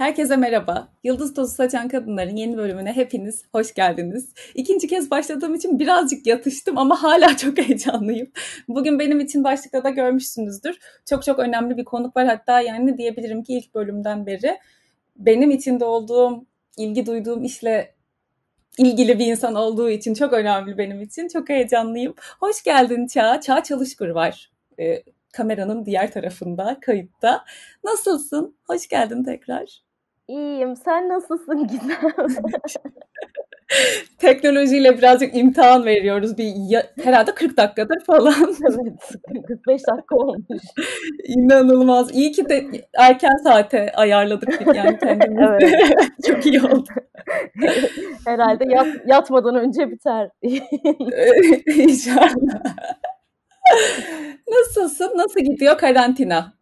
Herkese 0.00 0.36
merhaba. 0.36 0.88
Yıldız 1.04 1.34
Tozu 1.34 1.54
Saçan 1.54 1.88
Kadınların 1.88 2.36
yeni 2.36 2.56
bölümüne 2.56 2.92
hepiniz 2.92 3.44
hoş 3.52 3.74
geldiniz. 3.74 4.32
İkinci 4.54 4.88
kez 4.88 5.10
başladığım 5.10 5.54
için 5.54 5.78
birazcık 5.78 6.26
yatıştım 6.26 6.78
ama 6.78 7.02
hala 7.02 7.36
çok 7.36 7.58
heyecanlıyım. 7.58 8.30
Bugün 8.68 8.98
benim 8.98 9.20
için 9.20 9.44
başlıkta 9.44 9.84
da 9.84 9.90
görmüşsünüzdür. 9.90 10.78
Çok 11.08 11.24
çok 11.24 11.38
önemli 11.38 11.76
bir 11.76 11.84
konuk 11.84 12.16
var. 12.16 12.26
Hatta 12.26 12.60
yani 12.60 12.98
diyebilirim 12.98 13.42
ki 13.42 13.52
ilk 13.52 13.74
bölümden 13.74 14.26
beri 14.26 14.58
benim 15.16 15.50
içinde 15.50 15.84
olduğum, 15.84 16.46
ilgi 16.76 17.06
duyduğum 17.06 17.44
işle 17.44 17.94
ilgili 18.78 19.18
bir 19.18 19.26
insan 19.26 19.54
olduğu 19.54 19.90
için 19.90 20.14
çok 20.14 20.32
önemli 20.32 20.78
benim 20.78 21.02
için. 21.02 21.28
Çok 21.28 21.48
heyecanlıyım. 21.48 22.14
Hoş 22.40 22.62
geldin 22.62 23.06
Çağ. 23.06 23.40
Çağ 23.40 23.62
Çalışkur 23.62 24.08
var. 24.08 24.50
Ee, 24.78 25.02
kameranın 25.32 25.86
diğer 25.86 26.12
tarafında, 26.12 26.78
kayıtta. 26.80 27.44
Nasılsın? 27.84 28.56
Hoş 28.66 28.88
geldin 28.88 29.24
tekrar. 29.24 29.89
İyiyim. 30.30 30.76
Sen 30.76 31.08
nasılsın 31.08 31.66
Gizem? 31.66 32.12
Teknolojiyle 34.18 34.98
birazcık 34.98 35.36
imtihan 35.36 35.84
veriyoruz. 35.84 36.38
Bir 36.38 36.52
ya, 36.68 36.86
herhalde 37.02 37.34
40 37.34 37.56
dakikadır 37.56 38.04
falan. 38.04 38.34
evet. 38.68 39.46
45 39.48 39.86
dakika 39.86 40.16
olmuş. 40.16 40.62
İnanılmaz. 41.24 42.14
İyi 42.14 42.32
ki 42.32 42.48
de 42.48 42.66
erken 42.98 43.36
saate 43.44 43.92
ayarladık 43.92 44.60
yani 44.74 44.98
kendimizi. 45.02 45.76
evet. 45.76 46.08
Çok 46.26 46.46
iyi 46.46 46.62
oldu. 46.62 46.88
Herhalde 48.26 48.64
yat, 48.68 48.86
yatmadan 49.06 49.54
önce 49.54 49.90
biter. 49.90 50.30
İnşallah. 51.66 52.34
Nasılsın? 54.48 55.12
Nasıl 55.16 55.40
gidiyor 55.40 55.78
karantina? 55.78 56.52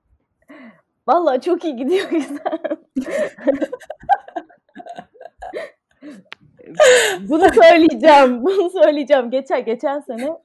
Vallahi 1.06 1.40
çok 1.40 1.64
iyi 1.64 1.76
gidiyor 1.76 2.10
güzel. 2.10 2.77
bunu 7.28 7.44
söyleyeceğim. 7.54 8.44
Bunu 8.44 8.70
söyleyeceğim. 8.70 9.30
Geçen 9.30 9.64
geçen 9.64 10.00
sene 10.00 10.38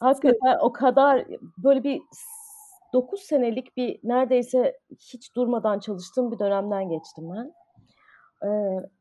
hakikaten 0.00 0.58
o 0.60 0.72
kadar 0.72 1.24
böyle 1.64 1.84
bir 1.84 2.00
9 2.92 3.20
senelik 3.20 3.76
bir 3.76 4.00
neredeyse 4.04 4.78
hiç 4.90 5.36
durmadan 5.36 5.78
çalıştığım 5.78 6.32
bir 6.32 6.38
dönemden 6.38 6.88
geçtim 6.88 7.24
ben. 7.36 7.52
Ee, 8.44 8.48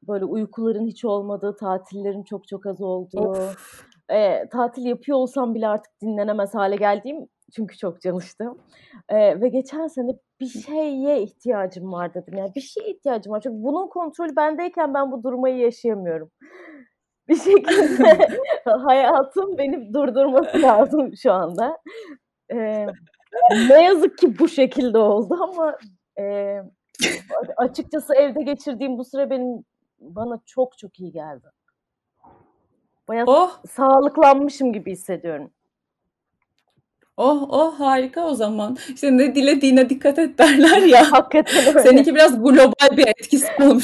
böyle 0.08 0.26
uykuların 0.26 0.86
hiç 0.86 1.06
olmadığı, 1.06 1.56
tatillerin 1.56 2.24
çok 2.24 2.48
çok 2.48 2.66
az 2.66 2.82
olduğu, 2.82 3.38
e, 4.10 4.50
tatil 4.50 4.86
yapıyor 4.86 5.18
olsam 5.18 5.56
bile 5.56 5.68
artık 5.68 6.02
dinlenemez 6.02 6.56
hale 6.56 6.76
geldiğim 6.76 7.28
çünkü 7.56 7.78
çok 7.78 8.02
çalıştım. 8.02 8.58
E, 9.10 9.42
ve 9.42 9.50
geçen 9.50 9.88
sene 9.88 10.12
bir 10.40 10.48
şeye 10.48 11.22
ihtiyacım 11.22 11.92
var 11.92 12.14
dedim. 12.14 12.38
Yani 12.38 12.52
bir 12.56 12.62
şeye 12.62 12.90
ihtiyacım 12.90 13.34
var. 13.34 13.42
Çünkü 13.42 13.64
bunun 13.64 13.88
kontrolü 13.88 14.36
bendeyken 14.36 14.94
ben 14.94 15.12
bu 15.12 15.24
durmayı 15.24 15.58
yaşayamıyorum. 15.58 16.32
Bir 17.28 17.36
şekilde 17.36 18.28
hayatım 18.66 19.58
beni 19.58 19.94
durdurması 19.94 20.62
lazım 20.62 21.12
şu 21.18 21.34
anda. 21.34 21.78
E, 22.50 22.88
ne 23.70 23.84
yazık 23.84 24.18
ki 24.18 24.40
bu 24.40 24.48
şekilde 24.48 24.98
oldu 24.98 25.38
ama 25.42 25.78
e, 26.20 26.58
açıkçası 27.58 28.16
evde 28.16 28.44
geçirdiğim 28.44 28.98
bu 28.98 29.06
süre 29.06 29.30
benim 29.30 29.64
bana 30.00 30.40
çok 30.46 30.78
çok 30.78 31.00
iyi 31.00 31.12
geldi. 31.12 31.48
Bayağı 33.08 33.26
oh. 33.28 33.60
sağlıklanmışım 33.70 34.74
gibi 34.74 34.92
hissediyorum. 34.92 35.52
Oh 37.18 37.48
oh 37.50 37.80
harika 37.80 38.22
o 38.22 38.34
zaman. 38.34 38.78
İşte 38.94 39.18
ne 39.18 39.36
dilediğine 39.36 39.90
dikkat 39.90 40.20
et 40.20 40.38
derler 40.38 40.82
ya. 40.82 41.12
Hakikaten 41.12 41.68
öyle. 41.68 41.80
Seninki 41.90 42.16
biraz 42.16 42.44
global 42.44 42.98
bir 42.98 43.08
etkisi 43.08 43.48
olmuş. 43.62 43.84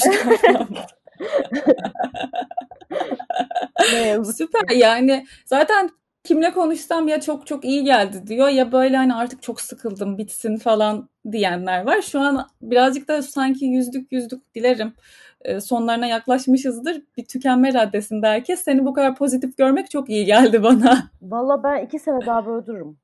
Süper 4.35 4.75
yani 4.75 5.25
zaten 5.45 5.89
kimle 6.23 6.51
konuşsam 6.51 7.07
ya 7.07 7.21
çok 7.21 7.47
çok 7.47 7.65
iyi 7.65 7.83
geldi 7.83 8.27
diyor 8.27 8.49
ya 8.49 8.71
böyle 8.71 8.97
hani 8.97 9.13
artık 9.13 9.41
çok 9.41 9.61
sıkıldım 9.61 10.17
bitsin 10.17 10.57
falan 10.57 11.09
diyenler 11.31 11.85
var. 11.85 12.01
Şu 12.01 12.19
an 12.19 12.47
birazcık 12.61 13.07
da 13.07 13.21
sanki 13.21 13.65
yüzdük 13.65 14.11
yüzdük 14.11 14.55
dilerim 14.55 14.93
e, 15.41 15.61
sonlarına 15.61 16.07
yaklaşmışızdır. 16.07 17.01
Bir 17.17 17.25
tükenme 17.25 17.73
raddesinde 17.73 18.27
herkes. 18.27 18.63
Seni 18.63 18.85
bu 18.85 18.93
kadar 18.93 19.15
pozitif 19.15 19.57
görmek 19.57 19.89
çok 19.91 20.09
iyi 20.09 20.25
geldi 20.25 20.63
bana. 20.63 21.09
Valla 21.21 21.63
ben 21.63 21.85
iki 21.85 21.99
sene 21.99 22.25
daha 22.25 22.45
böyle 22.45 22.65
dururum. 22.65 23.02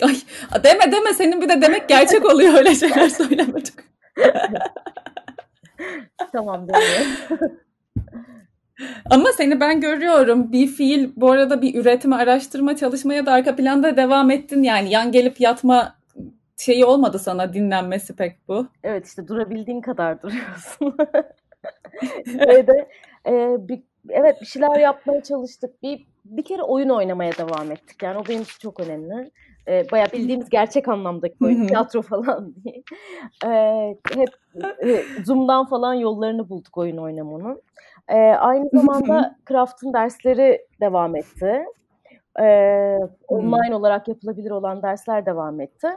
Ay 0.00 0.16
deme 0.64 0.92
deme 0.92 1.12
senin 1.14 1.40
bir 1.40 1.48
de 1.48 1.62
demek 1.62 1.88
gerçek 1.88 2.24
oluyor 2.34 2.54
öyle 2.54 2.74
şeyler 2.74 3.08
söylemedik. 3.18 3.74
tamam 6.32 6.68
demiyorum. 6.68 7.58
Ama 9.10 9.28
seni 9.36 9.60
ben 9.60 9.80
görüyorum. 9.80 10.52
Bir 10.52 10.66
fiil 10.66 11.10
bu 11.16 11.30
arada 11.30 11.62
bir 11.62 11.74
üretme, 11.74 12.16
araştırma, 12.16 12.76
çalışmaya 12.76 13.26
da 13.26 13.32
arka 13.32 13.56
planda 13.56 13.96
devam 13.96 14.30
ettin. 14.30 14.62
Yani 14.62 14.90
yan 14.90 15.12
gelip 15.12 15.40
yatma 15.40 15.94
şeyi 16.58 16.84
olmadı 16.84 17.18
sana 17.18 17.54
dinlenmesi 17.54 18.16
pek 18.16 18.48
bu. 18.48 18.66
Evet 18.82 19.06
işte 19.06 19.28
durabildiğin 19.28 19.80
kadar 19.80 20.22
duruyorsun. 20.22 20.96
De 22.66 22.88
e, 23.26 23.56
bir, 23.68 23.82
evet 24.08 24.40
bir 24.40 24.46
şeyler 24.46 24.80
yapmaya 24.80 25.22
çalıştık. 25.22 25.82
Bir 25.82 26.06
bir 26.24 26.44
kere 26.44 26.62
oyun 26.62 26.88
oynamaya 26.88 27.32
devam 27.32 27.72
ettik. 27.72 28.02
Yani 28.02 28.18
o 28.18 28.24
benim 28.28 28.42
için 28.42 28.58
çok 28.58 28.80
önemli. 28.80 29.30
E, 29.68 29.90
bayağı 29.92 30.12
bildiğimiz 30.12 30.48
gerçek 30.48 30.88
anlamdaki 30.88 31.34
oyun, 31.44 31.66
tiyatro 31.66 32.02
falan 32.02 32.54
diye. 32.64 32.82
E, 33.46 33.96
hep 34.14 34.28
e, 34.84 35.02
Zoom'dan 35.24 35.66
falan 35.66 35.94
yollarını 35.94 36.48
bulduk 36.48 36.78
oyun 36.78 36.96
oynamanın. 36.96 37.62
E, 38.08 38.16
aynı 38.18 38.68
zamanda 38.72 39.36
Craft'ın 39.48 39.92
dersleri 39.92 40.66
devam 40.80 41.16
etti. 41.16 41.64
E, 42.40 42.46
online 43.28 43.74
olarak 43.74 44.08
yapılabilir 44.08 44.50
olan 44.50 44.82
dersler 44.82 45.26
devam 45.26 45.60
etti. 45.60 45.88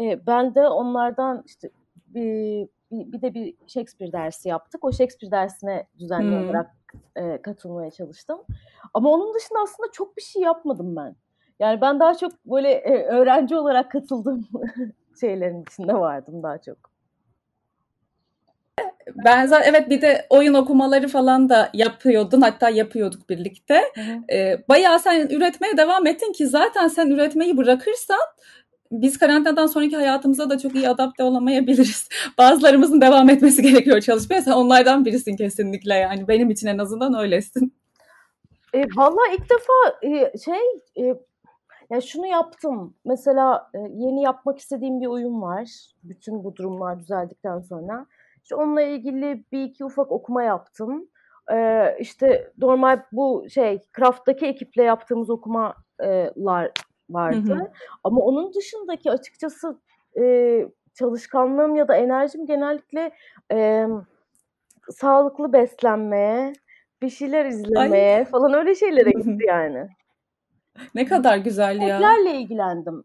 E, 0.00 0.26
ben 0.26 0.54
de 0.54 0.68
onlardan 0.68 1.42
işte 1.46 1.70
bir, 2.08 2.68
bir, 2.90 3.12
bir 3.12 3.22
de 3.22 3.34
bir 3.34 3.54
Shakespeare 3.66 4.12
dersi 4.12 4.48
yaptık. 4.48 4.84
O 4.84 4.92
Shakespeare 4.92 5.30
dersine 5.30 5.86
düzenli 5.98 6.36
hmm. 6.36 6.44
olarak 6.44 6.76
e, 7.16 7.42
katılmaya 7.42 7.90
çalıştım. 7.90 8.38
Ama 8.94 9.10
onun 9.10 9.34
dışında 9.34 9.58
aslında 9.62 9.90
çok 9.92 10.16
bir 10.16 10.22
şey 10.22 10.42
yapmadım 10.42 10.96
ben. 10.96 11.16
Yani 11.60 11.80
ben 11.80 12.00
daha 12.00 12.14
çok 12.14 12.32
böyle 12.46 12.70
e, 12.70 13.04
öğrenci 13.04 13.56
olarak 13.56 13.90
katıldığım 13.90 14.48
şeylerin 15.20 15.62
içinde 15.62 15.94
vardım 15.94 16.42
daha 16.42 16.58
çok. 16.58 16.96
Ben 19.24 19.46
zaten 19.46 19.70
evet 19.70 19.90
bir 19.90 20.02
de 20.02 20.26
oyun 20.30 20.54
okumaları 20.54 21.08
falan 21.08 21.48
da 21.48 21.70
yapıyordun 21.74 22.40
hatta 22.40 22.70
yapıyorduk 22.70 23.30
birlikte. 23.30 23.82
Ee, 24.32 24.58
bayağı 24.68 24.98
sen 24.98 25.28
üretmeye 25.28 25.76
devam 25.76 26.06
ettin 26.06 26.32
ki 26.32 26.46
zaten 26.46 26.88
sen 26.88 27.10
üretmeyi 27.10 27.56
bırakırsan 27.56 28.18
biz 28.92 29.18
karantinadan 29.18 29.66
sonraki 29.66 29.96
hayatımıza 29.96 30.50
da 30.50 30.58
çok 30.58 30.74
iyi 30.74 30.88
adapte 30.88 31.22
olamayabiliriz. 31.22 32.08
Bazılarımızın 32.38 33.00
devam 33.00 33.30
etmesi 33.30 33.62
gerekiyor 33.62 34.00
çalışmaya. 34.00 34.42
Sen 34.42 34.52
onlardan 34.52 35.04
birisin 35.04 35.36
kesinlikle 35.36 35.94
yani. 35.94 36.28
Benim 36.28 36.50
için 36.50 36.66
en 36.66 36.78
azından 36.78 37.14
öylesin. 37.14 37.74
E, 38.74 38.84
vallahi 38.96 39.34
ilk 39.34 39.50
defa 39.50 39.98
e, 40.02 40.38
şey 40.38 40.60
e, 40.98 41.14
ya 41.90 42.00
şunu 42.00 42.26
yaptım. 42.26 42.94
Mesela 43.04 43.70
e, 43.74 43.78
yeni 43.78 44.22
yapmak 44.22 44.58
istediğim 44.58 45.00
bir 45.00 45.06
oyun 45.06 45.42
var. 45.42 45.92
Bütün 46.02 46.44
bu 46.44 46.56
durumlar 46.56 47.00
düzeldikten 47.00 47.60
sonra. 47.60 48.06
İşte 48.42 48.54
onunla 48.54 48.82
ilgili 48.82 49.44
bir 49.52 49.64
iki 49.64 49.84
ufak 49.84 50.12
okuma 50.12 50.42
yaptım. 50.42 51.08
Ee, 51.52 51.96
işte 52.00 52.52
normal 52.58 53.02
bu 53.12 53.46
şey 53.48 53.82
Craft'taki 53.96 54.46
ekiple 54.46 54.82
yaptığımız 54.82 55.30
okumalar 55.30 56.72
vardı. 57.10 57.54
Hı 57.54 57.54
hı. 57.54 57.70
Ama 58.04 58.20
onun 58.20 58.54
dışındaki 58.54 59.10
açıkçası 59.10 59.80
e, 60.20 60.66
çalışkanlığım 60.94 61.76
ya 61.76 61.88
da 61.88 61.96
enerjim 61.96 62.46
genellikle 62.46 63.10
e, 63.52 63.86
sağlıklı 64.90 65.52
beslenmeye, 65.52 66.52
bir 67.02 67.10
şeyler 67.10 67.44
izlemeye 67.44 68.16
Ay. 68.16 68.24
falan 68.24 68.54
öyle 68.54 68.74
şeylere 68.74 69.10
gitti 69.10 69.44
yani. 69.46 69.88
Ne 70.94 71.04
kadar 71.04 71.36
güzel 71.38 71.80
ya. 71.80 71.96
Etlerle 71.96 72.40
ilgilendim. 72.40 73.04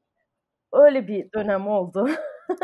Öyle 0.73 1.07
bir 1.07 1.31
dönem 1.31 1.67
oldu. 1.67 2.09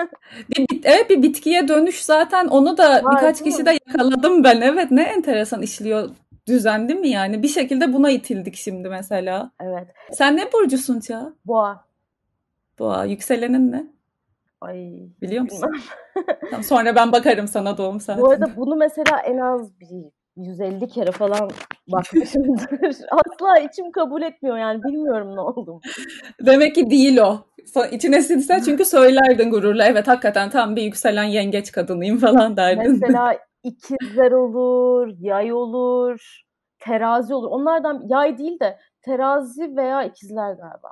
bir, 0.58 0.82
evet 0.84 1.10
bir 1.10 1.24
bitkiye 1.24 1.68
dönüş 1.68 2.02
zaten 2.02 2.48
onu 2.48 2.78
da 2.78 3.04
Var, 3.04 3.16
birkaç 3.16 3.44
kişi 3.44 3.66
de 3.66 3.78
yakaladım 3.88 4.44
ben. 4.44 4.62
Evet 4.62 4.92
ne 4.92 5.04
enteresan 5.04 5.62
işliyor 5.62 6.10
düzen 6.48 6.90
değil 6.90 7.00
mi 7.00 7.10
yani? 7.10 7.44
Bir 7.44 7.48
şekilde 7.48 7.94
buna 7.94 8.10
itildik 8.10 8.56
şimdi 8.56 8.90
mesela. 8.90 9.52
Evet. 9.62 9.88
Sen 10.12 10.38
ne 10.38 10.54
burcusun 10.54 11.00
Ça? 11.00 11.34
Boğa. 11.46 11.86
Boğa. 12.80 13.06
Yükselenin 13.06 13.72
ne? 13.72 13.88
Ay. 14.62 15.10
Biliyor 15.22 15.44
musun? 15.44 15.70
tamam, 16.50 16.64
sonra 16.64 16.96
ben 16.96 17.12
bakarım 17.12 17.48
sana 17.48 17.78
doğum 17.78 18.00
saati. 18.00 18.22
Bu 18.22 18.30
arada 18.30 18.56
bunu 18.58 18.76
mesela 18.76 19.20
en 19.26 19.38
az 19.38 19.80
bir 19.80 20.17
150 20.38 20.88
kere 20.88 21.12
falan 21.12 21.50
bakmışımdır. 21.88 22.68
Asla 23.12 23.60
içim 23.60 23.92
kabul 23.92 24.22
etmiyor 24.22 24.58
yani 24.58 24.84
bilmiyorum 24.84 25.36
ne 25.36 25.42
oldum. 25.42 25.80
Demek 26.46 26.76
ki 26.76 26.90
değil 26.90 27.18
o. 27.18 27.40
İçine 27.92 28.22
sinse 28.22 28.62
çünkü 28.66 28.86
söylerdin 28.86 29.52
gururla. 29.52 29.86
Evet 29.86 30.08
hakikaten 30.08 30.50
tam 30.50 30.76
bir 30.76 30.82
yükselen 30.82 31.24
yengeç 31.24 31.72
kadınıyım 31.72 32.18
falan 32.18 32.58
derdin. 32.58 32.92
Mesela 32.92 33.38
ikizler 33.64 34.32
olur, 34.32 35.14
yay 35.20 35.54
olur, 35.54 36.42
terazi 36.80 37.34
olur. 37.34 37.48
Onlardan 37.52 38.04
yay 38.10 38.38
değil 38.38 38.60
de 38.60 38.78
terazi 39.02 39.76
veya 39.78 40.04
ikizler 40.04 40.54
galiba. 40.54 40.92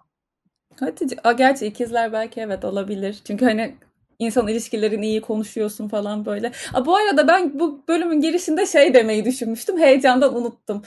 Hadi, 0.80 1.38
gerçi 1.38 1.66
ikizler 1.66 2.14
belki 2.14 2.42
evet 2.42 2.66
olabilir. 2.66 3.22
Çünkü 3.28 3.46
hani 3.46 3.76
insan 4.20 4.48
ilişkilerini 4.48 5.08
iyi 5.08 5.22
konuşuyorsun 5.22 5.88
falan 5.88 6.26
böyle. 6.26 6.52
A, 6.74 6.86
bu 6.86 6.96
arada 6.96 7.28
ben 7.28 7.60
bu 7.60 7.84
bölümün 7.88 8.22
girişinde 8.22 8.66
şey 8.66 8.94
demeyi 8.94 9.26
düşünmüştüm. 9.26 9.80
Heyecandan 9.80 10.36
unuttum. 10.36 10.84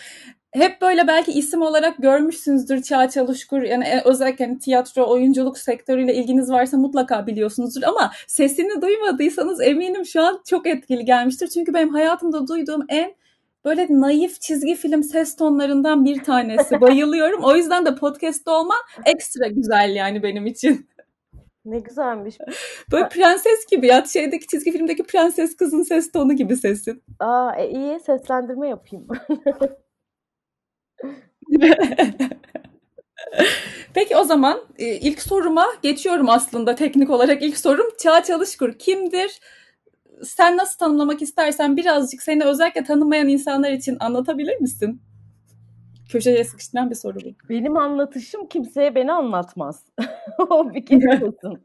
Hep 0.51 0.81
böyle 0.81 1.07
belki 1.07 1.33
isim 1.33 1.63
olarak 1.63 1.97
görmüşsünüzdür 1.99 2.83
Çağ 2.83 3.11
Çalışkur. 3.11 3.63
Yani 3.63 3.85
e, 3.85 4.03
özellikle 4.05 4.47
hani 4.47 4.59
tiyatro, 4.59 5.11
oyunculuk 5.11 5.59
sektörüyle 5.59 6.15
ilginiz 6.15 6.51
varsa 6.51 6.77
mutlaka 6.77 7.27
biliyorsunuzdur. 7.27 7.83
Ama 7.83 8.13
sesini 8.27 8.83
duymadıysanız 8.83 9.61
eminim 9.61 10.07
şu 10.07 10.23
an 10.23 10.43
çok 10.47 10.67
etkili 10.67 11.05
gelmiştir. 11.05 11.49
Çünkü 11.49 11.75
benim 11.75 11.89
hayatımda 11.89 12.49
duyduğum 12.49 12.85
en 12.89 13.15
böyle 13.65 13.87
naif 13.91 14.41
çizgi 14.41 14.75
film 14.75 15.03
ses 15.03 15.37
tonlarından 15.37 16.05
bir 16.05 16.25
tanesi. 16.25 16.81
Bayılıyorum. 16.81 17.45
O 17.45 17.57
yüzden 17.57 17.87
de 17.87 17.95
podcast'te 17.95 18.51
olman 18.51 18.79
ekstra 19.07 19.47
güzel 19.47 19.95
yani 19.95 20.23
benim 20.23 20.47
için. 20.47 20.89
Ne 21.69 21.79
güzelmiş. 21.79 22.39
Böyle 22.93 23.09
prenses 23.09 23.67
gibi 23.71 23.87
ya. 23.87 24.05
Şeydeki 24.05 24.47
çizgi 24.47 24.73
filmdeki 24.73 25.03
prenses 25.03 25.57
kızın 25.57 25.83
ses 25.83 26.13
tonu 26.13 26.33
gibi 26.33 26.57
sesin. 26.57 27.03
Aa 27.21 27.57
e, 27.57 27.71
iyi 27.71 28.01
seslendirme 28.01 28.69
yapayım. 28.69 29.07
Peki 33.95 34.17
o 34.17 34.25
zaman 34.25 34.61
e, 34.79 34.87
ilk 34.87 35.23
soruma 35.23 35.67
geçiyorum 35.83 36.29
aslında 36.29 36.75
teknik 36.75 37.11
olarak. 37.11 37.43
ilk 37.43 37.59
sorum 37.59 37.87
Çağ 37.99 38.23
Çalışkur 38.23 38.73
kimdir? 38.73 39.41
Sen 40.25 40.57
nasıl 40.57 40.79
tanımlamak 40.79 41.23
istersen 41.23 41.77
birazcık 41.77 42.23
seni 42.23 42.45
özellikle 42.45 42.85
tanımayan 42.85 43.29
insanlar 43.29 43.71
için 43.73 43.97
anlatabilir 44.01 44.61
misin? 44.61 45.03
Köşeye 46.09 46.45
sıkıştıran 46.45 46.91
bir 46.91 46.95
soru 46.95 47.17
bu. 47.17 47.49
Benim 47.49 47.77
anlatışım 47.77 48.49
kimseye 48.49 48.95
beni 48.95 49.13
anlatmaz. 49.13 49.87
o 50.51 50.75
bir 50.75 50.87
kere 50.87 51.25
olsun. 51.25 51.63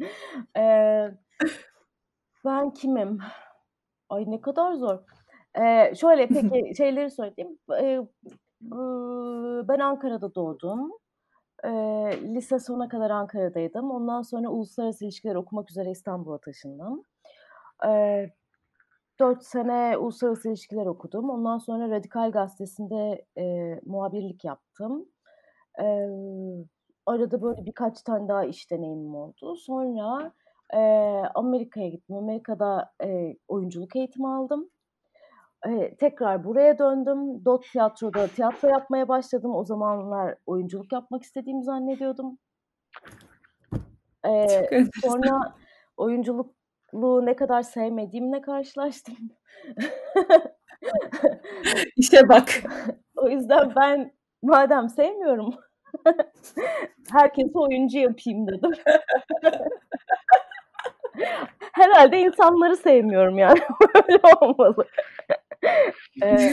Ee, 0.58 1.12
ben 2.46 2.74
kimim? 2.74 3.20
Ay 4.10 4.24
ne 4.28 4.42
kadar 4.42 4.74
zor. 4.74 5.00
Ee, 5.60 5.96
şöyle 5.96 6.28
peki 6.28 6.76
şeyleri 6.78 7.12
söyleyeyim. 7.12 7.58
Ee, 7.82 8.00
ben 9.68 9.80
Ankara'da 9.80 10.36
doğdum. 10.36 10.92
Ee, 11.64 11.70
lise 12.24 12.60
sona 12.60 12.90
kadar 12.90 13.10
Ankara'daydım. 13.10 13.92
Ondan 13.92 14.22
sonra 14.22 14.50
uluslararası 14.50 15.06
ilişkiler 15.06 15.36
okumak 15.36 15.72
üzere 15.72 15.92
İstanbul'a 15.92 16.38
taşındım. 16.38 17.04
Ee, 17.88 18.30
4 19.20 19.44
sene 19.44 19.98
uluslararası 19.98 20.50
ilişkiler 20.50 20.86
okudum. 20.86 21.30
Ondan 21.30 21.58
sonra 21.58 21.90
Radikal 21.90 22.32
Gazetesi'nde 22.32 23.26
e, 23.38 23.76
muhabirlik 23.86 24.46
yaptım. 24.46 25.06
E, 25.80 25.86
arada 27.06 27.42
böyle 27.42 27.66
birkaç 27.66 28.02
tane 28.02 28.28
daha 28.28 28.46
iş 28.46 28.72
deneyimim 28.72 29.16
oldu. 29.16 29.56
Sonra 29.56 30.32
e, 30.74 30.80
Amerika'ya 31.36 31.90
gittim. 31.90 32.16
Amerika'da 32.16 32.92
e, 33.04 33.38
oyunculuk 33.48 33.96
eğitimi 33.96 34.28
aldım. 34.28 34.70
E, 35.68 35.96
tekrar 35.96 36.44
buraya 36.44 36.80
döndüm. 36.80 37.46
Dot 37.46 37.72
Tiyatro'da 37.72 38.28
tiyatro 38.28 38.68
yapmaya 38.68 39.08
başladım. 39.08 39.56
O 39.56 39.66
zamanlar 39.66 40.36
oyunculuk 40.46 40.94
yapmak 40.94 41.24
istediğimi 41.24 41.64
zannediyordum. 41.64 42.38
E, 44.26 44.48
sonra 45.04 45.56
oyunculuk 45.98 46.56
bu 46.94 47.26
ne 47.26 47.36
kadar 47.36 47.64
sevmediğimle 47.64 48.42
karşılaştım. 48.42 49.16
İşe 51.98 52.30
bak. 52.30 52.50
o 53.16 53.30
yüzden 53.30 53.74
ben 53.76 54.14
madem 54.42 54.90
sevmiyorum 54.90 55.56
herkese 57.12 57.60
oyuncu 57.60 58.00
yapayım 58.00 58.48
dedim. 58.48 58.72
Herhalde 61.74 62.20
insanları 62.20 62.78
sevmiyorum 62.78 63.38
yani. 63.38 63.60
Öyle 63.96 64.20
olmalı. 64.42 64.88
ee, 66.24 66.52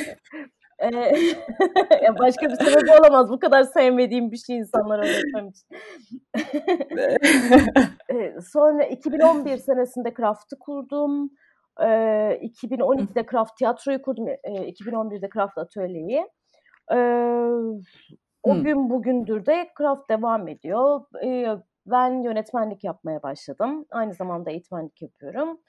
ya 2.03 2.19
başka 2.19 2.47
bir 2.47 2.55
sebep 2.55 3.01
olamaz. 3.01 3.31
Bu 3.31 3.39
kadar 3.39 3.63
sevmediğim 3.63 4.33
bir 4.33 4.37
şey 4.37 4.57
insanlara 4.57 5.03
öğretmem 5.03 5.49
için. 5.49 5.69
sonra 8.53 8.85
2011 8.85 9.57
senesinde 9.57 10.15
Craft'ı 10.17 10.59
kurdum. 10.59 11.31
2012'de 11.79 13.27
Craft 13.31 13.57
tiyatroyu 13.57 14.03
kurdum. 14.03 14.27
2011'de 14.29 15.29
Craft 15.35 15.59
atölyeyi. 15.59 16.27
o 18.43 18.55
hmm. 18.55 18.65
gün 18.65 18.91
bugündür 18.91 19.47
de 19.47 19.69
Craft 19.79 20.11
devam 20.11 20.49
ediyor. 20.49 21.01
ben 21.87 22.23
yönetmenlik 22.23 22.85
yapmaya 22.85 23.23
başladım. 23.23 23.87
Aynı 23.91 24.15
zamanda 24.15 24.51
eğitmenlik 24.51 25.03
yapıyorum. 25.03 25.61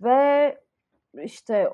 ve 0.00 0.58
işte 1.22 1.70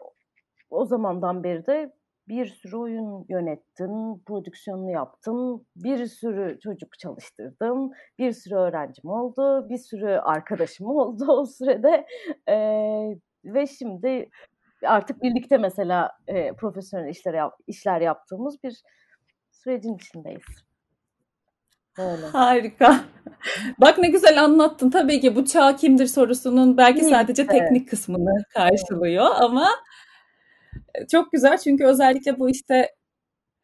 o 0.71 0.85
zamandan 0.85 1.45
beri 1.45 1.67
de 1.67 1.93
bir 2.29 2.47
sürü 2.47 2.77
oyun 2.77 3.27
yönettim, 3.29 4.25
prodüksiyonunu 4.27 4.91
yaptım, 4.91 5.67
bir 5.77 6.07
sürü 6.07 6.59
çocuk 6.61 6.99
çalıştırdım, 6.99 7.91
bir 8.19 8.33
sürü 8.33 8.55
öğrencim 8.55 9.11
oldu, 9.11 9.69
bir 9.69 9.79
sürü 9.79 10.09
arkadaşım 10.09 10.87
oldu 10.91 11.25
o 11.29 11.47
sürede 11.47 12.07
e, 12.49 12.57
ve 13.45 13.67
şimdi 13.67 14.29
artık 14.87 15.23
birlikte 15.23 15.59
mesela 15.59 16.11
e, 16.27 16.53
profesyonel 16.53 17.09
işler 17.09 17.35
yap, 17.35 17.55
işler 17.67 18.01
yaptığımız 18.01 18.63
bir 18.65 18.83
sürecin 19.51 19.95
içindeyiz. 19.95 20.69
Öyle. 21.99 22.27
Harika. 22.33 23.01
Bak 23.81 23.99
ne 23.99 24.09
güzel 24.09 24.45
anlattın. 24.45 24.91
Tabii 24.91 25.21
ki 25.21 25.37
bu 25.37 25.45
çağ 25.45 25.77
kimdir 25.77 26.07
sorusunun 26.07 26.77
belki 26.77 27.05
sadece 27.05 27.47
teknik 27.47 27.89
kısmını 27.89 28.45
karşılıyor 28.55 29.27
ama 29.41 29.69
çok 31.11 31.33
güzel 31.33 31.59
çünkü 31.59 31.85
özellikle 31.85 32.39
bu 32.39 32.51
işte 32.51 32.95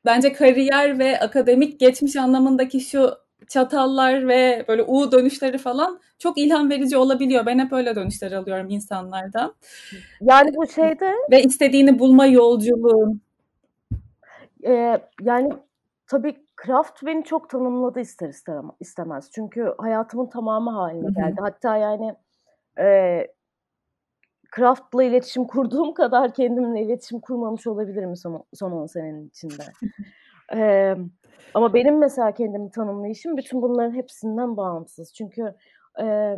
bence 0.04 0.32
kariyer 0.32 0.98
ve 0.98 1.20
akademik 1.20 1.80
geçmiş 1.80 2.16
anlamındaki 2.16 2.80
şu 2.80 3.10
çatallar 3.48 4.28
ve 4.28 4.64
böyle 4.68 4.82
U 4.82 5.12
dönüşleri 5.12 5.58
falan 5.58 6.00
çok 6.18 6.38
ilham 6.38 6.70
verici 6.70 6.96
olabiliyor. 6.96 7.46
Ben 7.46 7.58
hep 7.58 7.72
öyle 7.72 7.94
dönüşler 7.94 8.32
alıyorum 8.32 8.70
insanlardan. 8.70 9.54
Yani 10.20 10.56
bu 10.56 10.66
şeyde 10.66 11.12
ve 11.30 11.42
istediğini 11.42 11.98
bulma 11.98 12.26
yolculuğu. 12.26 13.14
Ee, 14.66 15.00
yani 15.20 15.52
tabii 16.06 16.44
Kraft 16.56 17.02
beni 17.06 17.24
çok 17.24 17.50
tanımladı 17.50 18.00
ister 18.00 18.28
istemez. 18.80 19.30
Çünkü 19.34 19.74
hayatımın 19.78 20.26
tamamı 20.26 20.70
haline 20.70 21.08
geldi. 21.16 21.36
Hatta 21.40 21.76
yani 21.76 22.14
e, 22.78 22.86
Craft'la 24.56 25.04
iletişim 25.04 25.44
kurduğum 25.44 25.94
kadar 25.94 26.34
kendimle 26.34 26.82
iletişim 26.82 27.20
kurmamış 27.20 27.66
olabilirim 27.66 28.16
son, 28.16 28.44
son 28.54 28.72
10 28.72 28.86
senenin 28.86 29.28
içinde. 29.28 29.62
ee, 30.54 30.96
ama 31.54 31.74
benim 31.74 31.98
mesela 31.98 32.32
kendimi 32.34 32.70
tanımlayışım 32.70 33.36
bütün 33.36 33.62
bunların 33.62 33.94
hepsinden 33.94 34.56
bağımsız. 34.56 35.14
Çünkü 35.14 35.54
e, 36.00 36.36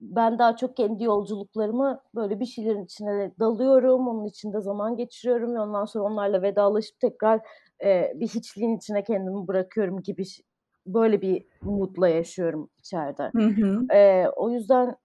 ben 0.00 0.38
daha 0.38 0.56
çok 0.56 0.76
kendi 0.76 1.04
yolculuklarımı 1.04 2.00
böyle 2.14 2.40
bir 2.40 2.46
şeylerin 2.46 2.84
içine 2.84 3.32
dalıyorum. 3.40 4.08
Onun 4.08 4.24
içinde 4.24 4.60
zaman 4.60 4.96
geçiriyorum 4.96 5.54
ve 5.54 5.60
ondan 5.60 5.84
sonra 5.84 6.04
onlarla 6.04 6.42
vedalaşıp 6.42 7.00
tekrar 7.00 7.40
e, 7.84 8.12
bir 8.14 8.28
hiçliğin 8.28 8.76
içine 8.76 9.04
kendimi 9.04 9.48
bırakıyorum 9.48 10.02
gibi 10.02 10.24
böyle 10.86 11.22
bir 11.22 11.46
mutla 11.62 12.08
yaşıyorum 12.08 12.70
içeride. 12.78 13.30
Hı 13.36 13.42
hı. 13.42 13.94
E, 13.94 14.28
o 14.36 14.50
yüzden 14.50 14.96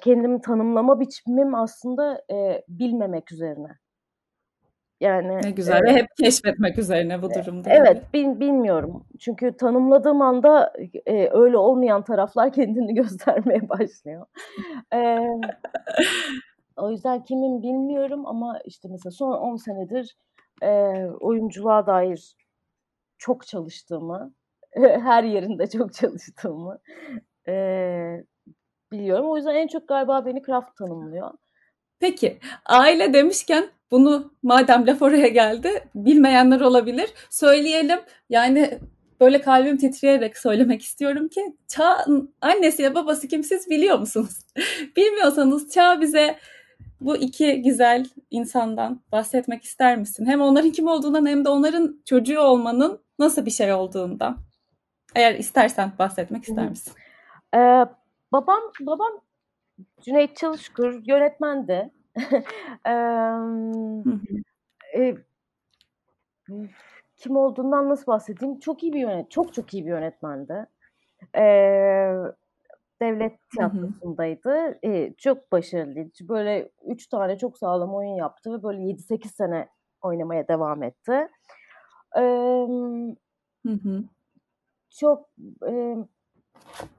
kendimi 0.00 0.40
tanımlama 0.40 1.00
biçimim 1.00 1.54
aslında 1.54 2.22
e, 2.32 2.64
bilmemek 2.68 3.32
üzerine. 3.32 3.78
Yani 5.00 5.42
ne 5.42 5.50
güzel 5.50 5.80
e, 5.80 5.84
ve 5.84 5.92
hep 5.92 6.06
keşfetmek 6.16 6.78
üzerine 6.78 7.22
bu 7.22 7.30
durumda. 7.34 7.70
Evet, 7.70 8.14
bil, 8.14 8.40
bilmiyorum. 8.40 9.04
Çünkü 9.20 9.56
tanımladığım 9.56 10.22
anda 10.22 10.72
e, 11.06 11.28
öyle 11.32 11.56
olmayan 11.56 12.04
taraflar 12.04 12.52
kendini 12.52 12.94
göstermeye 12.94 13.68
başlıyor. 13.68 14.26
e, 14.94 15.18
o 16.76 16.90
yüzden 16.90 17.22
kimin 17.22 17.62
bilmiyorum 17.62 18.26
ama 18.26 18.58
işte 18.64 18.88
mesela 18.90 19.10
son 19.10 19.32
10 19.32 19.56
senedir 19.56 20.16
e, 20.62 20.68
oyunculuğa 21.20 21.86
dair 21.86 22.36
çok 23.18 23.46
çalıştığımı, 23.46 24.34
her 24.76 25.24
yerinde 25.24 25.66
çok 25.66 25.92
çalıştığımı 25.92 26.78
e, 27.48 27.54
biliyorum. 28.92 29.30
O 29.30 29.36
yüzden 29.36 29.54
en 29.54 29.66
çok 29.66 29.88
galiba 29.88 30.26
beni 30.26 30.42
Kraft 30.42 30.76
tanımlıyor. 30.76 31.30
Peki 32.00 32.38
aile 32.66 33.12
demişken 33.12 33.70
bunu 33.90 34.34
madem 34.42 34.86
laf 34.86 35.02
oraya 35.02 35.28
geldi 35.28 35.84
bilmeyenler 35.94 36.60
olabilir. 36.60 37.10
Söyleyelim 37.30 38.00
yani 38.30 38.78
böyle 39.20 39.40
kalbim 39.40 39.76
titreyerek 39.76 40.38
söylemek 40.38 40.82
istiyorum 40.82 41.28
ki 41.28 41.56
Çağ 41.68 42.04
annesi 42.40 42.82
ya 42.82 42.94
babası 42.94 43.28
kim 43.28 43.44
siz 43.44 43.70
biliyor 43.70 43.98
musunuz? 43.98 44.38
Bilmiyorsanız 44.96 45.70
Çağ 45.70 46.00
bize 46.00 46.36
bu 47.00 47.16
iki 47.16 47.62
güzel 47.62 48.06
insandan 48.30 49.00
bahsetmek 49.12 49.64
ister 49.64 49.96
misin? 49.96 50.26
Hem 50.26 50.40
onların 50.40 50.70
kim 50.70 50.86
olduğundan 50.86 51.26
hem 51.26 51.44
de 51.44 51.48
onların 51.48 52.02
çocuğu 52.04 52.40
olmanın 52.40 53.04
nasıl 53.18 53.46
bir 53.46 53.50
şey 53.50 53.72
olduğundan. 53.72 54.38
Eğer 55.14 55.34
istersen 55.34 55.92
bahsetmek 55.98 56.44
ister 56.44 56.68
misin? 56.68 56.92
Ee, 57.54 57.84
babam 58.32 58.60
babam 58.80 59.20
Cüneyt 60.00 60.36
Çalışkur 60.36 61.02
yönetmendi. 61.06 61.90
e, 64.96 65.14
kim 67.16 67.36
olduğundan 67.36 67.88
nasıl 67.88 68.06
bahsedeyim? 68.06 68.58
Çok 68.58 68.82
iyi 68.82 68.92
bir 68.92 69.00
yönet, 69.00 69.30
çok 69.30 69.54
çok 69.54 69.74
iyi 69.74 69.84
bir 69.86 69.90
yönetmendi. 69.90 70.66
Ee, 71.36 72.14
devlet 73.02 73.50
tiyatrosundaydı. 73.50 74.78
Ee, 74.84 75.14
çok 75.18 75.52
başarılıydı. 75.52 76.28
Böyle 76.28 76.70
üç 76.86 77.06
tane 77.06 77.38
çok 77.38 77.58
sağlam 77.58 77.94
oyun 77.94 78.14
yaptı 78.14 78.52
ve 78.52 78.62
böyle 78.62 78.82
7-8 78.82 79.28
sene 79.28 79.68
oynamaya 80.02 80.48
devam 80.48 80.82
etti. 80.82 81.28
Ee, 82.16 82.20
hı 83.66 83.72
hı. 83.72 84.04
Çok 84.90 85.28
e, 85.68 85.96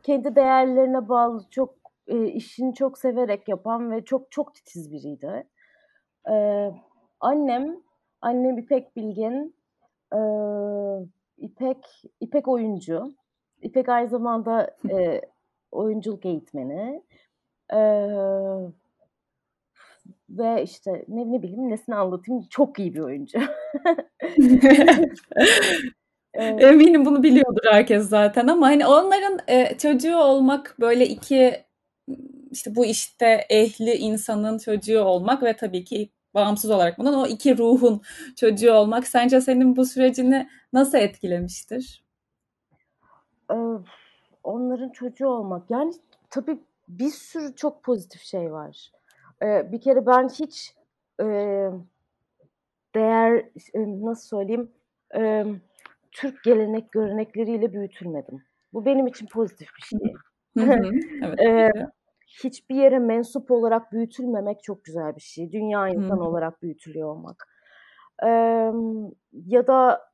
kendi 0.04 0.36
değerlerine 0.36 1.10
bağlı, 1.10 1.44
çok 1.52 1.76
e, 2.08 2.28
işini 2.28 2.74
çok 2.74 2.98
severek 2.98 3.48
yapan 3.48 3.92
ve 3.92 4.06
çok 4.06 4.32
çok 4.32 4.56
titiz 4.56 4.92
biriydi. 4.92 5.48
Ee, 6.30 6.72
annem, 7.20 7.78
annem 8.22 8.58
İpek 8.58 8.96
Bilgin, 8.96 9.56
e, 10.14 10.20
İpek 11.38 12.04
İpek 12.20 12.48
oyuncu. 12.48 13.14
İpek 13.62 13.90
aynı 13.90 14.10
zamanda 14.10 14.78
e, 14.90 15.22
oyunculuk 15.72 16.26
eğitmeni. 16.26 17.04
E, 17.74 17.80
ve 20.30 20.64
işte 20.64 21.06
ne, 21.08 21.32
ne 21.32 21.42
bileyim 21.42 21.70
nesini 21.70 21.96
anlatayım 21.96 22.44
çok 22.50 22.80
iyi 22.80 22.94
bir 22.94 23.00
oyuncu. 23.00 23.40
Eminim 26.34 27.06
bunu 27.06 27.24
biliyordur 27.24 27.64
herkes 27.72 28.10
zaten 28.10 28.48
ama 28.48 28.68
hani 28.68 28.88
onların 28.88 29.40
e, 29.48 29.78
çocuğu 29.78 30.18
olmak 30.18 30.76
böyle 30.80 31.08
iki 31.08 31.66
işte 32.52 32.76
bu 32.76 32.86
işte 32.86 33.46
ehli 33.50 33.94
insanın 33.94 34.58
çocuğu 34.58 35.02
olmak 35.02 35.44
ve 35.44 35.56
tabii 35.56 35.84
ki 35.84 36.10
bağımsız 36.34 36.72
olarak 36.72 36.98
bundan 36.98 37.14
o 37.14 37.28
iki 37.28 37.58
ruhun 37.58 38.02
çocuğu 38.36 38.74
olmak 38.74 39.08
sence 39.08 39.42
senin 39.42 39.76
bu 39.76 39.86
sürecini 39.86 40.50
nasıl 40.74 40.98
etkilemiştir? 40.98 42.04
Ee, 43.52 43.56
onların 44.44 44.90
çocuğu 44.90 45.28
olmak 45.28 45.72
yani 45.72 45.94
tabii 46.30 46.60
bir 46.88 47.10
sürü 47.10 47.56
çok 47.56 47.84
pozitif 47.84 48.22
şey 48.22 48.52
var. 48.52 48.92
Ee, 49.42 49.72
bir 49.72 49.82
kere 49.82 50.06
ben 50.06 50.30
hiç 50.30 50.76
e, 51.22 51.26
değer 52.96 53.46
e, 53.74 53.80
nasıl 54.06 54.38
söyleyeyim 54.38 54.72
e, 55.16 55.46
Türk 56.12 56.44
gelenek 56.44 56.92
görenekleriyle 56.92 57.74
büyütülmedim. 57.74 58.44
Bu 58.74 58.86
benim 58.86 59.08
için 59.08 59.28
pozitif 59.28 59.68
bir 59.78 59.82
şey. 59.82 60.14
evet. 61.24 61.40
ee, 61.46 61.70
hiçbir 62.44 62.76
yere 62.76 63.00
mensup 63.00 63.52
olarak 63.52 63.92
büyütülmemek 63.92 64.64
çok 64.64 64.84
güzel 64.84 65.16
bir 65.16 65.22
şey. 65.22 65.52
Dünya 65.52 65.88
insan 65.88 66.20
olarak 66.20 66.62
büyütülüyor 66.62 67.10
olmak. 67.10 67.48
Ee, 68.24 68.72
ya 69.46 69.68
da 69.68 70.12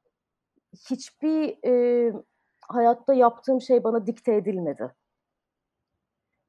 hiçbir 0.89 1.58
e, 1.68 2.13
hayatta 2.68 3.13
yaptığım 3.13 3.62
şey 3.62 3.84
bana 3.84 4.08
dikte 4.08 4.36
edilmedi. 4.36 4.94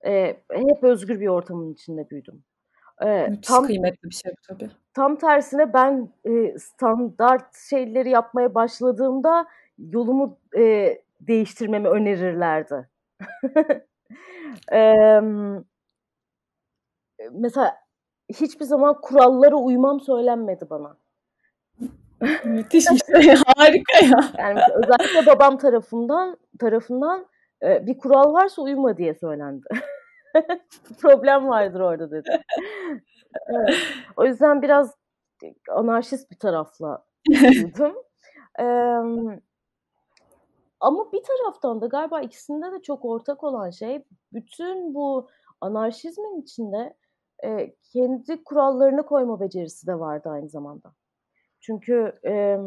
Ee, 0.07 0.43
hep 0.53 0.83
özgür 0.83 1.21
bir 1.21 1.29
ortamın 1.29 1.73
içinde 1.73 2.11
büyüdüm. 2.11 2.45
Ee, 3.05 3.29
tam 3.43 3.67
kıymetli 3.67 4.11
bir 4.11 4.15
şey 4.15 4.33
bu 4.33 4.55
tabii. 4.55 4.71
Tam 4.95 5.17
tersine 5.17 5.73
ben 5.73 6.09
e, 6.25 6.59
standart 6.59 7.57
şeyleri 7.71 8.11
yapmaya 8.11 8.55
başladığımda 8.55 9.47
yolumu 9.79 10.39
e, 10.57 10.99
değiştirmemi 11.21 11.89
önerirlerdi. 11.89 12.89
Ee, 14.73 15.21
mesela 17.33 17.77
hiçbir 18.29 18.65
zaman 18.65 19.01
kurallara 19.01 19.57
uymam 19.57 20.01
söylenmedi 20.01 20.71
bana. 20.71 20.97
Müthiş 22.45 22.87
bir 22.91 23.23
şey, 23.23 23.35
harika 23.57 24.07
ya. 24.07 24.31
Yani 24.39 24.61
özellikle 24.75 25.27
babam 25.27 25.59
tarafından 25.59 26.39
tarafından 26.59 27.27
e, 27.63 27.87
bir 27.87 27.99
kural 27.99 28.33
varsa 28.33 28.63
uyuma 28.63 28.97
diye 28.97 29.15
söylendi. 29.15 29.67
Problem 31.01 31.49
vardır 31.49 31.81
orada 31.81 32.11
dedi. 32.11 32.43
Evet. 33.47 33.75
O 34.17 34.25
yüzden 34.25 34.63
biraz 34.63 34.95
anarşist 35.71 36.31
bir 36.31 36.39
tarafla 36.39 37.05
duydum. 37.29 37.95
ee, 38.61 38.65
ama 40.81 41.13
bir 41.13 41.23
taraftan 41.23 41.81
da 41.81 41.87
galiba 41.87 42.21
ikisinde 42.21 42.73
de 42.73 42.83
çok 42.83 43.05
ortak 43.05 43.45
olan 43.45 43.71
şey 43.71 44.05
bütün 44.33 44.95
bu 44.95 45.29
anarşizmin 45.61 46.43
içinde 46.43 46.97
e, 47.45 47.75
kendi 47.93 48.45
kurallarını 48.45 49.07
koyma 49.07 49.41
becerisi 49.41 49.87
de 49.87 49.99
vardı 49.99 50.29
aynı 50.29 50.49
zamanda. 50.49 50.95
Çünkü 51.61 52.13
e, 52.27 52.59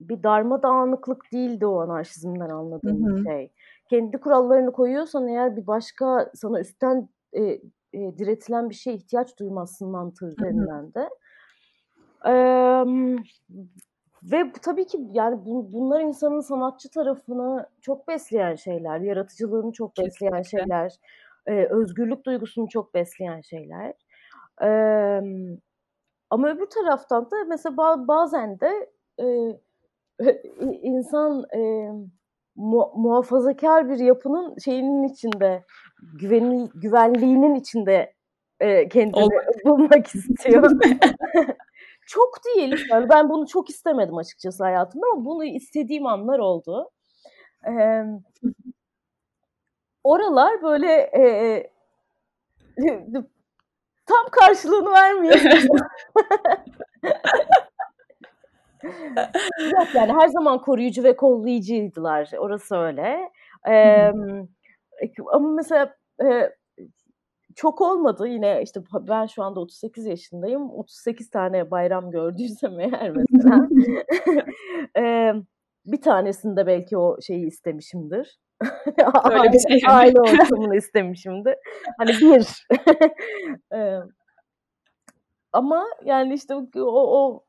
bir 0.00 0.22
darmadağınıklık 0.22 1.32
değildi 1.32 1.66
o 1.66 1.80
anarşizmden 1.80 2.48
anladığım 2.48 3.06
hı 3.06 3.12
hı. 3.12 3.22
şey. 3.24 3.52
Kendi 3.90 4.20
kurallarını 4.20 4.72
koyuyorsan 4.72 5.28
eğer 5.28 5.56
bir 5.56 5.66
başka 5.66 6.30
sana 6.34 6.60
üstten 6.60 7.08
e, 7.32 7.42
e, 7.42 8.18
diretilen 8.18 8.70
bir 8.70 8.74
şeye 8.74 8.96
ihtiyaç 8.96 9.38
duymazsın 9.38 9.88
mantığı 9.88 10.26
üzerinden 10.26 10.94
de. 10.94 11.08
E, 12.26 12.32
ve 14.22 14.52
tabii 14.62 14.86
ki 14.86 14.98
yani 15.12 15.38
bunlar 15.44 16.00
insanın 16.00 16.40
sanatçı 16.40 16.90
tarafını 16.90 17.66
çok 17.80 18.08
besleyen 18.08 18.54
şeyler, 18.54 19.00
yaratıcılığını 19.00 19.72
çok 19.72 19.96
besleyen 19.98 20.42
Kesinlikle. 20.42 20.58
şeyler, 20.58 20.96
e, 21.46 21.66
özgürlük 21.66 22.24
duygusunu 22.24 22.68
çok 22.68 22.94
besleyen 22.94 23.40
şeyler. 23.40 23.94
E, 24.62 24.68
ama 26.30 26.48
öbür 26.48 26.66
taraftan 26.66 27.30
da 27.30 27.36
mesela 27.48 27.76
bazen 28.08 28.60
de 28.60 28.90
e, 29.20 29.26
insan 30.82 31.44
e, 31.54 31.90
mu, 32.56 32.92
muhafazakar 32.96 33.88
bir 33.88 33.98
yapının 33.98 34.58
şeyinin 34.64 35.02
içinde, 35.08 35.64
güven, 36.20 36.68
güvenliğinin 36.74 37.54
içinde 37.54 38.14
e, 38.60 38.88
kendini 38.88 39.24
Olur. 39.24 39.44
bulmak 39.64 40.14
istiyor. 40.14 40.70
çok 42.06 42.44
değil. 42.44 42.84
Yani 42.90 43.08
ben 43.08 43.28
bunu 43.28 43.46
çok 43.46 43.70
istemedim 43.70 44.16
açıkçası 44.16 44.64
hayatımda 44.64 45.06
ama 45.12 45.24
bunu 45.24 45.44
istediğim 45.44 46.06
anlar 46.06 46.38
oldu. 46.38 46.90
Ee, 47.68 48.04
oralar 50.04 50.62
böyle 50.62 50.92
e, 50.92 51.22
e, 51.22 51.70
tam 54.06 54.26
karşılığını 54.30 54.92
vermiyor. 54.92 55.40
Yok 59.72 59.94
yani 59.94 60.12
her 60.12 60.28
zaman 60.28 60.60
koruyucu 60.60 61.04
ve 61.04 61.16
kollayıcıydılar. 61.16 62.30
Orası 62.38 62.76
öyle. 62.76 63.30
Ee, 63.68 64.12
ama 65.32 65.50
mesela 65.54 65.94
e, 66.24 66.50
çok 67.56 67.80
olmadı. 67.80 68.28
Yine 68.28 68.62
işte 68.62 68.80
ben 68.92 69.26
şu 69.26 69.42
anda 69.42 69.60
38 69.60 70.06
yaşındayım. 70.06 70.70
38 70.70 71.30
tane 71.30 71.70
bayram 71.70 72.10
gördüysem 72.10 72.80
eğer 72.80 73.10
mesela 73.10 73.68
ee, 74.98 75.32
bir 75.86 76.00
tanesinde 76.00 76.66
belki 76.66 76.98
o 76.98 77.20
şeyi 77.20 77.46
istemişimdir. 77.46 78.38
Öyle 79.30 79.52
bir 79.52 79.58
şey. 79.58 79.80
aile 79.88 80.20
ortamını 80.20 80.76
istemişimdir. 80.76 81.54
Hani 81.98 82.10
bir. 82.10 82.66
Ee, 83.74 83.98
ama 85.52 85.84
yani 86.04 86.34
işte 86.34 86.54
o, 86.54 86.68
o 86.76 87.18
o 87.18 87.45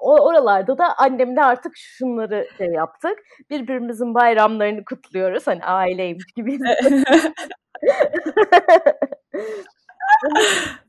oralarda 0.00 0.78
da 0.78 0.94
annemle 0.98 1.42
artık 1.42 1.72
şunları 1.76 2.48
şey 2.58 2.66
yaptık. 2.66 3.18
Birbirimizin 3.50 4.14
bayramlarını 4.14 4.84
kutluyoruz. 4.84 5.46
Hani 5.46 5.64
aileymiş 5.64 6.24
gibi. 6.36 6.58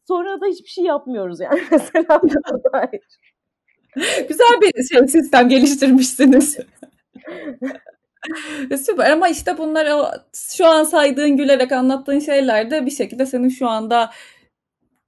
Sonra 0.07 0.41
da 0.41 0.45
hiçbir 0.45 0.69
şey 0.69 0.83
yapmıyoruz 0.83 1.39
yani 1.39 1.61
mesela. 1.71 2.21
Güzel 4.27 4.61
bir 4.61 4.83
şey, 4.83 5.07
sistem 5.07 5.49
geliştirmişsiniz. 5.49 6.57
Süper 8.85 9.11
ama 9.11 9.29
işte 9.29 9.57
bunlar 9.57 9.87
şu 10.55 10.65
an 10.67 10.83
saydığın 10.83 11.37
gülerek 11.37 11.71
anlattığın 11.71 12.19
şeyler 12.19 12.71
de 12.71 12.85
bir 12.85 12.91
şekilde 12.91 13.25
senin 13.25 13.49
şu 13.49 13.67
anda 13.67 14.11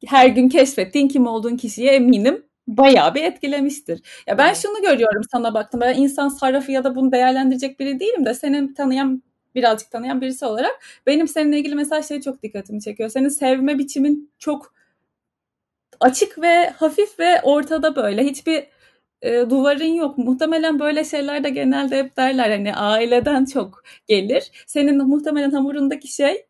her 0.06 0.27
gün 0.27 0.50
keşfettiğin 0.50 1.08
kim 1.08 1.27
olduğun 1.27 1.58
kişiye 1.58 1.92
eminim 1.92 2.46
bayağı 2.67 3.15
bir 3.15 3.24
etkilemiştir. 3.24 4.01
Ya 4.27 4.38
ben 4.38 4.53
şunu 4.53 4.81
görüyorum 4.81 5.22
sana 5.31 5.53
baktım. 5.53 5.81
Ben 5.81 5.98
insan 5.98 6.29
sarrafı 6.29 6.72
ya 6.72 6.84
da 6.84 6.95
bunu 6.95 7.12
değerlendirecek 7.12 7.79
biri 7.79 8.00
değilim 8.00 8.25
de 8.25 8.34
senin 8.34 8.74
tanıyan 8.74 9.24
birazcık 9.55 9.91
tanıyan 9.91 10.22
birisi 10.22 10.45
olarak 10.45 10.79
benim 11.07 11.27
seninle 11.27 11.60
ilgili 11.60 11.75
mesela 11.75 12.01
şey 12.01 12.22
çok 12.22 12.43
dikkatimi 12.43 12.81
çekiyor. 12.81 13.10
Senin 13.10 13.29
sevme 13.29 13.77
biçimin 13.79 14.31
çok 14.39 14.74
açık 16.00 16.41
ve 16.41 16.69
hafif 16.69 17.19
ve 17.19 17.41
ortada 17.43 17.95
böyle. 17.95 18.24
Hiçbir 18.24 18.67
e, 19.22 19.50
duvarın 19.50 19.93
yok. 19.93 20.17
Muhtemelen 20.17 20.79
böyle 20.79 21.03
şeyler 21.03 21.43
de 21.43 21.50
genelde 21.50 22.00
hep 22.00 22.17
derler 22.17 22.50
hani 22.51 22.75
aileden 22.75 23.45
çok 23.45 23.84
gelir. 24.07 24.51
Senin 24.67 25.07
muhtemelen 25.07 25.51
hamurundaki 25.51 26.07
şey 26.07 26.45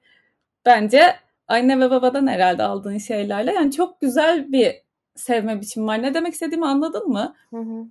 bence 0.66 1.16
anne 1.48 1.80
ve 1.80 1.90
babadan 1.92 2.28
herhalde 2.28 2.64
aldığın 2.64 2.98
şeylerle. 2.98 3.54
Yani 3.54 3.72
çok 3.72 4.02
güzel 4.02 4.52
bir 4.52 4.85
sevme 5.16 5.62
biçimi 5.62 5.88
var. 5.88 6.02
Ne 6.02 6.14
demek 6.14 6.34
istediğimi 6.34 6.66
anladın 6.66 7.08
mı? 7.08 7.36
Hı 7.50 7.58
hı. 7.58 7.86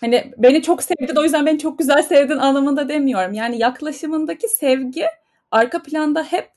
Hani 0.00 0.32
beni 0.38 0.62
çok 0.62 0.82
sevdin 0.82 1.16
o 1.16 1.22
yüzden 1.22 1.46
beni 1.46 1.58
çok 1.58 1.78
güzel 1.78 2.02
sevdin 2.02 2.38
anlamında 2.38 2.88
demiyorum. 2.88 3.32
Yani 3.32 3.58
yaklaşımındaki 3.58 4.48
sevgi 4.48 5.04
arka 5.50 5.82
planda 5.82 6.22
hep 6.22 6.50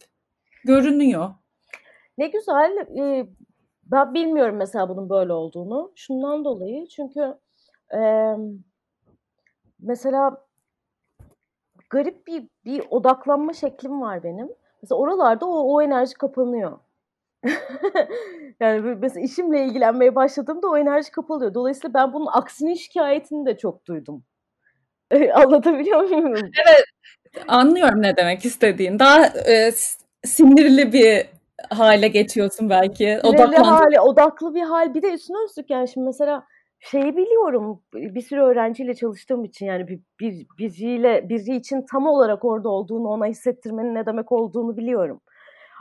görünüyor. 0.66 1.30
Ne 2.18 2.28
güzel. 2.28 2.88
Ee, 3.00 3.28
ben 3.86 4.14
bilmiyorum 4.14 4.56
mesela 4.56 4.90
bunun 4.90 5.10
böyle 5.10 5.34
olduğunu. 5.34 5.92
Şundan 5.96 6.46
dolayı 6.46 6.88
çünkü 6.88 7.36
e, 7.94 8.00
mesela 9.80 10.46
garip 11.90 12.28
bir 12.28 12.48
bir 12.66 12.84
odaklanma 12.90 13.54
şeklim 13.54 14.02
var 14.02 14.24
benim. 14.24 14.50
Mesela 14.82 15.00
oralarda 15.00 15.46
o, 15.46 15.74
o 15.74 15.82
enerji 15.82 16.14
kapanıyor. 16.14 16.80
yani 18.60 18.96
mesela 19.02 19.26
işimle 19.26 19.66
ilgilenmeye 19.66 20.16
başladığımda 20.16 20.68
o 20.68 20.78
enerji 20.78 21.12
kapalıyor. 21.12 21.54
Dolayısıyla 21.54 21.94
ben 21.94 22.14
bunun 22.14 22.28
aksini 22.34 22.78
şikayetini 22.78 23.46
de 23.46 23.58
çok 23.58 23.86
duydum. 23.86 24.24
Anlatabiliyor 25.34 26.02
muyum? 26.02 26.34
Evet. 26.68 26.86
Anlıyorum 27.48 28.02
ne 28.02 28.18
demek 28.18 28.46
istediğin. 28.46 29.00
Daha 29.00 29.26
e, 29.26 29.72
sinirli 30.24 30.94
bir 30.94 31.26
hale 31.70 32.08
geçiyorsun 32.08 32.70
belki. 32.70 33.20
Sinirli 33.24 33.56
hali, 33.56 34.00
odaklı 34.00 34.56
bir 34.56 34.62
hal. 34.62 34.94
Bir 34.94 35.02
de 35.02 35.14
üstüne 35.14 35.38
üstlük 35.46 35.70
yani 35.70 35.88
şimdi 35.88 36.06
mesela 36.06 36.44
şeyi 36.80 37.18
biliyorum 37.18 37.82
bir 37.94 38.22
sürü 38.22 38.42
öğrenciyle 38.42 38.94
çalıştığım 38.94 39.44
için 39.44 39.66
yani 39.66 39.88
bir, 39.88 40.00
bir 40.20 40.48
biriyle 40.58 41.30
biri 41.30 41.56
için 41.56 41.86
tam 41.92 42.08
olarak 42.08 42.46
orada 42.46 42.70
olduğunu 42.70 43.08
ona 43.08 43.26
hissettirmenin 43.26 43.96
ne 43.96 44.06
demek 44.06 44.32
olduğunu 44.32 44.78
biliyorum. 44.78 45.22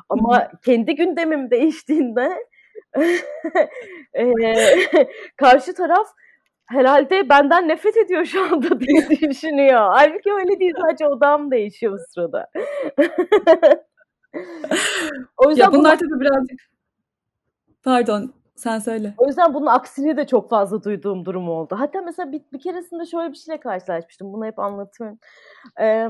Ama 0.09 0.51
kendi 0.65 0.95
gündemim 0.95 1.51
değiştiğinde 1.51 2.47
e, 4.15 4.33
karşı 5.37 5.75
taraf 5.75 6.07
herhalde 6.67 7.29
benden 7.29 7.69
nefret 7.69 7.97
ediyor 7.97 8.25
şu 8.25 8.45
anda 8.45 8.81
diye 8.81 9.09
düşünüyor. 9.31 9.89
Halbuki 9.93 10.33
öyle 10.33 10.61
değil 10.61 10.75
sadece 10.81 11.07
odam 11.07 11.51
değişiyor 11.51 11.93
bu 11.93 11.99
sırada. 12.15 12.51
o 15.37 15.51
yüzden 15.51 15.65
ya 15.65 15.73
bunlar 15.73 15.99
bunu... 16.01 16.11
tabii 16.11 16.21
birazcık 16.21 16.61
pardon 17.83 18.35
sen 18.57 18.79
söyle. 18.79 19.15
O 19.19 19.27
yüzden 19.27 19.55
bunun 19.55 19.67
aksini 19.67 20.17
de 20.17 20.27
çok 20.27 20.51
fazla 20.51 20.85
duyduğum 20.85 21.25
durum 21.25 21.49
oldu. 21.49 21.77
Hatta 21.79 22.01
mesela 22.03 22.33
bir, 22.33 22.43
bir 22.53 22.61
keresinde 22.61 23.07
şöyle 23.07 23.33
bir 23.33 23.37
şeyle 23.37 23.61
karşılaşmıştım. 23.61 24.33
Bunu 24.33 24.47
hep 24.47 24.59
anlatıyorum. 24.59 25.19
Ee, 25.81 26.09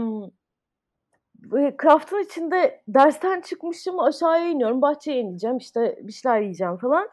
craft'ın 1.83 2.25
içinde 2.25 2.83
dersten 2.89 3.41
çıkmışım 3.41 4.01
aşağıya 4.01 4.49
iniyorum. 4.49 4.83
Bahçeye 4.83 5.21
ineceğim 5.21 5.57
işte 5.57 5.99
bir 6.03 6.13
şeyler 6.13 6.41
yiyeceğim 6.41 6.77
falan. 6.77 7.09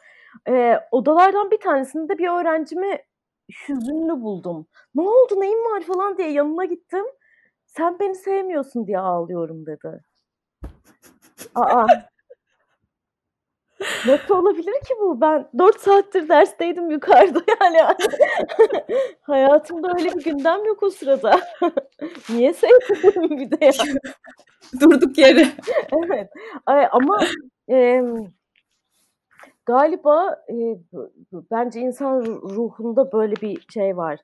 Ee, 0.48 0.79
odalardan 0.91 1.51
bir 1.51 1.60
tanesinde 1.60 2.17
bir 2.17 2.27
öğrencimi 2.27 2.98
hüzünlü 3.50 4.22
buldum. 4.22 4.67
Ne 4.96 5.01
oldu 5.01 5.41
neyin 5.41 5.72
var 5.72 5.82
falan 5.82 6.17
diye 6.17 6.32
yanına 6.32 6.65
gittim. 6.65 7.05
Sen 7.65 8.00
beni 8.00 8.15
sevmiyorsun 8.15 8.88
diye 8.88 9.00
ağlıyorum 9.00 9.65
dedi. 9.65 10.01
Aa 11.55 11.86
Nasıl 14.08 14.36
olabilir 14.36 14.74
ki 14.74 14.94
bu? 15.01 15.22
Ben 15.22 15.50
4 15.57 15.79
saattir 15.79 16.29
dersteydim 16.29 16.92
yukarıda 16.92 17.42
yani. 17.61 17.77
Hayatımda 19.22 19.88
öyle 19.98 20.16
bir 20.16 20.24
gündem 20.24 20.66
yok 20.66 20.83
o 20.83 20.90
sırada. 20.90 21.42
Niye 22.29 22.53
sevdim 22.53 23.38
bir 23.38 23.51
de 23.51 23.66
ya? 23.66 23.72
Durduk 24.81 25.18
yere. 25.18 25.48
evet. 26.05 26.29
Ay, 26.66 26.88
ama 26.92 27.20
e, 27.70 28.01
galiba 29.66 30.44
e, 30.50 30.55
bence 31.51 31.79
insan 31.79 32.25
ruhunda 32.25 33.11
böyle 33.11 33.35
bir 33.35 33.66
şey 33.74 33.98
var. 33.98 34.20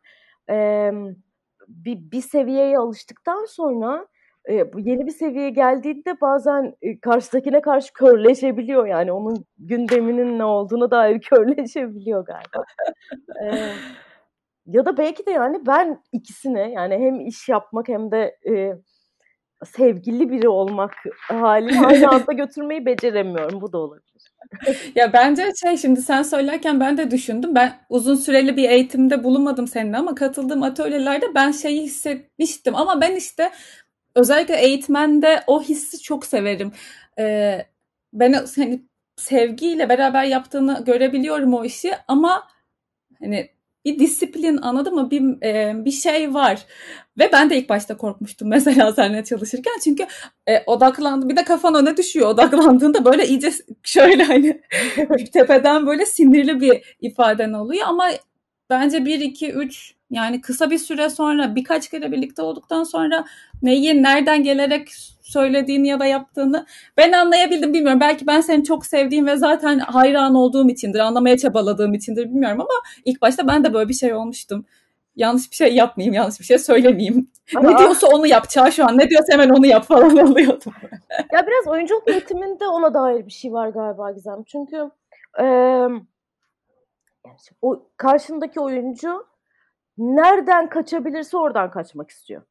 E, 0.49 0.91
bir, 1.67 2.11
bir 2.11 2.21
seviyeye 2.21 2.77
alıştıktan 2.77 3.45
sonra 3.45 4.07
e, 4.49 4.53
yeni 4.77 5.05
bir 5.05 5.11
seviyeye 5.11 5.49
geldiğinde 5.49 6.21
bazen 6.21 6.75
e, 6.81 6.99
karşıdakine 6.99 7.61
karşı 7.61 7.93
körleşebiliyor 7.93 8.87
yani 8.87 9.11
onun 9.11 9.45
gündeminin 9.57 10.39
ne 10.39 10.45
olduğuna 10.45 10.91
dair 10.91 11.21
körleşebiliyor 11.29 12.25
galiba. 12.25 12.65
e, 13.43 13.71
ya 14.65 14.85
da 14.85 14.97
belki 14.97 15.25
de 15.25 15.31
yani 15.31 15.65
ben 15.67 16.03
ikisine 16.11 16.71
yani 16.71 16.93
hem 16.93 17.19
iş 17.19 17.49
yapmak 17.49 17.87
hem 17.87 18.11
de 18.11 18.37
e, 18.49 18.73
sevgili 19.65 20.29
biri 20.29 20.49
olmak 20.49 20.93
halini 21.27 21.85
aynı 21.85 22.09
anda 22.09 22.33
götürmeyi 22.33 22.85
beceremiyorum. 22.85 23.61
Bu 23.61 23.73
da 23.73 23.77
olabilir. 23.77 24.11
ya 24.95 25.13
bence 25.13 25.51
şey 25.61 25.77
şimdi 25.77 26.01
sen 26.01 26.23
söylerken 26.23 26.79
ben 26.79 26.97
de 26.97 27.11
düşündüm. 27.11 27.55
Ben 27.55 27.73
uzun 27.89 28.15
süreli 28.15 28.57
bir 28.57 28.69
eğitimde 28.69 29.23
bulunmadım 29.23 29.67
seninle 29.67 29.97
ama 29.97 30.15
katıldığım 30.15 30.63
atölyelerde 30.63 31.25
ben 31.35 31.51
şeyi 31.51 31.81
hissetmiştim. 31.81 32.75
Ama 32.75 33.01
ben 33.01 33.15
işte 33.15 33.51
özellikle 34.15 34.55
eğitmende 34.61 35.43
o 35.47 35.61
hissi 35.63 36.01
çok 36.01 36.25
severim. 36.25 36.71
Ee, 37.19 37.65
ben 38.13 38.33
hani 38.55 38.81
sevgiyle 39.15 39.89
beraber 39.89 40.23
yaptığını 40.23 40.83
görebiliyorum 40.85 41.53
o 41.53 41.65
işi 41.65 41.91
ama 42.07 42.47
hani 43.19 43.49
bir 43.85 43.99
disiplin 43.99 44.57
anladın 44.57 44.95
mı? 44.95 45.11
Bir 45.11 45.45
e, 45.45 45.85
bir 45.85 45.91
şey 45.91 46.33
var. 46.33 46.65
Ve 47.19 47.29
ben 47.33 47.49
de 47.49 47.57
ilk 47.57 47.69
başta 47.69 47.97
korkmuştum 47.97 48.47
mesela 48.49 48.93
seninle 48.93 49.23
çalışırken. 49.23 49.73
Çünkü 49.83 50.05
e, 50.47 50.63
odaklandı. 50.65 51.29
Bir 51.29 51.35
de 51.35 51.43
kafan 51.43 51.75
öne 51.75 51.97
düşüyor. 51.97 52.29
Odaklandığında 52.29 53.05
böyle 53.05 53.27
iyice 53.27 53.51
şöyle 53.83 54.23
hani 54.23 54.61
tepeden 55.33 55.87
böyle 55.87 56.05
sinirli 56.05 56.61
bir 56.61 56.97
ifaden 57.01 57.53
oluyor. 57.53 57.87
Ama 57.87 58.09
bence 58.69 59.05
1, 59.05 59.19
2, 59.19 59.51
3 59.51 59.95
yani 60.11 60.41
kısa 60.41 60.69
bir 60.69 60.77
süre 60.77 61.09
sonra 61.09 61.55
birkaç 61.55 61.89
kere 61.89 62.11
birlikte 62.11 62.41
olduktan 62.41 62.83
sonra 62.83 63.25
neyi 63.61 64.03
nereden 64.03 64.43
gelerek 64.43 64.89
söylediğini 65.21 65.87
ya 65.87 65.99
da 65.99 66.05
yaptığını 66.05 66.65
ben 66.97 67.11
anlayabildim 67.11 67.73
bilmiyorum. 67.73 67.99
Belki 67.99 68.27
ben 68.27 68.41
seni 68.41 68.63
çok 68.63 68.85
sevdiğim 68.85 69.27
ve 69.27 69.37
zaten 69.37 69.79
hayran 69.79 70.35
olduğum 70.35 70.69
içindir, 70.69 70.99
anlamaya 70.99 71.37
çabaladığım 71.37 71.93
içindir 71.93 72.25
bilmiyorum 72.25 72.61
ama 72.61 72.81
ilk 73.05 73.21
başta 73.21 73.47
ben 73.47 73.63
de 73.63 73.73
böyle 73.73 73.89
bir 73.89 73.93
şey 73.93 74.13
olmuştum. 74.13 74.65
Yanlış 75.15 75.51
bir 75.51 75.55
şey 75.55 75.75
yapmayayım, 75.75 76.13
yanlış 76.13 76.39
bir 76.39 76.45
şey 76.45 76.57
söylemeyeyim. 76.57 77.31
Aa. 77.55 77.61
Ne 77.61 77.77
diyorsa 77.77 78.07
onu 78.07 78.27
yapacağı 78.27 78.71
şu 78.71 78.85
an. 78.85 78.97
Ne 78.97 79.09
diyorsa 79.09 79.33
hemen 79.33 79.49
onu 79.49 79.65
yap 79.65 79.85
falan 79.85 80.17
oluyordum. 80.17 80.73
ya 81.33 81.47
biraz 81.47 81.67
oyunculuk 81.67 82.09
eğitiminde 82.09 82.67
ona 82.67 82.93
dair 82.93 83.25
bir 83.25 83.31
şey 83.31 83.53
var 83.53 83.69
galiba 83.69 84.11
Gizem. 84.11 84.43
Çünkü 84.43 84.89
e, 85.39 85.45
o 87.61 87.83
karşındaki 87.97 88.59
oyuncu 88.59 89.30
nereden 89.97 90.69
kaçabilirse 90.69 91.37
oradan 91.37 91.71
kaçmak 91.71 92.09
istiyor. 92.09 92.41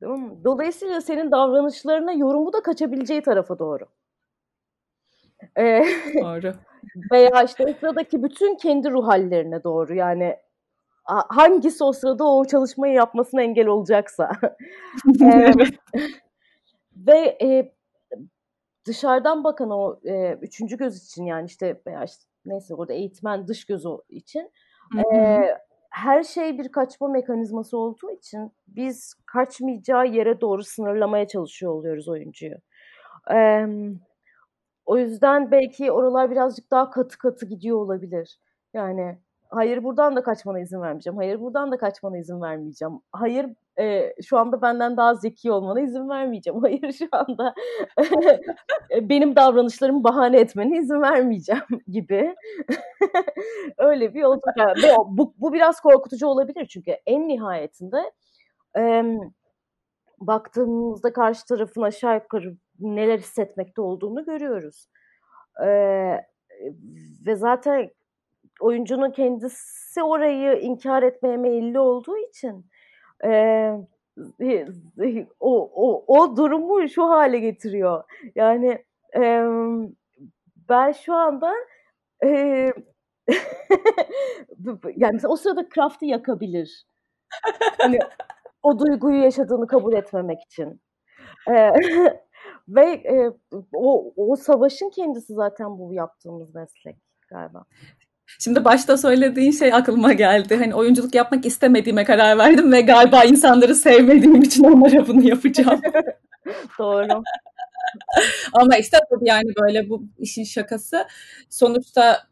Tamam? 0.00 0.44
Dolayısıyla 0.44 1.00
senin 1.00 1.30
davranışlarına 1.30 2.12
yorumu 2.12 2.52
da 2.52 2.62
kaçabileceği 2.62 3.22
tarafa 3.22 3.58
doğru. 3.58 3.84
Ee, 5.58 5.84
doğru. 6.14 6.54
Veya 7.12 7.42
işte 7.42 7.64
o 7.66 7.72
sıradaki 7.80 8.22
bütün 8.22 8.54
kendi 8.54 8.90
ruh 8.90 9.06
hallerine 9.06 9.64
doğru. 9.64 9.94
Yani 9.94 10.36
hangisi 11.28 11.84
o 11.84 11.92
sırada 11.92 12.24
o 12.24 12.44
çalışmayı 12.44 12.94
yapmasına 12.94 13.42
engel 13.42 13.66
olacaksa. 13.66 14.32
ee, 15.22 15.52
ve 16.96 17.38
e, 17.42 17.72
dışarıdan 18.86 19.44
bakan 19.44 19.70
o 19.70 20.00
e, 20.04 20.32
üçüncü 20.42 20.76
göz 20.76 21.04
için 21.04 21.24
yani 21.24 21.46
işte 21.46 21.80
veya 21.86 22.04
işte 22.04 22.24
neyse 22.44 22.74
orada 22.74 22.92
eğitmen 22.92 23.48
dış 23.48 23.64
gözü 23.64 23.88
için 24.08 24.50
e, 25.14 25.40
her 25.90 26.22
şey 26.22 26.58
bir 26.58 26.72
kaçma 26.72 27.08
mekanizması 27.08 27.78
olduğu 27.78 28.10
için 28.10 28.52
biz 28.68 29.14
kaçmayacağı 29.26 30.06
yere 30.06 30.40
doğru 30.40 30.64
sınırlamaya 30.64 31.28
çalışıyor 31.28 31.72
oluyoruz 31.72 32.08
oyuncuyu. 32.08 32.54
Ee, 33.32 33.66
o 34.86 34.98
yüzden 34.98 35.50
belki 35.50 35.92
oralar 35.92 36.30
birazcık 36.30 36.70
daha 36.70 36.90
katı 36.90 37.18
katı 37.18 37.46
gidiyor 37.46 37.76
olabilir. 37.76 38.38
Yani 38.74 39.18
hayır 39.50 39.84
buradan 39.84 40.16
da 40.16 40.22
kaçmana 40.22 40.60
izin 40.60 40.80
vermeyeceğim. 40.80 41.16
Hayır 41.16 41.40
buradan 41.40 41.72
da 41.72 41.78
kaçmana 41.78 42.18
izin 42.18 42.40
vermeyeceğim. 42.40 42.94
Hayır 43.12 43.46
e, 43.80 44.14
şu 44.22 44.38
anda 44.38 44.62
benden 44.62 44.96
daha 44.96 45.14
zeki 45.14 45.52
olmana 45.52 45.80
izin 45.80 46.08
vermeyeceğim. 46.08 46.60
Hayır 46.62 46.92
şu 46.92 47.08
anda 47.12 47.54
benim 49.00 49.36
davranışlarımı 49.36 50.04
bahane 50.04 50.40
etmene 50.40 50.78
izin 50.78 51.02
vermeyeceğim 51.02 51.62
gibi. 51.88 52.34
Öyle 53.78 54.14
bir 54.14 54.20
yolculuk. 54.20 54.56
Yani 54.56 54.96
bu, 55.06 55.34
bu 55.38 55.52
biraz 55.52 55.80
korkutucu 55.80 56.26
olabilir 56.26 56.66
çünkü 56.66 56.90
en 57.06 57.28
nihayetinde 57.28 58.12
e, 58.78 59.04
baktığımızda 60.18 61.12
karşı 61.12 61.46
tarafın 61.46 61.82
aşağı 61.82 62.14
yukarı 62.14 62.56
neler 62.80 63.18
hissetmekte 63.18 63.80
olduğunu 63.80 64.24
görüyoruz. 64.24 64.86
E, 65.64 65.66
ve 67.26 67.36
zaten 67.36 67.90
oyuncunun 68.60 69.10
kendisi 69.10 70.02
orayı 70.02 70.60
inkar 70.60 71.02
etmeye 71.02 71.36
meyilli 71.36 71.78
olduğu 71.78 72.16
için 72.16 72.66
e, 73.24 74.66
o, 75.40 75.70
o, 75.74 76.04
o 76.18 76.36
durumu 76.36 76.88
şu 76.88 77.08
hale 77.08 77.38
getiriyor. 77.38 78.04
Yani 78.34 78.84
e, 79.16 79.44
ben 80.68 80.92
şu 80.92 81.14
anda 81.14 81.52
e, 82.24 82.28
yani 84.96 85.12
mesela 85.12 85.28
o 85.28 85.36
sırada 85.36 85.68
Kraft'ı 85.68 86.06
yakabilir. 86.06 86.86
Hani 87.78 87.98
o 88.62 88.78
duyguyu 88.78 89.22
yaşadığını 89.22 89.66
kabul 89.66 89.92
etmemek 89.92 90.42
için. 90.42 90.80
E, 91.48 91.52
ve 92.68 92.84
e, 92.90 93.32
o, 93.72 94.12
o 94.16 94.36
savaşın 94.36 94.90
kendisi 94.90 95.34
zaten 95.34 95.78
bu 95.78 95.94
yaptığımız 95.94 96.54
meslek 96.54 96.96
galiba. 97.28 97.64
Şimdi 98.38 98.64
başta 98.64 98.96
söylediğin 98.96 99.52
şey 99.52 99.74
aklıma 99.74 100.12
geldi. 100.12 100.56
Hani 100.56 100.74
oyunculuk 100.74 101.14
yapmak 101.14 101.46
istemediğime 101.46 102.04
karar 102.04 102.38
verdim 102.38 102.72
ve 102.72 102.80
galiba 102.80 103.24
insanları 103.24 103.74
sevmediğim 103.74 104.42
için 104.42 104.64
onlara 104.64 105.06
bunu 105.06 105.28
yapacağım. 105.28 105.80
Doğru. 106.78 107.22
Ama 108.52 108.76
işte 108.76 108.98
yani 109.20 109.52
böyle 109.62 109.88
bu 109.90 110.02
işin 110.18 110.44
şakası. 110.44 111.06
Sonuçta 111.50 112.22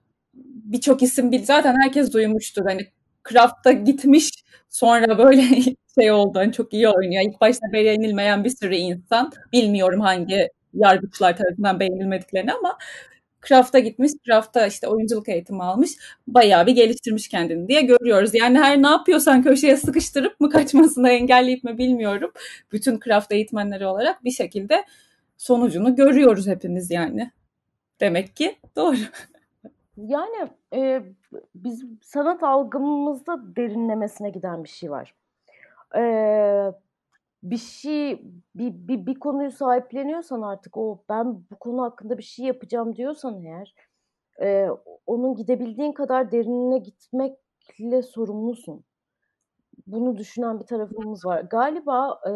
birçok 0.65 1.03
isim 1.03 1.33
bil 1.33 1.45
zaten 1.45 1.77
herkes 1.83 2.13
duymuştur. 2.13 2.65
Hani 2.65 2.87
Craft'ta 3.31 3.73
gitmiş 3.73 4.31
sonra 4.69 5.19
böyle 5.19 5.43
şey 6.01 6.13
oldu. 6.13 6.39
Hani 6.39 6.53
çok 6.53 6.73
iyi 6.73 6.89
oynuyor. 6.89 7.23
İlk 7.29 7.41
başta 7.41 7.73
beğenilmeyen 7.73 8.45
bir 8.45 8.51
sürü 8.51 8.75
insan. 8.75 9.33
Bilmiyorum 9.53 10.01
hangi 10.01 10.49
yargıçlar 10.75 11.37
tarafından 11.37 11.81
beğenilmediklerini 11.81 12.53
ama 12.53 12.79
Craft'a 13.47 13.79
gitmiş, 13.79 14.13
Craft'ta 14.27 14.67
işte 14.67 14.89
oyunculuk 14.89 15.29
eğitimi 15.29 15.63
almış, 15.63 15.91
bayağı 16.27 16.67
bir 16.67 16.73
geliştirmiş 16.73 17.29
kendini 17.29 17.69
diye 17.69 17.83
görüyoruz. 17.83 18.35
Yani 18.35 18.59
her 18.59 18.83
ne 18.83 18.89
yapıyorsan 18.89 19.43
köşeye 19.43 19.77
sıkıştırıp 19.77 20.41
mı 20.41 20.51
kaçmasını 20.51 21.11
engelleyip 21.11 21.65
mi 21.65 21.79
bilmiyorum. 21.79 22.33
Bütün 22.73 23.01
Craft 23.01 23.33
eğitmenleri 23.33 23.87
olarak 23.87 24.25
bir 24.25 24.31
şekilde 24.31 24.85
sonucunu 25.37 25.97
görüyoruz 25.97 26.47
hepimiz 26.47 26.91
yani. 26.91 27.31
Demek 28.01 28.37
ki 28.37 28.59
doğru. 28.77 28.97
Yani 30.07 30.51
e, 30.75 31.03
biz 31.55 31.85
sanat 32.03 32.43
algımızda 32.43 33.57
derinlemesine 33.57 34.31
giden 34.31 34.65
bir 34.65 34.69
şey 34.69 34.91
var. 34.91 35.15
E, 35.97 36.03
bir 37.43 37.57
şey 37.57 38.23
bir, 38.55 38.89
bir, 38.89 39.07
bir 39.07 39.15
konuyu 39.15 39.51
sahipleniyorsan 39.51 40.43
artık 40.43 40.77
o 40.77 41.05
ben 41.09 41.35
bu 41.51 41.57
konu 41.61 41.83
hakkında 41.83 42.19
bir 42.19 42.23
şey 42.23 42.47
yapacağım 42.47 42.97
diyorsan 42.97 43.43
eğer 43.45 43.75
e, 44.41 44.69
onun 45.07 45.37
gidebildiğin 45.37 45.93
kadar 45.93 46.33
derinine 46.33 46.79
gitmekle 46.79 48.03
sorumlusun. 48.03 48.85
Bunu 49.87 50.17
düşünen 50.17 50.61
bir 50.61 50.67
tarafımız 50.67 51.27
var. 51.27 51.41
Galiba 51.41 52.21
e, 52.29 52.33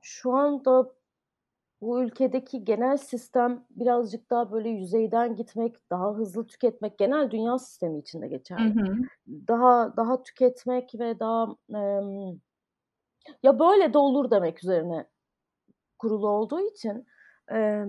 şu 0.00 0.32
anda 0.32 0.92
bu 1.80 2.02
ülkedeki 2.02 2.64
genel 2.64 2.96
sistem 2.96 3.64
birazcık 3.70 4.30
daha 4.30 4.52
böyle 4.52 4.68
yüzeyden 4.68 5.36
gitmek, 5.36 5.90
daha 5.90 6.14
hızlı 6.14 6.46
tüketmek, 6.46 6.98
genel 6.98 7.30
dünya 7.30 7.58
sistemi 7.58 7.98
içinde 7.98 8.28
geçerli. 8.28 8.74
Hı 8.74 8.92
hı. 8.92 8.96
Daha 9.28 9.96
daha 9.96 10.22
tüketmek 10.22 10.94
ve 10.94 11.20
daha 11.20 11.56
e, 11.74 11.80
ya 13.42 13.58
böyle 13.58 13.92
de 13.92 13.98
olur 13.98 14.30
demek 14.30 14.64
üzerine 14.64 15.06
kurulu 15.98 16.28
olduğu 16.28 16.60
için 16.60 17.06
e, 17.52 17.84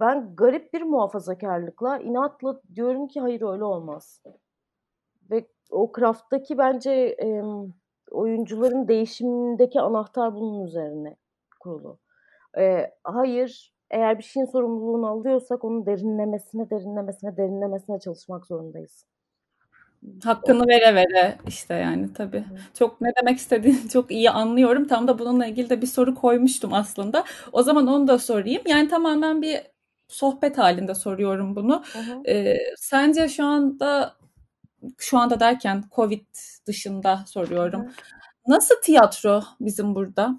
ben 0.00 0.36
garip 0.36 0.72
bir 0.72 0.82
muhafazakarlıkla 0.82 1.98
inatla 1.98 2.60
diyorum 2.74 3.08
ki 3.08 3.20
hayır 3.20 3.42
öyle 3.42 3.64
olmaz. 3.64 4.22
Ve 5.30 5.46
o 5.70 5.92
Craft'taki 5.98 6.58
bence 6.58 6.92
e, 7.22 7.42
oyuncuların 8.10 8.88
değişimindeki 8.88 9.80
anahtar 9.80 10.34
bunun 10.34 10.64
üzerine 10.64 11.16
kurulu. 11.60 11.98
E, 12.58 12.94
hayır 13.04 13.74
eğer 13.90 14.18
bir 14.18 14.22
şeyin 14.24 14.46
sorumluluğunu 14.46 15.06
alıyorsak 15.06 15.64
onun 15.64 15.86
derinlemesine 15.86 16.70
derinlemesine 16.70 17.36
derinlemesine 17.36 18.00
çalışmak 18.00 18.46
zorundayız. 18.46 19.06
Hakkını 20.24 20.68
vere 20.68 20.94
vere 20.94 21.38
işte 21.48 21.74
yani 21.74 22.12
tabii. 22.12 22.44
Çok 22.74 23.00
ne 23.00 23.08
demek 23.20 23.38
istediğini 23.38 23.88
çok 23.92 24.10
iyi 24.10 24.30
anlıyorum. 24.30 24.86
Tam 24.88 25.08
da 25.08 25.18
bununla 25.18 25.46
ilgili 25.46 25.70
de 25.70 25.82
bir 25.82 25.86
soru 25.86 26.14
koymuştum 26.14 26.74
aslında. 26.74 27.24
O 27.52 27.62
zaman 27.62 27.86
onu 27.86 28.08
da 28.08 28.18
sorayım. 28.18 28.62
Yani 28.66 28.88
tamamen 28.88 29.42
bir 29.42 29.60
sohbet 30.08 30.58
halinde 30.58 30.94
soruyorum 30.94 31.56
bunu. 31.56 31.84
Ee, 32.28 32.56
sence 32.76 33.28
şu 33.28 33.44
anda 33.44 34.16
şu 34.98 35.18
anda 35.18 35.40
derken 35.40 35.84
Covid 35.96 36.26
dışında 36.66 37.24
soruyorum. 37.26 37.82
Hı 37.82 37.86
hı. 37.86 37.92
Nasıl 38.48 38.74
tiyatro 38.82 39.42
bizim 39.60 39.94
burada? 39.94 40.38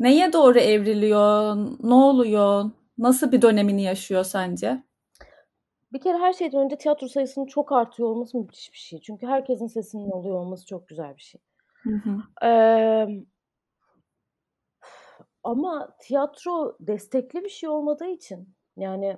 Neye 0.00 0.32
doğru 0.32 0.58
evriliyor? 0.58 1.56
Ne 1.82 1.94
oluyor? 1.94 2.70
Nasıl 2.98 3.32
bir 3.32 3.42
dönemini 3.42 3.82
yaşıyor 3.82 4.24
sence? 4.24 4.82
Bir 5.92 6.00
kere 6.00 6.18
her 6.18 6.32
şeyden 6.32 6.64
önce 6.64 6.78
tiyatro 6.78 7.08
sayısının 7.08 7.46
çok 7.46 7.72
artıyor 7.72 8.08
olması 8.08 8.38
müthiş 8.38 8.72
bir 8.72 8.78
şey. 8.78 9.00
Çünkü 9.00 9.26
herkesin 9.26 9.66
sesinin 9.66 10.10
oluyor 10.10 10.36
olması 10.36 10.66
çok 10.66 10.88
güzel 10.88 11.16
bir 11.16 11.22
şey. 11.22 11.40
Hı 11.82 11.90
hı. 11.90 12.46
Ee, 12.46 13.06
ama 15.44 15.96
tiyatro 16.00 16.76
destekli 16.80 17.44
bir 17.44 17.48
şey 17.48 17.68
olmadığı 17.68 18.06
için 18.06 18.54
yani 18.76 19.16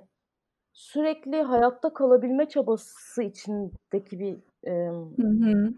sürekli 0.73 1.41
hayatta 1.41 1.93
kalabilme 1.93 2.49
çabası 2.49 3.23
içindeki 3.23 4.19
bir 4.19 4.37
e, 4.63 4.87
hı 5.17 5.27
hı. 5.27 5.73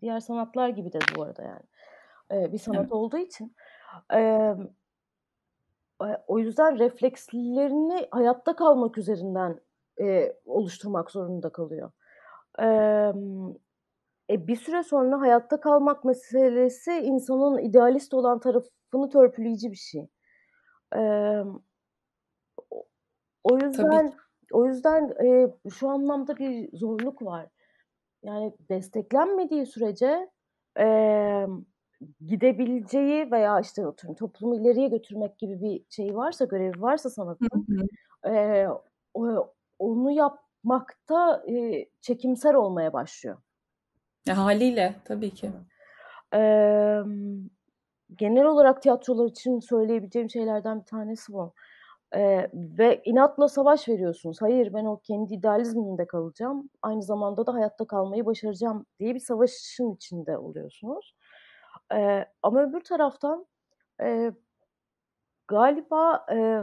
diğer 0.00 0.20
sanatlar 0.20 0.68
gibi 0.68 0.92
de 0.92 0.98
bu 1.16 1.22
arada 1.22 1.42
yani 1.42 1.62
e, 2.32 2.52
bir 2.52 2.58
sanat 2.58 2.80
evet. 2.80 2.92
olduğu 2.92 3.18
için 3.18 3.56
e, 4.14 4.50
o 6.26 6.38
yüzden 6.38 6.78
reflekslerini 6.78 8.08
hayatta 8.10 8.56
kalmak 8.56 8.98
üzerinden 8.98 9.60
e, 10.00 10.36
oluşturmak 10.44 11.10
zorunda 11.10 11.52
kalıyor. 11.52 11.90
E, 12.58 12.66
e, 14.30 14.46
bir 14.46 14.56
süre 14.56 14.82
sonra 14.82 15.20
hayatta 15.20 15.60
kalmak 15.60 16.04
meselesi 16.04 16.92
insanın 16.92 17.58
idealist 17.58 18.14
olan 18.14 18.40
tarafını 18.40 19.08
törpüleyici 19.12 19.70
bir 19.70 19.76
şey. 19.76 20.08
E, 20.96 21.00
o 23.44 23.58
yüzden 23.58 24.10
Tabii. 24.10 24.16
o 24.52 24.66
yüzden 24.66 25.14
e, 25.24 25.48
şu 25.70 25.88
anlamda 25.88 26.36
bir 26.36 26.78
zorluk 26.78 27.22
var. 27.22 27.48
Yani 28.22 28.52
desteklenmediği 28.68 29.66
sürece 29.66 30.30
e, 30.78 30.86
gidebileceği 32.26 33.30
veya 33.30 33.60
işte 33.60 33.86
oturum 33.86 34.14
toplumu 34.14 34.56
ileriye 34.56 34.88
götürmek 34.88 35.38
gibi 35.38 35.60
bir 35.60 35.84
şey 35.90 36.16
varsa, 36.16 36.44
görevi 36.44 36.82
varsa 36.82 37.10
sanatın 37.10 37.66
e, 38.26 38.66
onu 39.78 40.10
yapmakta 40.10 41.44
e, 41.48 41.86
çekimser 42.00 42.54
olmaya 42.54 42.92
başlıyor. 42.92 43.36
Ya, 44.26 44.36
haliyle 44.36 44.94
tabii 45.04 45.30
ki. 45.30 45.50
E, 46.34 46.40
genel 48.16 48.44
olarak 48.44 48.82
tiyatrolar 48.82 49.28
için 49.28 49.60
söyleyebileceğim 49.60 50.30
şeylerden 50.30 50.80
bir 50.80 50.86
tanesi 50.86 51.32
bu. 51.32 51.54
Ee, 52.16 52.50
ve 52.54 53.02
inatla 53.04 53.48
savaş 53.48 53.88
veriyorsunuz. 53.88 54.36
Hayır 54.40 54.74
ben 54.74 54.84
o 54.84 55.00
kendi 55.00 55.34
idealizmimde 55.34 56.06
kalacağım. 56.06 56.70
Aynı 56.82 57.02
zamanda 57.02 57.46
da 57.46 57.54
hayatta 57.54 57.86
kalmayı 57.86 58.26
başaracağım 58.26 58.86
diye 59.00 59.14
bir 59.14 59.20
savaşın 59.20 59.94
içinde 59.94 60.38
oluyorsunuz. 60.38 61.14
E, 61.92 62.26
ama 62.42 62.62
öbür 62.62 62.80
taraftan 62.80 63.46
e, 64.00 64.32
galiba 65.48 66.26
e, 66.32 66.62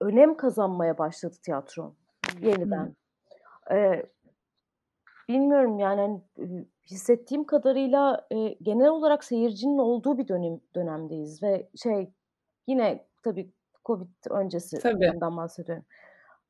önem 0.00 0.36
kazanmaya 0.36 0.98
başladı 0.98 1.36
tiyatro 1.42 1.94
yeniden. 2.40 2.96
E, 3.70 4.06
bilmiyorum 5.28 5.78
yani 5.78 6.00
hani, 6.36 6.66
hissettiğim 6.90 7.44
kadarıyla 7.44 8.26
e, 8.30 8.48
genel 8.48 8.88
olarak 8.88 9.24
seyircinin 9.24 9.78
olduğu 9.78 10.18
bir 10.18 10.28
dönem 10.28 10.60
dönemdeyiz 10.74 11.42
ve 11.42 11.68
şey 11.82 12.10
yine 12.66 13.06
tabii 13.22 13.50
Covid 13.84 14.08
öncesi 14.30 14.78
tabii. 14.78 15.20
bahsediyorum. 15.20 15.84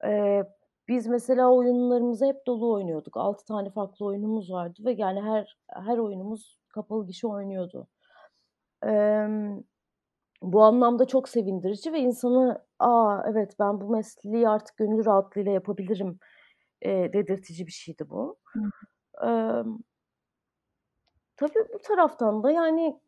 E, 0.05 0.43
biz 0.89 1.07
mesela 1.07 1.53
oyunlarımızı 1.53 2.27
hep 2.27 2.47
dolu 2.47 2.73
oynuyorduk. 2.73 3.17
6 3.17 3.45
tane 3.45 3.71
farklı 3.71 4.07
oyunumuz 4.07 4.53
vardı 4.53 4.81
ve 4.85 4.93
yani 4.93 5.21
her 5.23 5.59
her 5.69 5.99
oyunumuz 5.99 6.59
kapalı 6.69 7.07
gişe 7.07 7.27
oynuyordu. 7.27 7.89
Eee, 8.85 9.29
bu 10.43 10.63
anlamda 10.63 11.05
çok 11.07 11.29
sevindirici 11.29 11.93
ve 11.93 12.01
insanı 12.01 12.63
aa 12.79 13.23
evet 13.31 13.57
ben 13.59 13.81
bu 13.81 13.91
mesleği 13.91 14.49
artık 14.49 14.77
gönül 14.77 15.05
rahatlığıyla 15.07 15.53
yapabilirim 15.53 16.19
e, 16.83 16.91
dedirtici 17.13 17.67
bir 17.67 17.73
şeydi 17.73 18.11
bu. 18.11 18.39
Eee, 19.23 19.65
tabii 21.37 21.69
bu 21.75 21.79
taraftan 21.79 22.43
da 22.43 22.51
yani 22.51 23.01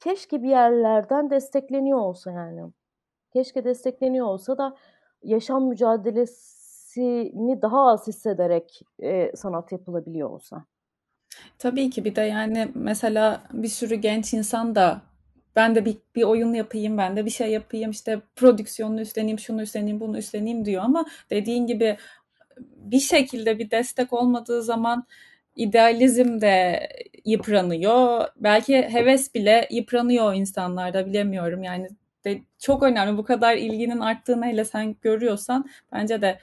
keşke 0.00 0.42
bir 0.42 0.48
yerlerden 0.48 1.30
destekleniyor 1.30 1.98
olsa 1.98 2.32
yani. 2.32 2.72
Keşke 3.32 3.64
destekleniyor 3.64 4.26
olsa 4.26 4.58
da 4.58 4.76
yaşam 5.22 5.70
mücadelesini 6.96 7.62
daha 7.62 7.86
az 7.86 8.06
hissederek 8.06 8.82
e, 9.02 9.32
sanat 9.36 9.72
yapılabiliyor 9.72 10.30
olsa. 10.30 10.64
Tabii 11.58 11.90
ki 11.90 12.04
bir 12.04 12.14
de 12.14 12.20
yani 12.20 12.68
mesela 12.74 13.42
bir 13.52 13.68
sürü 13.68 13.94
genç 13.94 14.34
insan 14.34 14.74
da 14.74 15.02
ben 15.56 15.74
de 15.74 15.84
bir, 15.84 15.96
bir 16.14 16.22
oyun 16.22 16.54
yapayım, 16.54 16.98
ben 16.98 17.16
de 17.16 17.24
bir 17.24 17.30
şey 17.30 17.50
yapayım, 17.50 17.90
işte 17.90 18.20
prodüksiyonunu 18.36 19.00
üstleneyim, 19.00 19.38
şunu 19.38 19.62
üstleneyim, 19.62 20.00
bunu 20.00 20.18
üstleneyim 20.18 20.64
diyor 20.64 20.82
ama 20.82 21.04
dediğin 21.30 21.66
gibi 21.66 21.96
bir 22.76 23.00
şekilde 23.00 23.58
bir 23.58 23.70
destek 23.70 24.12
olmadığı 24.12 24.62
zaman 24.62 25.06
idealizm 25.56 26.40
de 26.40 26.88
yıpranıyor. 27.24 28.28
Belki 28.36 28.82
heves 28.82 29.34
bile 29.34 29.68
yıpranıyor 29.70 30.34
insanlarda 30.34 31.06
bilemiyorum. 31.06 31.62
Yani 31.62 31.88
de 32.24 32.40
çok 32.58 32.82
önemli. 32.82 33.18
Bu 33.18 33.24
kadar 33.24 33.56
ilginin 33.56 34.00
arttığını 34.00 34.46
hele 34.46 34.64
sen 34.64 34.96
görüyorsan 35.02 35.68
bence 35.92 36.22
de 36.22 36.38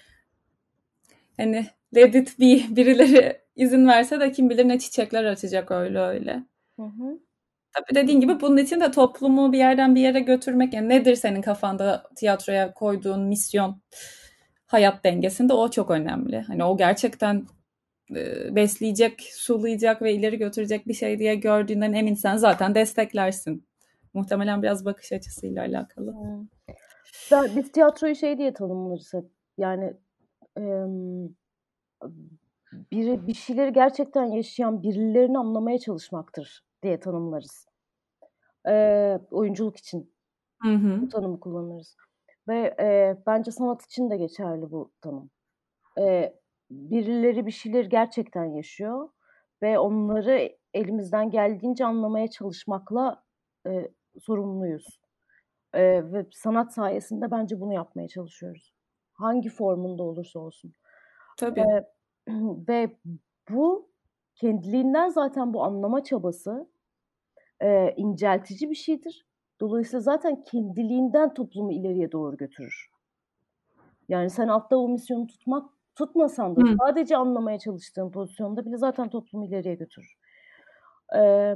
hani 1.37 1.67
let 1.95 2.15
it 2.15 2.39
be 2.39 2.75
birileri 2.75 3.37
izin 3.55 3.87
verse 3.87 4.19
de 4.19 4.31
kim 4.31 4.49
bilir 4.49 4.67
ne 4.67 4.79
çiçekler 4.79 5.23
açacak 5.23 5.71
öyle 5.71 5.99
öyle. 5.99 6.43
Hı 6.75 6.83
hı. 6.83 7.19
Tabii 7.73 7.95
dediğin 7.95 8.21
gibi 8.21 8.41
bunun 8.41 8.57
için 8.57 8.79
de 8.79 8.91
toplumu 8.91 9.53
bir 9.53 9.57
yerden 9.57 9.95
bir 9.95 10.01
yere 10.01 10.19
götürmek 10.19 10.73
yani 10.73 10.89
nedir 10.89 11.15
senin 11.15 11.41
kafanda 11.41 12.03
tiyatroya 12.15 12.73
koyduğun 12.73 13.21
misyon 13.21 13.81
hayat 14.65 15.03
dengesinde 15.03 15.53
o 15.53 15.71
çok 15.71 15.91
önemli. 15.91 16.41
Hani 16.41 16.63
o 16.63 16.77
gerçekten 16.77 17.45
e, 18.15 18.55
besleyecek, 18.55 19.29
sulayacak 19.33 20.01
ve 20.01 20.13
ileri 20.13 20.37
götürecek 20.37 20.87
bir 20.87 20.93
şey 20.93 21.19
diye 21.19 21.35
gördüğünden 21.35 21.93
eminsen 21.93 22.37
zaten 22.37 22.75
desteklersin. 22.75 23.67
Muhtemelen 24.13 24.63
biraz 24.63 24.85
bakış 24.85 25.11
açısıyla 25.11 25.63
alakalı. 25.63 26.11
Hmm. 26.11 26.47
Ben, 27.31 27.55
biz 27.55 27.71
tiyatroyu 27.71 28.15
şey 28.15 28.37
diye 28.37 28.53
tanımlarız 28.53 29.13
hep. 29.13 29.25
Yani 29.57 29.93
bir, 32.91 33.27
bir 33.27 33.33
şeyleri 33.33 33.73
gerçekten 33.73 34.25
yaşayan 34.25 34.83
birilerini 34.83 35.37
anlamaya 35.37 35.79
çalışmaktır 35.79 36.63
diye 36.83 36.99
tanımlarız. 36.99 37.67
E, 38.67 38.73
oyunculuk 39.31 39.77
için 39.77 40.13
hı 40.61 40.69
hı. 40.69 41.01
bu 41.01 41.09
tanımı 41.09 41.39
kullanırız. 41.39 41.95
Ve 42.47 42.75
e, 42.79 43.17
bence 43.27 43.51
sanat 43.51 43.85
için 43.85 44.09
de 44.09 44.17
geçerli 44.17 44.71
bu 44.71 44.91
tanım. 45.01 45.29
E, 45.99 46.33
birileri 46.71 47.45
bir 47.45 47.51
şeyler 47.51 47.85
gerçekten 47.85 48.45
yaşıyor 48.45 49.09
ve 49.61 49.79
onları 49.79 50.57
elimizden 50.73 51.29
geldiğince 51.29 51.85
anlamaya 51.85 52.27
çalışmakla 52.27 53.23
e, 53.67 53.91
sorumluyuz. 54.19 55.01
E, 55.73 55.81
ve 56.13 56.25
sanat 56.31 56.73
sayesinde 56.73 57.31
bence 57.31 57.59
bunu 57.59 57.73
yapmaya 57.73 58.07
çalışıyoruz. 58.07 58.76
Hangi 59.17 59.49
formunda 59.49 60.03
olursa 60.03 60.39
olsun. 60.39 60.73
Tabii. 61.37 61.59
E, 61.59 61.85
ve 62.67 62.97
bu 63.49 63.89
kendiliğinden 64.35 65.09
zaten 65.09 65.53
bu 65.53 65.63
anlama 65.63 66.03
çabası 66.03 66.67
e, 67.61 67.93
inceltici 67.97 68.69
bir 68.69 68.75
şeydir. 68.75 69.25
Dolayısıyla 69.59 69.99
zaten 69.99 70.43
kendiliğinden 70.43 71.33
toplumu 71.33 71.71
ileriye 71.71 72.11
doğru 72.11 72.37
götürür. 72.37 72.89
Yani 74.09 74.29
sen 74.29 74.47
altta 74.47 74.77
o 74.77 74.89
misyonu 74.89 75.27
tutmak 75.27 75.69
tutmasan 75.95 76.55
da 76.55 76.61
Hı. 76.61 76.75
sadece 76.79 77.17
anlamaya 77.17 77.59
çalıştığın 77.59 78.11
pozisyonda 78.11 78.65
bile 78.65 78.77
zaten 78.77 79.09
toplumu 79.09 79.45
ileriye 79.45 79.75
götürür. 79.75 80.17
Ee, 81.15 81.55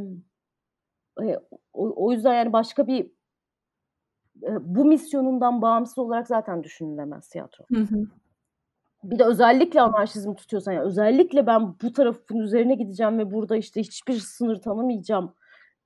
o, 1.73 2.05
o 2.05 2.11
yüzden 2.11 2.33
yani 2.33 2.53
başka 2.53 2.87
bir 2.87 3.11
bu 4.61 4.85
misyonundan 4.85 5.61
bağımsız 5.61 5.97
olarak 5.97 6.27
zaten 6.27 6.63
düşünülemez 6.63 7.29
tiyatro. 7.29 7.65
Hı 7.73 7.81
hı. 7.81 8.07
Bir 9.03 9.19
de 9.19 9.23
özellikle 9.23 9.81
anarşizm 9.81 10.33
tutuyorsan 10.33 10.71
yani 10.71 10.85
özellikle 10.85 11.47
ben 11.47 11.75
bu 11.81 11.93
tarafın 11.93 12.39
üzerine 12.39 12.75
gideceğim 12.75 13.17
ve 13.17 13.31
burada 13.31 13.57
işte 13.57 13.81
hiçbir 13.81 14.13
sınır 14.13 14.61
tanımayacağım 14.61 15.33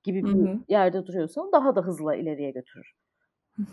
gibi 0.04 0.24
bir 0.24 0.34
hı 0.34 0.52
hı. 0.52 0.60
yerde 0.70 1.08
duruyorsan 1.08 1.52
daha 1.52 1.76
da 1.76 1.82
hızlı 1.82 2.16
ileriye 2.16 2.52
götürür. 2.52 2.94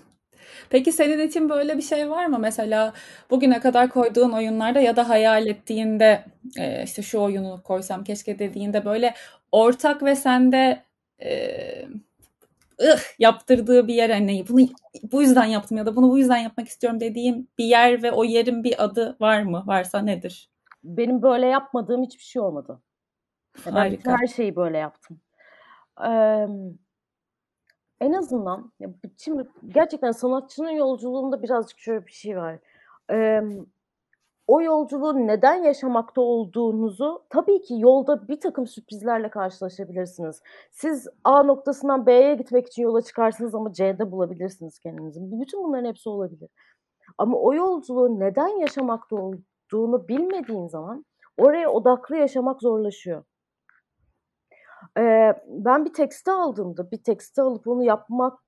Peki 0.71 0.93
senin 0.93 1.29
için 1.29 1.49
böyle 1.49 1.77
bir 1.77 1.83
şey 1.83 2.11
var 2.11 2.27
mı? 2.27 2.39
Mesela 2.39 2.93
bugüne 3.31 3.61
kadar 3.61 3.89
koyduğun 3.89 4.33
oyunlarda 4.33 4.81
ya 4.81 4.97
da 4.97 5.09
hayal 5.09 5.47
ettiğinde 5.47 6.25
e, 6.59 6.83
işte 6.85 7.03
şu 7.03 7.21
oyunu 7.21 7.61
koysam 7.65 8.05
keşke 8.05 8.39
dediğinde 8.39 8.85
böyle 8.85 9.15
ortak 9.53 10.03
ve 10.03 10.17
sende 10.17 10.83
e, 11.23 11.33
ıh, 12.83 13.19
yaptırdığı 13.19 13.89
bir 13.89 13.95
yer 13.95 14.11
hani 14.11 14.45
bunu 14.49 14.67
bu 15.13 15.23
yüzden 15.23 15.45
yaptım 15.45 15.77
ya 15.79 15.87
da 15.87 15.97
bunu 15.97 16.11
bu 16.11 16.19
yüzden 16.19 16.37
yapmak 16.37 16.69
istiyorum 16.69 17.01
dediğim 17.01 17.49
bir 17.59 17.65
yer 17.65 18.03
ve 18.03 18.13
o 18.13 18.25
yerin 18.25 18.65
bir 18.65 18.85
adı 18.85 19.17
var 19.21 19.43
mı? 19.43 19.63
Varsa 19.67 19.99
nedir? 19.99 20.51
Benim 20.85 21.23
böyle 21.23 21.47
yapmadığım 21.47 22.03
hiçbir 22.03 22.25
şey 22.25 22.43
olmadı. 22.43 22.83
Harika. 23.65 24.11
Ben 24.11 24.17
her 24.17 24.27
şeyi 24.27 24.57
böyle 24.57 24.79
yaptım. 24.79 25.21
Ee, 26.05 26.47
en 28.01 28.13
azından 28.13 28.73
ya 28.81 28.91
şimdi 29.19 29.49
gerçekten 29.69 30.13
sanatçının 30.13 30.71
yolculuğunda 30.71 31.43
birazcık 31.43 31.79
şöyle 31.79 32.07
bir 32.07 32.13
şey 32.13 32.37
var. 32.37 32.59
Ee, 33.11 33.43
o 34.47 34.63
yolculuğu 34.63 35.27
neden 35.27 35.55
yaşamakta 35.55 36.21
olduğunuzu 36.21 37.25
tabii 37.31 37.63
ki 37.63 37.75
yolda 37.79 38.29
bir 38.29 38.41
takım 38.41 38.67
sürprizlerle 38.67 39.31
karşılaşabilirsiniz. 39.31 40.43
Siz 40.71 41.09
A 41.25 41.43
noktasından 41.43 42.07
B'ye 42.07 42.35
gitmek 42.35 42.67
için 42.67 42.83
yola 42.83 43.03
çıkarsınız 43.03 43.55
ama 43.55 43.73
C'de 43.73 44.11
bulabilirsiniz 44.13 44.79
kendinizi. 44.79 45.21
Bütün 45.41 45.65
bunların 45.65 45.89
hepsi 45.89 46.09
olabilir. 46.09 46.51
Ama 47.19 47.39
o 47.39 47.55
yolculuğu 47.55 48.21
neden 48.21 48.49
yaşamakta 48.49 49.17
olduğunu 49.17 50.09
bilmediğin 50.09 50.67
zaman 50.67 51.05
oraya 51.39 51.71
odaklı 51.71 52.17
yaşamak 52.17 52.63
zorlaşıyor. 52.63 53.25
Ee, 54.99 55.33
ben 55.47 55.85
bir 55.85 55.93
tekste 55.93 56.33
aldığımda 56.33 56.91
bir 56.91 57.03
tekste 57.03 57.43
alıp 57.43 57.67
onu 57.67 57.85
yapmak 57.85 58.39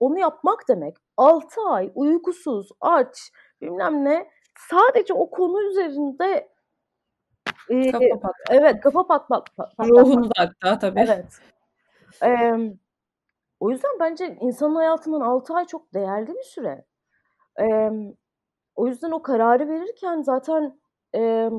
onu 0.00 0.18
yapmak 0.18 0.68
demek 0.68 0.96
6 1.16 1.60
ay 1.60 1.92
uykusuz, 1.94 2.68
aç, 2.80 3.32
bilmem 3.60 4.04
ne 4.04 4.30
sadece 4.58 5.14
o 5.14 5.30
konu 5.30 5.62
üzerinde 5.62 6.48
e, 7.68 7.90
kafa 7.90 8.20
pat. 8.22 8.34
Evet, 8.50 8.80
kafa 8.80 9.06
pat 9.06 9.28
pat. 9.28 9.56
pat, 9.56 9.76
pat 9.76 9.88
Ruhunu 9.88 10.24
da 10.24 10.32
hatta 10.36 10.78
tabii. 10.78 11.00
Evet. 11.00 11.40
Ee, 12.22 12.52
o 13.60 13.70
yüzden 13.70 13.90
bence 14.00 14.38
insan 14.40 14.74
hayatının 14.74 15.20
6 15.20 15.54
ay 15.54 15.66
çok 15.66 15.94
değerli 15.94 16.28
bir 16.28 16.42
süre. 16.42 16.84
Ee, 17.60 17.90
o 18.74 18.86
yüzden 18.86 19.10
o 19.10 19.22
kararı 19.22 19.68
verirken 19.68 20.22
zaten 20.22 20.80
e, 21.14 21.50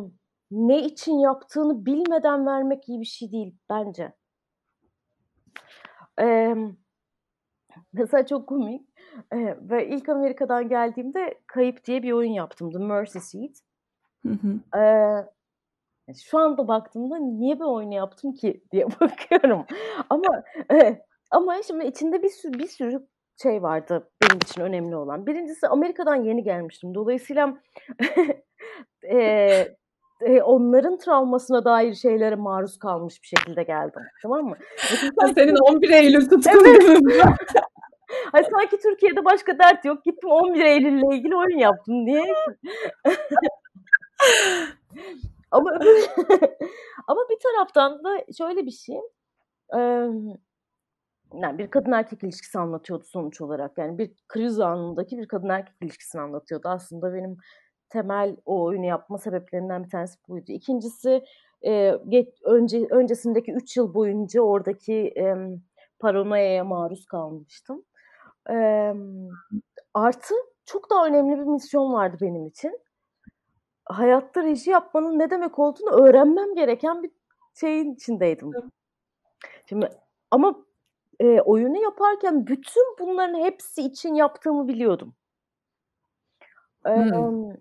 ne 0.51 0.79
için 0.79 1.19
yaptığını 1.19 1.85
bilmeden 1.85 2.45
vermek 2.45 2.89
iyi 2.89 2.99
bir 2.99 3.05
şey 3.05 3.31
değil 3.31 3.55
bence. 3.69 4.13
Ee, 6.19 6.55
mesela 7.93 8.25
çok 8.25 8.47
komik. 8.49 8.89
Ve 9.61 9.87
ilk 9.87 10.09
Amerika'dan 10.09 10.69
geldiğimde 10.69 11.33
Kayıp 11.47 11.85
diye 11.85 12.03
bir 12.03 12.11
oyun 12.11 12.31
yaptım. 12.31 12.71
The 12.71 12.79
Mercy 12.79 13.19
Seat. 13.19 13.51
Hı 14.25 14.29
hı. 14.29 14.59
Şu 16.13 16.37
anda 16.39 16.67
baktığımda 16.67 17.17
niye 17.17 17.55
bir 17.55 17.65
oyunu 17.65 17.93
yaptım 17.93 18.33
ki 18.33 18.63
diye 18.71 18.85
bakıyorum. 19.01 19.65
ama 20.09 20.43
e, 20.71 21.01
ama 21.31 21.63
şimdi 21.67 21.85
içinde 21.85 22.23
bir 22.23 22.29
sürü 22.29 22.59
bir 22.59 22.67
sürü 22.67 23.07
şey 23.41 23.63
vardı 23.63 24.09
benim 24.23 24.37
için 24.37 24.61
önemli 24.61 24.95
olan. 24.95 25.27
Birincisi 25.27 25.67
Amerika'dan 25.67 26.15
yeni 26.15 26.43
gelmiştim. 26.43 26.95
Dolayısıyla 26.95 27.57
e, 29.11 29.17
e, 30.21 30.41
onların 30.41 30.97
travmasına 30.97 31.65
dair 31.65 31.93
şeylere 31.93 32.35
maruz 32.35 32.79
kalmış 32.79 33.21
bir 33.21 33.27
şekilde 33.27 33.63
geldim. 33.63 34.01
Tamam 34.21 34.45
mı? 34.45 34.57
Senin 35.35 35.55
11 35.55 35.89
Eylül 35.89 36.29
tutkun 36.29 36.65
evet. 36.65 36.99
Hayır, 38.35 38.47
sanki 38.51 38.77
Türkiye'de 38.77 39.25
başka 39.25 39.59
dert 39.59 39.85
yok. 39.85 40.03
Gittim 40.05 40.29
11 40.29 40.65
Eylül'le 40.65 41.13
ilgili 41.15 41.35
oyun 41.35 41.57
yaptım 41.57 42.05
diye. 42.07 42.23
ama 45.51 45.71
ama 47.07 47.21
bir 47.29 47.37
taraftan 47.43 48.03
da 48.03 48.25
şöyle 48.37 48.65
bir 48.65 48.71
şey. 48.71 48.99
yani 51.33 51.57
bir 51.57 51.69
kadın 51.69 51.91
erkek 51.91 52.23
ilişkisi 52.23 52.59
anlatıyordu 52.59 53.03
sonuç 53.03 53.41
olarak. 53.41 53.77
Yani 53.77 53.97
bir 53.97 54.11
kriz 54.27 54.59
anındaki 54.59 55.17
bir 55.17 55.27
kadın 55.27 55.49
erkek 55.49 55.75
ilişkisini 55.81 56.21
anlatıyordu. 56.21 56.67
Aslında 56.69 57.13
benim 57.13 57.37
temel 57.89 58.37
o 58.45 58.63
oyunu 58.63 58.85
yapma 58.85 59.17
sebeplerinden 59.17 59.83
bir 59.83 59.89
tanesi 59.89 60.19
buydu. 60.27 60.51
İkincisi 60.51 61.23
e, 61.65 61.93
geç, 62.09 62.27
önce 62.43 62.87
öncesindeki 62.89 63.51
3 63.53 63.77
yıl 63.77 63.93
boyunca 63.93 64.41
oradaki 64.41 64.93
e, 64.93 65.35
paranoyaya 65.99 66.63
maruz 66.63 67.05
kalmıştım. 67.05 67.85
E, 68.49 68.93
artı 69.93 70.33
çok 70.65 70.89
daha 70.89 71.05
önemli 71.05 71.39
bir 71.39 71.45
misyon 71.45 71.93
vardı 71.93 72.17
benim 72.21 72.47
için. 72.47 72.79
Hayatta 73.85 74.43
reji 74.43 74.71
yapmanın 74.71 75.19
ne 75.19 75.29
demek 75.29 75.59
olduğunu 75.59 75.89
öğrenmem 75.89 76.55
gereken 76.55 77.03
bir 77.03 77.11
şeyin 77.53 77.93
içindeydim. 77.93 78.51
Şimdi 79.65 79.89
ama 80.31 80.65
e, 81.19 81.41
oyunu 81.41 81.83
yaparken 81.83 82.47
bütün 82.47 82.95
bunların 82.99 83.39
hepsi 83.39 83.81
için 83.81 84.13
yaptığımı 84.13 84.67
biliyordum. 84.67 85.15
Hmm. 86.83 87.51
E, 87.51 87.57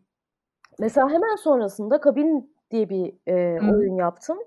mesela 0.79 1.11
hemen 1.11 1.37
sonrasında 1.37 2.01
Kabin 2.01 2.57
diye 2.71 2.89
bir 2.89 3.15
e, 3.27 3.61
hmm. 3.61 3.71
oyun 3.71 3.97
yaptım. 3.97 4.39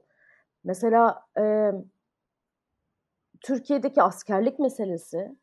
Mesela 0.63 1.25
e, 1.39 1.71
Türkiye'deki 3.41 4.01
askerlik 4.01 4.59
meselesi, 4.59 5.35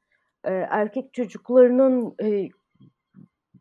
e, 0.44 0.52
erkek 0.52 1.14
çocuklarının 1.14 2.14
e, 2.22 2.48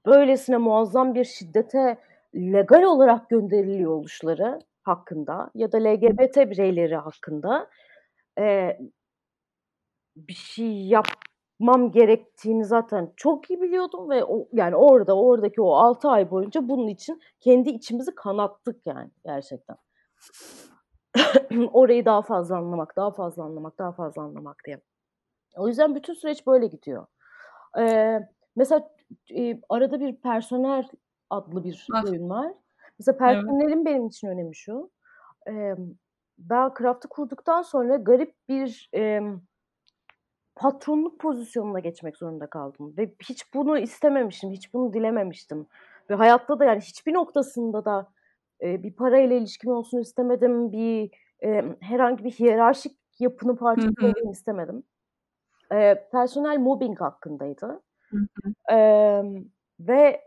böylesine 0.06 0.58
muazzam 0.58 1.16
bir 1.16 1.24
şiddete 1.26 1.98
legal 2.36 2.84
olarak 2.84 3.30
gönderiliyor 3.30 3.92
oluşları 3.92 4.60
hakkında 4.84 5.52
ya 5.56 5.72
da 5.72 5.78
LGBT 5.78 6.38
bireyleri 6.38 6.96
hakkında 6.96 7.70
e, 8.40 8.78
bir 10.16 10.34
şey 10.34 10.88
yapmam 10.88 11.92
gerektiğini 11.92 12.66
zaten 12.66 13.14
çok 13.18 13.50
iyi 13.50 13.62
biliyordum 13.62 14.10
ve 14.10 14.24
o, 14.26 14.48
yani 14.54 14.76
orada 14.76 15.18
oradaki 15.18 15.62
o 15.62 15.72
6 15.72 16.10
ay 16.10 16.32
boyunca 16.32 16.70
bunun 16.70 16.88
için 16.88 17.22
kendi 17.40 17.70
içimizi 17.70 18.16
kanattık 18.16 18.82
yani 18.86 19.12
gerçekten. 19.26 19.78
Orayı 21.74 22.06
daha 22.06 22.22
fazla 22.22 22.58
anlamak, 22.58 22.96
daha 22.96 23.12
fazla 23.12 23.44
anlamak, 23.44 23.80
daha 23.80 23.92
fazla 23.92 24.22
anlamak 24.22 24.58
diye. 24.66 24.82
O 25.56 25.68
yüzden 25.68 25.96
bütün 25.96 26.14
süreç 26.14 26.48
böyle 26.48 26.68
gidiyor. 26.68 27.06
Ee, 27.80 28.20
mesela 28.56 28.90
e, 29.36 29.62
arada 29.70 30.00
bir 30.00 30.16
personel 30.16 30.88
adlı 31.30 31.64
bir 31.64 31.88
ah. 31.94 32.06
oyun 32.06 32.30
var. 32.30 32.54
Mesela 33.00 33.18
personelin 33.18 33.76
evet. 33.76 33.86
benim 33.86 34.08
için 34.08 34.28
önemi 34.28 34.56
şu. 34.56 34.92
E, 35.48 35.76
ben 36.38 36.72
Craft'ı 36.80 37.08
kurduktan 37.08 37.62
sonra 37.62 37.96
garip 37.96 38.36
bir 38.50 38.90
e, 38.96 39.22
patronluk 40.56 41.20
pozisyonuna 41.20 41.80
geçmek 41.80 42.18
zorunda 42.18 42.48
kaldım. 42.48 42.94
Ve 42.98 43.14
hiç 43.30 43.54
bunu 43.54 43.78
istememiştim, 43.78 44.52
hiç 44.52 44.74
bunu 44.74 44.94
dilememiştim. 44.94 45.68
Ve 46.10 46.16
hayatta 46.16 46.60
da 46.60 46.66
yani 46.66 46.82
hiçbir 46.82 47.14
noktasında 47.14 47.86
da 47.86 48.08
e, 48.62 48.84
bir 48.84 48.94
parayla 48.96 49.36
ilişkim 49.36 49.72
olsun 49.72 50.00
istemedim. 50.00 50.72
Bir 50.72 51.12
e, 51.44 51.64
herhangi 51.80 52.24
bir 52.24 52.32
hiyerarşik 52.32 52.98
yapının 53.20 53.56
parçası 53.56 53.94
olmayı 54.02 54.32
istemedim. 54.32 54.84
E, 55.74 56.08
personel 56.12 56.58
mobbing 56.58 57.02
hakkındaydı. 57.02 57.82
E, 58.72 58.78
ve 59.80 60.22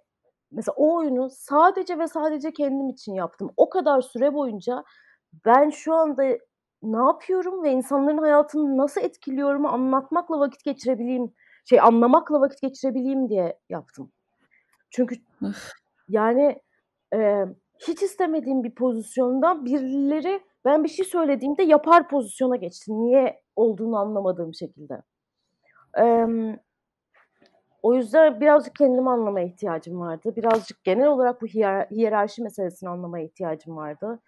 mesela 0.50 0.74
o 0.76 0.96
oyunu 0.96 1.30
sadece 1.30 1.98
ve 1.98 2.06
sadece 2.06 2.52
kendim 2.52 2.88
için 2.88 3.14
yaptım. 3.14 3.50
O 3.56 3.68
kadar 3.68 4.00
süre 4.00 4.35
boyunca 4.35 4.85
ben 5.44 5.70
şu 5.70 5.94
anda 5.94 6.24
ne 6.82 6.96
yapıyorum 6.96 7.62
ve 7.62 7.72
insanların 7.72 8.18
hayatını 8.18 8.76
nasıl 8.76 9.00
etkiliyorum 9.00 9.66
anlatmakla 9.66 10.40
vakit 10.40 10.64
geçirebileyim, 10.64 11.32
şey 11.64 11.80
anlamakla 11.80 12.40
vakit 12.40 12.62
geçirebileyim 12.62 13.28
diye 13.28 13.59
yaptım. 13.68 14.12
Çünkü 14.90 15.16
yani 16.09 16.62
e, 17.14 17.44
hiç 17.78 18.02
istemediğim 18.02 18.64
bir 18.64 18.74
pozisyondan 18.74 19.64
birileri 19.64 20.40
ben 20.64 20.85
bir 20.85 20.88
şey 20.88 21.04
söylediğimde 21.04 21.62
yapar 21.62 22.09
pozisyona 22.09 22.56
geçti. 22.56 22.92
Niye 22.92 23.42
olduğunu 23.56 23.96
anlamadığım 23.96 24.54
şekilde. 24.54 25.02
E, 25.98 26.26
o 27.82 27.94
yüzden 27.94 28.40
birazcık 28.40 28.74
kendimi 28.74 29.11
anlamaya 29.11 29.46
ihtiyacım 29.46 30.00
vardı. 30.00 30.37
Birazcık 30.37 30.85
genel 30.85 31.06
olarak 31.06 31.42
bu 31.42 31.46
hiyer 31.46 31.87
hiyerarşi 31.90 32.42
meselesini 32.42 32.88
anlamaya 32.88 33.24
ihtiyacım 33.24 33.76
vardı. 33.76 34.20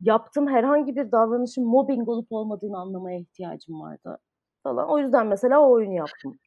Yaptığım 0.00 0.48
herhangi 0.48 0.96
bir 0.96 1.12
davranışın 1.12 1.64
mobbing 1.64 2.08
olup 2.08 2.26
olmadığını 2.32 2.78
anlamaya 2.78 3.18
ihtiyacım 3.18 3.80
vardı 3.80 4.18
falan. 4.62 4.88
O 4.88 4.98
yüzden 4.98 5.26
mesela 5.26 5.60
o 5.60 5.70
oyunu 5.70 5.94
yaptım. 5.94 6.38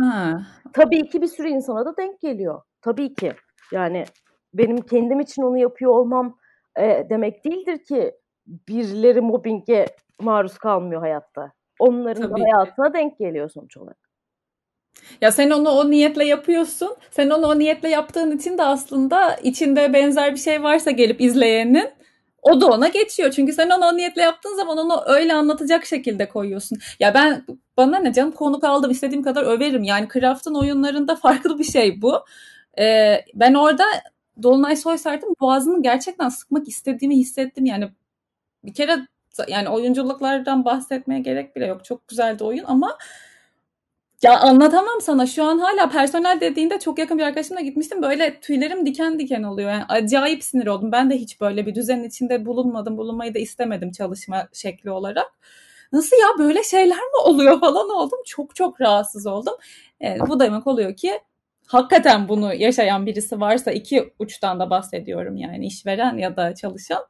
Ha. 0.00 0.42
Tabii 0.72 1.08
ki 1.08 1.22
bir 1.22 1.26
sürü 1.26 1.48
insana 1.48 1.86
da 1.86 1.96
denk 1.96 2.20
geliyor. 2.20 2.62
Tabii 2.82 3.14
ki. 3.14 3.32
Yani 3.72 4.04
benim 4.54 4.76
kendim 4.76 5.20
için 5.20 5.42
onu 5.42 5.58
yapıyor 5.58 5.92
olmam 5.92 6.38
e, 6.78 7.06
demek 7.10 7.44
değildir 7.44 7.84
ki 7.84 8.14
birileri 8.46 9.20
mobbinge 9.20 9.86
maruz 10.20 10.58
kalmıyor 10.58 11.00
hayatta. 11.00 11.52
Onların 11.78 12.28
Tabii. 12.28 12.42
hayatına 12.42 12.94
denk 12.94 13.18
geliyor 13.18 13.48
sonuç 13.48 13.76
olarak. 13.76 14.01
Ya 15.20 15.32
sen 15.32 15.50
onu 15.50 15.68
o 15.68 15.90
niyetle 15.90 16.24
yapıyorsun. 16.24 16.96
Sen 17.10 17.30
onu 17.30 17.46
o 17.46 17.58
niyetle 17.58 17.88
yaptığın 17.88 18.36
için 18.36 18.58
de 18.58 18.62
aslında 18.62 19.36
içinde 19.36 19.92
benzer 19.92 20.32
bir 20.34 20.40
şey 20.40 20.62
varsa 20.62 20.90
gelip 20.90 21.20
izleyenin 21.20 21.90
o 22.42 22.60
da 22.60 22.66
ona 22.66 22.88
geçiyor. 22.88 23.30
Çünkü 23.30 23.52
sen 23.52 23.70
onu 23.70 23.84
o 23.84 23.96
niyetle 23.96 24.22
yaptığın 24.22 24.56
zaman 24.56 24.78
onu 24.78 25.02
öyle 25.06 25.34
anlatacak 25.34 25.86
şekilde 25.86 26.28
koyuyorsun. 26.28 26.78
Ya 27.00 27.14
ben 27.14 27.44
bana 27.76 27.98
ne 27.98 28.12
canım 28.12 28.32
konuk 28.32 28.64
aldım 28.64 28.90
istediğim 28.90 29.22
kadar 29.22 29.42
överim. 29.42 29.82
Yani 29.84 30.08
Craft'ın 30.12 30.54
oyunlarında 30.54 31.16
farklı 31.22 31.58
bir 31.58 31.64
şey 31.64 32.02
bu. 32.02 32.24
Ee, 32.78 33.24
ben 33.34 33.54
orada 33.54 33.84
Dolunay 34.42 34.76
Soysart'ın 34.76 35.36
boğazını 35.40 35.82
gerçekten 35.82 36.28
sıkmak 36.28 36.68
istediğimi 36.68 37.16
hissettim. 37.16 37.66
Yani 37.66 37.88
bir 38.64 38.74
kere 38.74 38.96
yani 39.48 39.68
oyunculuklardan 39.68 40.64
bahsetmeye 40.64 41.20
gerek 41.20 41.56
bile 41.56 41.66
yok. 41.66 41.84
Çok 41.84 42.08
güzeldi 42.08 42.44
oyun 42.44 42.64
ama 42.64 42.98
ya 44.22 44.40
anlatamam 44.40 45.00
sana. 45.00 45.26
Şu 45.26 45.44
an 45.44 45.58
hala 45.58 45.88
personel 45.88 46.40
dediğinde 46.40 46.78
çok 46.78 46.98
yakın 46.98 47.18
bir 47.18 47.22
arkadaşımla 47.22 47.60
gitmiştim. 47.60 48.02
Böyle 48.02 48.40
tüylerim 48.40 48.86
diken 48.86 49.18
diken 49.18 49.42
oluyor. 49.42 49.70
Yani 49.70 49.84
acayip 49.88 50.44
sinir 50.44 50.66
oldum. 50.66 50.92
Ben 50.92 51.10
de 51.10 51.16
hiç 51.16 51.40
böyle 51.40 51.66
bir 51.66 51.74
düzenin 51.74 52.04
içinde 52.04 52.46
bulunmadım. 52.46 52.96
Bulunmayı 52.96 53.34
da 53.34 53.38
istemedim 53.38 53.92
çalışma 53.92 54.48
şekli 54.52 54.90
olarak. 54.90 55.26
Nasıl 55.92 56.16
ya 56.16 56.28
böyle 56.38 56.62
şeyler 56.62 56.98
mi 56.98 57.16
oluyor 57.24 57.60
falan 57.60 57.90
oldum. 57.90 58.18
Çok 58.26 58.56
çok 58.56 58.80
rahatsız 58.80 59.26
oldum. 59.26 59.54
E, 60.02 60.16
bu 60.28 60.40
demek 60.40 60.66
oluyor 60.66 60.96
ki 60.96 61.20
hakikaten 61.66 62.28
bunu 62.28 62.54
yaşayan 62.54 63.06
birisi 63.06 63.40
varsa 63.40 63.70
iki 63.72 64.14
uçtan 64.18 64.60
da 64.60 64.70
bahsediyorum 64.70 65.36
yani 65.36 65.66
işveren 65.66 66.16
ya 66.18 66.36
da 66.36 66.54
çalışan 66.54 67.06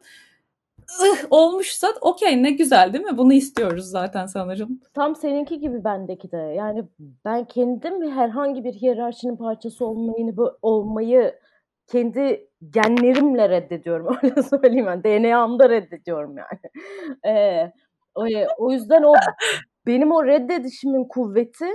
ıh, 1.02 1.26
olmuşsa 1.31 1.88
okey 2.00 2.42
ne 2.42 2.50
güzel 2.50 2.92
değil 2.92 3.05
mi? 3.05 3.18
Bunu 3.18 3.33
istiyoruz 3.33 3.85
zaten 3.85 4.26
sanırım. 4.26 4.81
Tam 4.94 5.16
seninki 5.16 5.61
gibi 5.61 5.85
bendeki 5.85 6.33
de. 6.33 6.37
Yani 6.37 6.85
ben 7.24 7.44
kendim 7.44 8.11
herhangi 8.11 8.64
bir 8.64 8.72
hiyerarşinin 8.72 9.37
parçası 9.37 9.87
olmayı, 9.87 10.35
olmayı 10.62 11.38
kendi 11.87 12.48
genlerimle 12.70 13.48
reddediyorum. 13.48 14.16
Öyle 14.22 14.42
söyleyeyim 14.42 14.87
ben. 14.87 15.05
DNA'mda 15.05 15.70
reddediyorum 15.70 16.37
yani. 16.37 16.61
Ee, 17.26 17.72
o, 18.14 18.24
o 18.59 18.72
yüzden 18.72 19.02
o 19.02 19.14
benim 19.87 20.12
o 20.12 20.24
reddedişimin 20.26 21.05
kuvveti 21.09 21.66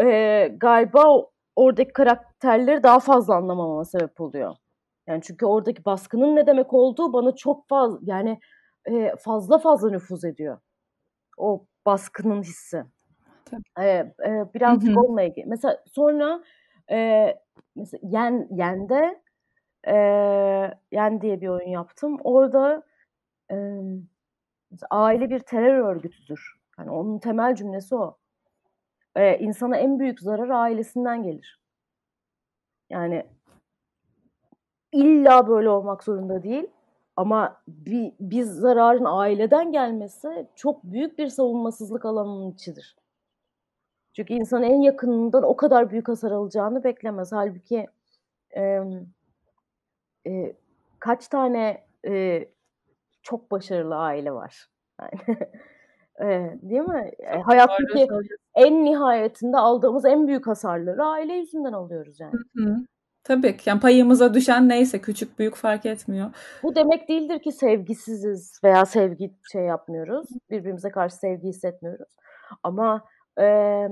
e, 0.00 0.48
galiba 0.56 1.04
oradaki 1.56 1.92
karakterleri 1.92 2.82
daha 2.82 3.00
fazla 3.00 3.34
anlamama 3.36 3.84
sebep 3.84 4.20
oluyor. 4.20 4.56
Yani 5.06 5.22
çünkü 5.22 5.46
oradaki 5.46 5.84
baskının 5.84 6.36
ne 6.36 6.46
demek 6.46 6.72
olduğu 6.72 7.12
bana 7.12 7.34
çok 7.34 7.68
fazla 7.68 7.98
yani 8.02 8.40
e, 8.86 9.12
fazla 9.18 9.58
fazla 9.58 9.90
nüfuz 9.90 10.24
ediyor. 10.24 10.58
O 11.38 11.66
baskının 11.86 12.42
hissi. 12.42 12.84
E, 13.78 13.84
e, 13.84 14.14
birazcık 14.54 14.98
onunla 14.98 15.22
ilgili. 15.22 15.46
Mesela 15.46 15.84
sonra 15.86 16.42
e, 16.90 17.26
mesela 17.76 18.00
Yen, 18.02 18.48
Yen'de 18.50 19.22
e, 19.88 19.94
Yen 20.92 21.20
diye 21.20 21.40
bir 21.40 21.48
oyun 21.48 21.68
yaptım. 21.68 22.18
Orada 22.24 22.82
e, 23.50 23.56
aile 24.90 25.30
bir 25.30 25.40
terör 25.40 25.78
örgütüdür. 25.78 26.56
Yani 26.78 26.90
onun 26.90 27.18
temel 27.18 27.54
cümlesi 27.54 27.96
o. 27.96 28.18
E, 29.16 29.38
insana 29.38 29.76
en 29.76 29.98
büyük 29.98 30.20
zarar 30.20 30.48
ailesinden 30.48 31.22
gelir. 31.22 31.60
Yani 32.90 33.26
illa 34.96 35.48
böyle 35.48 35.70
olmak 35.70 36.04
zorunda 36.04 36.42
değil. 36.42 36.66
Ama 37.16 37.56
bir, 37.68 38.12
bir 38.20 38.42
zararın 38.42 39.04
aileden 39.04 39.72
gelmesi 39.72 40.46
çok 40.56 40.84
büyük 40.84 41.18
bir 41.18 41.28
savunmasızlık 41.28 42.04
alanının 42.04 42.50
içidir. 42.50 42.96
Çünkü 44.12 44.34
insan 44.34 44.62
en 44.62 44.80
yakınından 44.80 45.42
o 45.42 45.56
kadar 45.56 45.90
büyük 45.90 46.08
hasar 46.08 46.30
alacağını 46.30 46.84
beklemez. 46.84 47.32
Halbuki 47.32 47.86
e, 48.56 48.80
e, 50.26 50.56
kaç 50.98 51.28
tane 51.28 51.84
e, 52.06 52.44
çok 53.22 53.50
başarılı 53.50 53.96
aile 53.96 54.32
var. 54.32 54.68
Yani, 55.00 55.38
e, 56.20 56.58
değil 56.62 56.82
mi? 56.82 57.10
E, 57.18 57.38
hayattaki 57.38 58.08
en 58.54 58.84
nihayetinde 58.84 59.56
aldığımız 59.56 60.04
en 60.04 60.26
büyük 60.26 60.46
hasarları 60.46 61.04
aile 61.04 61.32
yüzünden 61.32 61.72
alıyoruz 61.72 62.20
yani. 62.20 62.34
Hı 62.56 62.62
hı. 62.64 62.76
Tabii 63.26 63.56
ki. 63.56 63.68
Yani 63.68 63.80
payımıza 63.80 64.34
düşen 64.34 64.68
neyse 64.68 65.00
küçük 65.00 65.38
büyük 65.38 65.54
fark 65.54 65.86
etmiyor. 65.86 66.30
Bu 66.62 66.74
demek 66.74 67.08
değildir 67.08 67.42
ki 67.42 67.52
sevgisiziz 67.52 68.60
veya 68.64 68.86
sevgi 68.86 69.34
şey 69.52 69.62
yapmıyoruz. 69.62 70.28
Birbirimize 70.50 70.90
karşı 70.90 71.16
sevgi 71.16 71.48
hissetmiyoruz. 71.48 72.08
Ama 72.62 73.04
e, 73.40 73.88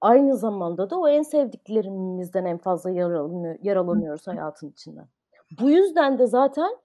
aynı 0.00 0.36
zamanda 0.36 0.90
da 0.90 0.98
o 0.98 1.08
en 1.08 1.22
sevdiklerimizden 1.22 2.44
en 2.44 2.58
fazla 2.58 2.90
yaralanıyor, 2.90 3.56
yaralanıyoruz 3.62 4.26
hayatın 4.26 4.70
içinde. 4.70 5.00
Bu 5.60 5.70
yüzden 5.70 6.18
de 6.18 6.26
zaten 6.26 6.76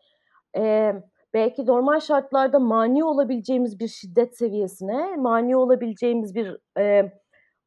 e, 0.57 0.93
belki 1.33 1.65
normal 1.65 1.99
şartlarda 1.99 2.59
mani 2.59 3.03
olabileceğimiz 3.03 3.79
bir 3.79 3.87
şiddet 3.87 4.37
seviyesine, 4.37 5.15
mani 5.15 5.57
olabileceğimiz 5.57 6.35
bir 6.35 6.57
e, 6.79 7.11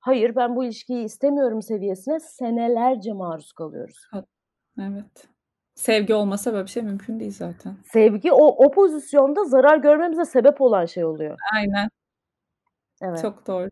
hayır 0.04 0.36
ben 0.36 0.56
bu 0.56 0.64
ilişkiyi 0.64 1.04
istemiyorum 1.04 1.62
seviyesine 1.62 2.20
senelerce 2.20 3.12
maruz 3.12 3.52
kalıyoruz. 3.52 3.96
Evet. 4.80 5.28
Sevgi 5.74 6.14
olmasa 6.14 6.52
böyle 6.52 6.64
bir 6.64 6.70
şey 6.70 6.82
mümkün 6.82 7.20
değil 7.20 7.32
zaten. 7.32 7.76
Sevgi 7.84 8.32
o, 8.32 8.46
o 8.66 8.70
pozisyonda 8.70 9.44
zarar 9.44 9.76
görmemize 9.76 10.24
sebep 10.24 10.60
olan 10.60 10.86
şey 10.86 11.04
oluyor. 11.04 11.38
Aynen. 11.54 11.88
Evet. 13.02 13.22
Çok 13.22 13.46
doğru. 13.46 13.68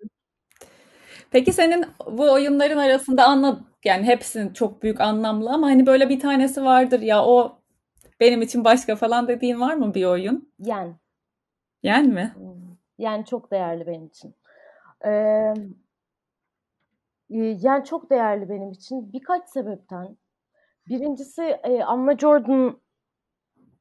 Peki 1.31 1.53
senin 1.53 1.85
bu 2.07 2.33
oyunların 2.33 2.79
arasında 2.79 3.25
anla 3.25 3.61
yani 3.85 4.07
hepsinin 4.07 4.53
çok 4.53 4.83
büyük 4.83 5.01
anlamlı 5.01 5.51
ama 5.51 5.67
hani 5.67 5.87
böyle 5.87 6.09
bir 6.09 6.21
tanesi 6.21 6.65
vardır 6.65 7.01
ya 7.01 7.25
o 7.25 7.59
benim 8.21 8.43
için 8.43 8.65
başka 8.65 8.97
falan 8.97 9.29
dediğin 9.29 9.61
var 9.61 9.75
mı 9.75 9.95
bir 9.95 10.05
oyun? 10.05 10.53
Yen. 10.59 10.97
Yen 11.83 12.09
mi? 12.09 12.35
Yen 12.99 13.23
çok 13.23 13.51
değerli 13.51 13.87
benim 13.87 14.07
için. 14.07 14.35
Ee, 15.07 15.55
Yen 17.33 17.83
çok 17.83 18.11
değerli 18.11 18.49
benim 18.49 18.71
için 18.71 19.13
birkaç 19.13 19.49
sebepten. 19.49 20.17
Birincisi 20.89 21.43
e, 21.43 21.83
Anna 21.83 22.19
Jordan 22.19 22.81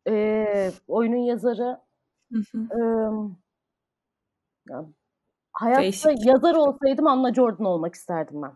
e, 0.08 0.72
oyunun 0.88 1.18
yazarı. 1.18 1.82
Hı 2.32 2.40
hı. 2.52 2.68
E, 4.70 4.74
hayatta 5.52 5.82
Değişik. 5.82 6.26
yazar 6.26 6.56
olsaydım 6.56 7.08
Anna 7.08 7.34
Jordan 7.34 7.66
olmak 7.66 7.96
isterdim 7.96 8.42
ben. 8.42 8.54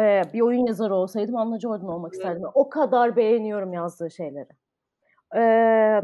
Ee, 0.00 0.22
bir 0.34 0.40
oyun 0.40 0.66
yazarı 0.66 0.94
olsaydım 0.94 1.36
Anna 1.36 1.60
Jordan 1.60 1.88
olmak 1.88 2.14
evet. 2.14 2.24
isterdim. 2.24 2.48
O 2.54 2.68
kadar 2.68 3.16
beğeniyorum 3.16 3.72
yazdığı 3.72 4.10
şeyleri. 4.10 4.48
Ee, 5.36 6.02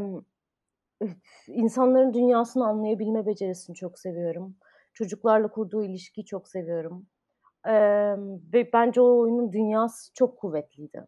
insanların 1.46 2.14
dünyasını 2.14 2.66
anlayabilme 2.66 3.26
becerisini 3.26 3.76
çok 3.76 3.98
seviyorum. 3.98 4.56
Çocuklarla 4.92 5.48
kurduğu 5.48 5.84
ilişkiyi 5.84 6.24
çok 6.24 6.48
seviyorum. 6.48 7.06
Ve 8.52 8.70
bence 8.72 9.00
o 9.00 9.18
oyunun 9.18 9.52
dünyası 9.52 10.14
çok 10.14 10.38
kuvvetliydi. 10.38 11.06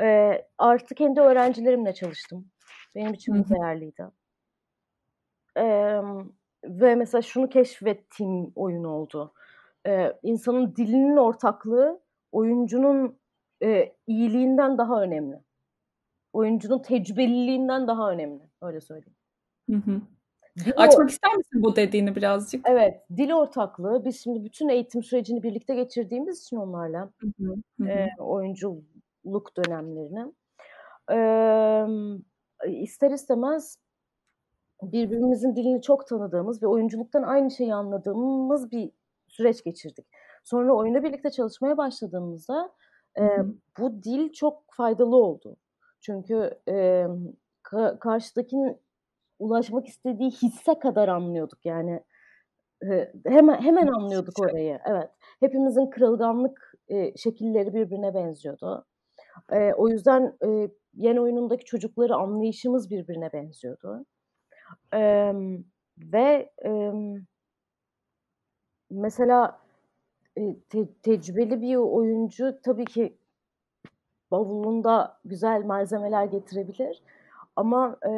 Ee, 0.00 0.46
artı 0.58 0.94
kendi 0.94 1.20
öğrencilerimle 1.20 1.94
çalıştım. 1.94 2.50
Benim 2.94 3.14
için 3.14 3.44
bu 3.44 3.54
değerliydi. 3.54 4.06
Ee, 5.56 6.00
ve 6.64 6.94
mesela 6.94 7.22
şunu 7.22 7.48
keşfettiğim 7.48 8.52
oyun 8.54 8.84
oldu. 8.84 9.32
Ee, 9.86 10.12
insanın 10.22 10.76
dilinin 10.76 11.16
ortaklığı 11.16 12.00
oyuncunun 12.32 13.18
e, 13.62 13.92
iyiliğinden 14.06 14.78
daha 14.78 15.02
önemli. 15.02 15.40
Oyuncunun 16.32 16.78
tecrübeliliğinden 16.78 17.88
daha 17.88 18.10
önemli. 18.10 18.42
Öyle 18.62 18.80
söyleyeyim. 18.80 19.16
Hı 19.70 19.76
hı. 19.76 20.00
Dil 20.64 20.72
Açmak 20.76 21.10
ister 21.10 21.36
misin 21.36 21.62
bu 21.62 21.76
dediğini 21.76 22.16
birazcık? 22.16 22.68
Evet, 22.68 23.02
dil 23.16 23.32
ortaklığı. 23.32 24.04
Biz 24.04 24.22
şimdi 24.22 24.44
bütün 24.44 24.68
eğitim 24.68 25.02
sürecini 25.02 25.42
birlikte 25.42 25.74
geçirdiğimiz 25.74 26.42
için 26.42 26.56
onlarla 26.56 27.10
hı 27.18 27.26
hı, 27.40 27.54
hı. 27.80 27.88
E, 27.88 28.08
oyunculuk 28.18 29.56
dönemlerini 29.56 30.32
e, 31.12 31.18
ister 32.82 33.10
istemez 33.10 33.78
birbirimizin 34.82 35.56
dilini 35.56 35.82
çok 35.82 36.06
tanıdığımız 36.06 36.62
ve 36.62 36.66
oyunculuktan 36.66 37.22
aynı 37.22 37.50
şeyi 37.50 37.74
anladığımız 37.74 38.72
bir 38.72 38.90
süreç 39.28 39.64
geçirdik. 39.64 40.06
Sonra 40.44 40.72
oyunda 40.72 41.02
birlikte 41.02 41.30
çalışmaya 41.30 41.76
başladığımızda 41.76 42.72
e, 43.18 43.22
bu 43.78 44.02
dil 44.02 44.32
çok 44.32 44.62
faydalı 44.72 45.16
oldu. 45.16 45.56
Çünkü 46.00 46.58
e, 46.68 47.06
ka- 47.64 47.98
karşıdakinin 47.98 48.85
ulaşmak 49.38 49.86
istediği 49.86 50.30
hisse 50.30 50.78
kadar 50.78 51.08
anlıyorduk 51.08 51.58
yani. 51.64 52.00
E, 52.90 53.12
hemen 53.26 53.62
hemen 53.62 53.86
anlıyorduk 53.86 54.40
orayı. 54.40 54.78
Evet. 54.86 55.10
Hepimizin 55.40 55.86
kırılganlık 55.86 56.74
e, 56.88 57.16
şekilleri 57.16 57.74
birbirine 57.74 58.14
benziyordu. 58.14 58.84
E, 59.52 59.72
o 59.72 59.88
yüzden 59.88 60.36
e, 60.46 60.68
yeni 60.94 61.20
oyunundaki 61.20 61.64
çocukları 61.64 62.14
anlayışımız 62.14 62.90
birbirine 62.90 63.32
benziyordu. 63.32 64.04
E, 64.94 65.32
ve 65.98 66.52
e, 66.64 66.92
mesela 68.90 69.58
te 70.68 70.88
tecrübeli 71.02 71.62
bir 71.62 71.76
oyuncu 71.76 72.58
tabii 72.62 72.84
ki 72.84 73.18
bavulunda 74.30 75.18
güzel 75.24 75.64
malzemeler 75.64 76.24
getirebilir. 76.24 77.02
Ama 77.56 77.96
e, 78.06 78.10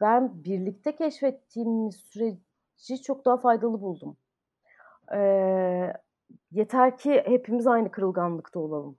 ben 0.00 0.44
birlikte 0.44 0.96
keşfettiğimiz 0.96 1.96
süreci 1.96 3.02
çok 3.02 3.24
daha 3.24 3.36
faydalı 3.36 3.80
buldum. 3.80 4.16
E, 5.14 5.18
yeter 6.50 6.98
ki 6.98 7.22
hepimiz 7.26 7.66
aynı 7.66 7.90
kırılganlıkta 7.90 8.60
olalım. 8.60 8.98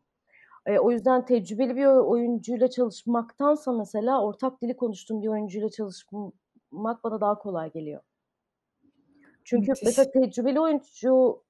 E, 0.65 0.79
o 0.79 0.91
yüzden 0.91 1.25
tecrübeli 1.25 1.75
bir 1.75 1.85
oyuncuyla 1.85 2.69
çalışmaktansa 2.69 3.71
mesela 3.71 4.23
ortak 4.23 4.61
dili 4.61 4.77
konuştuğum 4.77 5.21
bir 5.21 5.27
oyuncuyla 5.27 5.69
çalışmak 5.69 7.03
bana 7.03 7.21
daha 7.21 7.37
kolay 7.37 7.71
geliyor. 7.71 8.01
Çünkü 9.43 9.71
Müthiş. 9.71 9.83
mesela 9.85 10.11
tecrübeli 10.11 10.59
oyuncu 10.59 11.43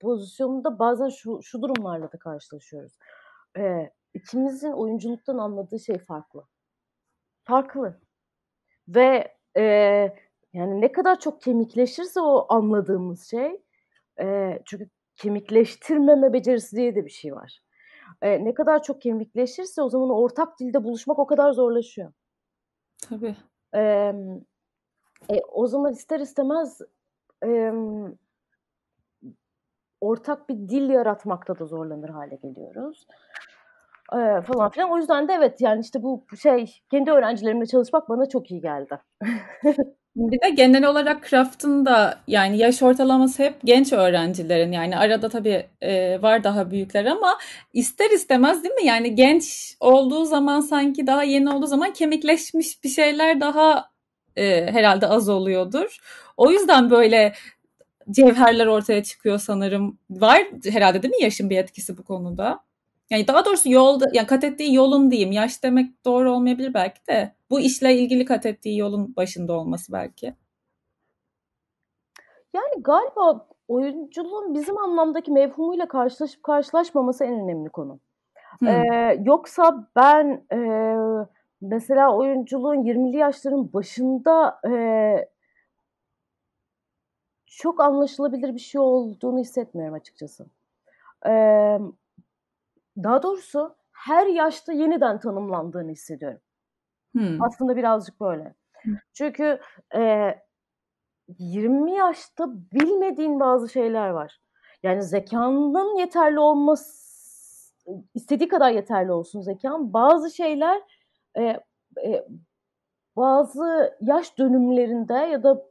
pozisyonunda 0.00 0.78
bazen 0.78 1.08
şu, 1.08 1.42
şu 1.42 1.62
durumlarla 1.62 2.12
da 2.12 2.18
karşılaşıyoruz. 2.18 2.98
Ee, 3.58 3.90
ikimizin 4.14 4.72
oyunculuktan 4.72 5.38
anladığı 5.38 5.80
şey 5.80 5.98
farklı. 5.98 6.44
Farklı. 7.44 8.00
Ve 8.88 9.34
e, 9.56 9.62
yani 10.52 10.80
ne 10.80 10.92
kadar 10.92 11.20
çok 11.20 11.40
kemikleşirse 11.40 12.20
o 12.20 12.46
anladığımız 12.48 13.30
şey 13.30 13.62
e, 14.20 14.58
çünkü 14.64 14.88
kemikleştirmeme 15.16 16.32
becerisi 16.32 16.76
diye 16.76 16.94
de 16.94 17.04
bir 17.04 17.10
şey 17.10 17.32
var. 17.32 17.60
E, 18.22 18.44
ne 18.44 18.54
kadar 18.54 18.82
çok 18.82 19.02
kemikleşirse 19.02 19.82
o 19.82 19.88
zaman 19.88 20.10
ortak 20.10 20.60
dilde 20.60 20.84
buluşmak 20.84 21.18
o 21.18 21.26
kadar 21.26 21.52
zorlaşıyor. 21.52 22.12
Tabii. 23.08 23.36
E, 23.74 23.80
e, 25.30 25.40
o 25.52 25.66
zaman 25.66 25.92
ister 25.92 26.20
istemez 26.20 26.80
e, 27.44 27.72
ortak 30.00 30.48
bir 30.48 30.54
dil 30.54 30.88
yaratmakta 30.88 31.58
da 31.58 31.66
zorlanır 31.66 32.08
hale 32.08 32.36
geliyoruz. 32.36 33.06
E, 34.12 34.42
falan 34.42 34.70
filan. 34.70 34.90
O 34.90 34.98
yüzden 34.98 35.28
de 35.28 35.32
evet 35.32 35.60
yani 35.60 35.80
işte 35.80 36.02
bu 36.02 36.26
şey 36.42 36.80
kendi 36.90 37.10
öğrencilerimle 37.10 37.66
çalışmak 37.66 38.08
bana 38.08 38.28
çok 38.28 38.50
iyi 38.50 38.60
geldi. 38.60 38.98
Bir 40.16 40.40
de 40.40 40.50
genel 40.50 40.86
olarak 40.86 41.28
Craft'ın 41.28 41.86
da 41.86 42.18
yani 42.28 42.58
yaş 42.58 42.82
ortalaması 42.82 43.42
hep 43.42 43.54
genç 43.64 43.92
öğrencilerin 43.92 44.72
yani 44.72 44.96
arada 44.96 45.28
tabii 45.28 45.66
e, 45.80 46.22
var 46.22 46.44
daha 46.44 46.70
büyükler 46.70 47.04
ama 47.04 47.38
ister 47.72 48.10
istemez 48.10 48.64
değil 48.64 48.74
mi? 48.74 48.86
Yani 48.86 49.14
genç 49.14 49.76
olduğu 49.80 50.24
zaman 50.24 50.60
sanki 50.60 51.06
daha 51.06 51.22
yeni 51.22 51.50
olduğu 51.50 51.66
zaman 51.66 51.92
kemikleşmiş 51.92 52.84
bir 52.84 52.88
şeyler 52.88 53.40
daha 53.40 53.90
e, 54.36 54.72
herhalde 54.72 55.06
az 55.06 55.28
oluyordur. 55.28 55.98
O 56.36 56.50
yüzden 56.50 56.90
böyle 56.90 57.32
cevherler 58.10 58.66
ortaya 58.66 59.02
çıkıyor 59.02 59.38
sanırım. 59.38 59.98
Var 60.10 60.42
herhalde 60.70 61.02
değil 61.02 61.14
mi 61.14 61.22
yaşın 61.22 61.50
bir 61.50 61.58
etkisi 61.58 61.98
bu 61.98 62.04
konuda? 62.04 62.65
Yani 63.10 63.28
daha 63.28 63.44
doğrusu 63.44 63.70
yolda, 63.70 64.04
yani 64.12 64.26
kat 64.26 64.44
ettiği 64.44 64.74
yolun 64.74 65.10
diyeyim. 65.10 65.32
Yaş 65.32 65.62
demek 65.62 66.04
doğru 66.04 66.32
olmayabilir 66.32 66.74
belki 66.74 67.06
de. 67.06 67.34
Bu 67.50 67.60
işle 67.60 67.94
ilgili 67.94 68.24
kat 68.24 68.46
ettiği 68.46 68.78
yolun 68.78 69.16
başında 69.16 69.52
olması 69.52 69.92
belki. 69.92 70.34
Yani 72.54 72.82
galiba 72.82 73.46
oyunculuğun 73.68 74.54
bizim 74.54 74.78
anlamdaki 74.78 75.32
mevhumuyla 75.32 75.88
karşılaşıp 75.88 76.42
karşılaşmaması 76.42 77.24
en 77.24 77.40
önemli 77.40 77.68
konu. 77.68 78.00
Hmm. 78.58 78.68
Ee, 78.68 79.22
yoksa 79.24 79.88
ben 79.96 80.44
e, 80.52 80.58
mesela 81.60 82.16
oyunculuğun 82.16 82.84
20'li 82.84 83.16
yaşların 83.16 83.72
başında 83.72 84.60
e, 84.70 84.72
çok 87.46 87.80
anlaşılabilir 87.80 88.54
bir 88.54 88.60
şey 88.60 88.80
olduğunu 88.80 89.38
hissetmiyorum 89.38 89.94
açıkçası. 89.94 90.46
Ee, 91.26 91.78
daha 92.96 93.22
doğrusu 93.22 93.76
her 93.92 94.26
yaşta 94.26 94.72
yeniden 94.72 95.20
tanımlandığını 95.20 95.90
hissediyorum. 95.90 96.40
Hmm. 97.12 97.42
Aslında 97.42 97.76
birazcık 97.76 98.20
böyle. 98.20 98.54
Hmm. 98.82 98.94
Çünkü 99.12 99.60
e, 99.94 100.34
20 101.38 101.92
yaşta 101.92 102.48
bilmediğin 102.72 103.40
bazı 103.40 103.68
şeyler 103.68 104.08
var. 104.08 104.40
Yani 104.82 105.02
zekanın 105.02 105.98
yeterli 105.98 106.38
olması 106.38 107.06
istediği 108.14 108.48
kadar 108.48 108.70
yeterli 108.70 109.12
olsun 109.12 109.40
zekan. 109.40 109.92
Bazı 109.92 110.30
şeyler 110.30 110.82
e, 111.38 111.42
e, 112.04 112.26
bazı 113.16 113.96
yaş 114.00 114.38
dönümlerinde 114.38 115.14
ya 115.14 115.42
da 115.42 115.62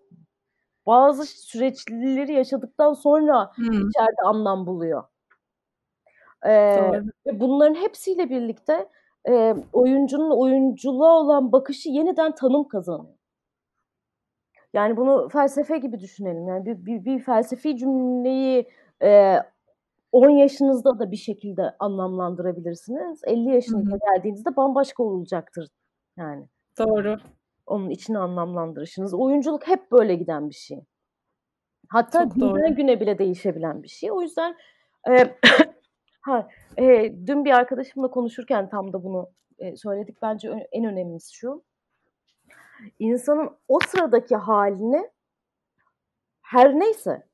bazı 0.86 1.26
süreçleri 1.26 2.34
yaşadıktan 2.34 2.94
sonra 2.94 3.52
hmm. 3.56 3.90
içeride 3.90 4.22
anlam 4.26 4.68
buluyor. 4.68 5.04
Ee, 6.48 7.02
bunların 7.34 7.76
hepsiyle 7.76 8.30
birlikte 8.30 8.90
e, 9.30 9.56
oyuncunun 9.74 10.32
oyunculuğa 10.32 11.20
olan 11.20 11.52
bakışı 11.52 11.90
yeniden 11.90 12.36
tanım 12.36 12.68
kazanıyor. 12.68 13.16
Yani 14.74 14.98
bunu 14.98 15.30
felsefe 15.30 15.78
gibi 15.78 16.00
düşünelim. 16.00 16.48
Yani 16.48 16.66
bir, 16.66 16.86
bir, 16.86 17.06
bir 17.06 17.20
felsefi 17.20 17.78
cümleyi 17.78 18.70
e, 19.04 19.38
10 20.12 20.30
yaşınızda 20.30 21.00
da 21.00 21.12
bir 21.12 21.18
şekilde 21.18 21.76
anlamlandırabilirsiniz. 21.80 23.22
50 23.24 23.50
yaşınıza 23.50 23.98
geldiğinizde 23.98 24.56
bambaşka 24.56 25.04
olacaktır 25.04 25.70
yani. 26.18 26.50
Doğru. 26.80 27.18
Onun 27.66 27.90
içine 27.90 28.18
anlamlandırışınız. 28.18 29.14
Oyunculuk 29.14 29.68
hep 29.68 29.92
böyle 29.92 30.16
giden 30.16 30.50
bir 30.50 30.56
şey. 30.56 30.86
Hatta 31.90 32.24
günden 32.24 32.76
güne 32.76 33.00
bile 33.00 33.18
değişebilen 33.18 33.84
bir 33.84 33.88
şey. 33.88 34.12
O 34.12 34.22
yüzden 34.22 34.56
e, 35.10 35.38
ha, 36.26 36.50
e, 36.78 37.14
dün 37.28 37.46
bir 37.46 37.52
arkadaşımla 37.52 38.10
konuşurken 38.10 38.70
tam 38.70 38.94
da 38.94 39.04
bunu 39.04 39.30
e, 39.60 39.76
söyledik. 39.78 40.22
Bence 40.22 40.68
en 40.72 40.86
önemlisi 40.86 41.34
şu. 41.36 41.64
İnsanın 43.00 43.50
o 43.68 43.80
sıradaki 43.88 44.36
halini 44.36 45.10
her 46.42 46.80
neyse 46.80 47.28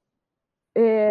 e, 0.77 1.09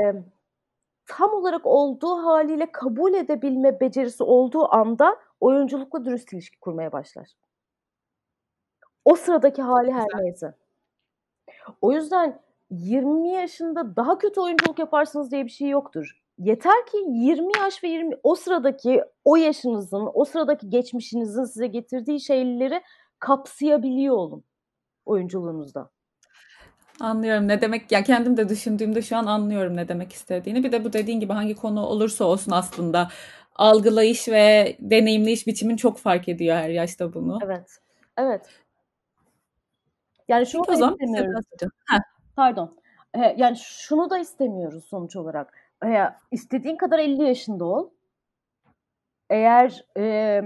tam 1.06 1.34
olarak 1.34 1.66
olduğu 1.66 2.16
haliyle 2.26 2.72
kabul 2.72 3.14
edebilme 3.14 3.80
becerisi 3.80 4.22
olduğu 4.22 4.74
anda 4.74 5.16
oyunculukla 5.40 6.04
dürüst 6.04 6.32
ilişki 6.32 6.60
kurmaya 6.60 6.92
başlar. 6.92 7.28
O 9.04 9.14
sıradaki 9.14 9.62
hali 9.62 9.92
her 9.92 10.06
neyse. 10.14 10.54
O 11.80 11.92
yüzden 11.92 12.40
20 12.70 13.28
yaşında 13.28 13.96
daha 13.96 14.18
kötü 14.18 14.40
oyunculuk 14.40 14.78
yaparsınız 14.78 15.30
diye 15.30 15.44
bir 15.44 15.50
şey 15.50 15.68
yoktur. 15.68 16.19
Yeter 16.40 16.86
ki 16.86 16.96
20 17.08 17.52
yaş 17.58 17.84
ve 17.84 17.88
20 17.88 18.14
o 18.22 18.34
sıradaki 18.34 19.04
o 19.24 19.36
yaşınızın, 19.36 20.08
o 20.14 20.24
sıradaki 20.24 20.68
geçmişinizin 20.68 21.44
size 21.44 21.66
getirdiği 21.66 22.20
şeyleri 22.20 22.82
kapsayabiliyor 23.18 24.14
olun 24.14 24.44
oyunculuğunuzda. 25.06 25.90
Anlıyorum 27.00 27.48
ne 27.48 27.60
demek 27.60 27.92
ya 27.92 28.02
kendim 28.02 28.36
de 28.36 28.48
düşündüğümde 28.48 29.02
şu 29.02 29.16
an 29.16 29.26
anlıyorum 29.26 29.76
ne 29.76 29.88
demek 29.88 30.12
istediğini. 30.12 30.64
Bir 30.64 30.72
de 30.72 30.84
bu 30.84 30.92
dediğin 30.92 31.20
gibi 31.20 31.32
hangi 31.32 31.54
konu 31.54 31.86
olursa 31.86 32.24
olsun 32.24 32.52
aslında 32.52 33.08
algılayış 33.56 34.28
ve 34.28 34.76
deneyimleyiş 34.80 35.46
biçimin 35.46 35.76
çok 35.76 35.98
fark 35.98 36.28
ediyor 36.28 36.56
her 36.56 36.68
yaşta 36.68 37.14
bunu. 37.14 37.38
Evet. 37.44 37.70
Evet. 38.18 38.46
Yani 40.28 40.46
şunu 40.46 40.66
da 40.66 40.72
istemiyoruz. 40.72 41.44
Pardon. 42.36 42.79
Yani 43.14 43.56
şunu 43.56 44.10
da 44.10 44.18
istemiyoruz 44.18 44.84
sonuç 44.84 45.16
olarak. 45.16 45.54
İstediğin 46.30 46.76
kadar 46.76 46.98
50 46.98 47.22
yaşında 47.22 47.64
ol. 47.64 47.90
Eğer 49.30 49.84
e, 49.96 50.42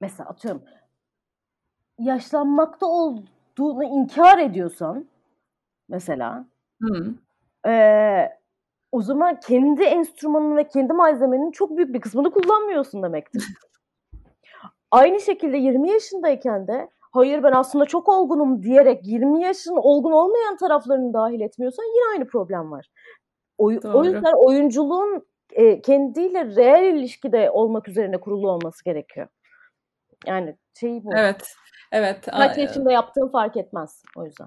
mesela 0.00 0.28
atıyorum 0.28 0.62
yaşlanmakta 1.98 2.86
olduğunu 2.86 3.84
inkar 3.84 4.38
ediyorsan 4.38 5.06
mesela 5.88 6.46
Hı. 6.82 7.14
E, 7.68 8.38
o 8.92 9.02
zaman 9.02 9.40
kendi 9.40 9.82
enstrümanın 9.82 10.56
ve 10.56 10.68
kendi 10.68 10.92
malzemenin 10.92 11.50
çok 11.50 11.76
büyük 11.76 11.94
bir 11.94 12.00
kısmını 12.00 12.30
kullanmıyorsun 12.30 13.02
demektir. 13.02 13.44
Aynı 14.90 15.20
şekilde 15.20 15.56
20 15.56 15.90
yaşındayken 15.90 16.66
de 16.66 16.90
hayır 17.16 17.42
ben 17.42 17.52
aslında 17.52 17.84
çok 17.84 18.08
olgunum 18.08 18.62
diyerek 18.62 19.06
20 19.06 19.42
yaşın 19.42 19.76
olgun 19.76 20.12
olmayan 20.12 20.56
taraflarını 20.56 21.12
dahil 21.14 21.40
etmiyorsan 21.40 21.84
yine 21.84 22.12
aynı 22.12 22.26
problem 22.26 22.70
var. 22.70 22.90
O, 23.58 23.64
o 23.66 24.04
yüzden 24.04 24.46
oyunculuğun 24.46 25.26
e, 25.52 25.80
kendiyle 25.80 26.44
reel 26.44 26.94
ilişkide 26.94 27.50
olmak 27.50 27.88
üzerine 27.88 28.20
kurulu 28.20 28.50
olması 28.50 28.84
gerekiyor. 28.84 29.28
Yani 30.26 30.56
şey 30.80 31.04
bu. 31.04 31.10
Evet. 31.16 31.54
Evet. 31.92 32.26
Kaç 32.26 32.58
yaşında 32.58 32.92
yaptığın 32.92 33.28
fark 33.28 33.56
etmez 33.56 34.02
o 34.16 34.24
yüzden. 34.24 34.46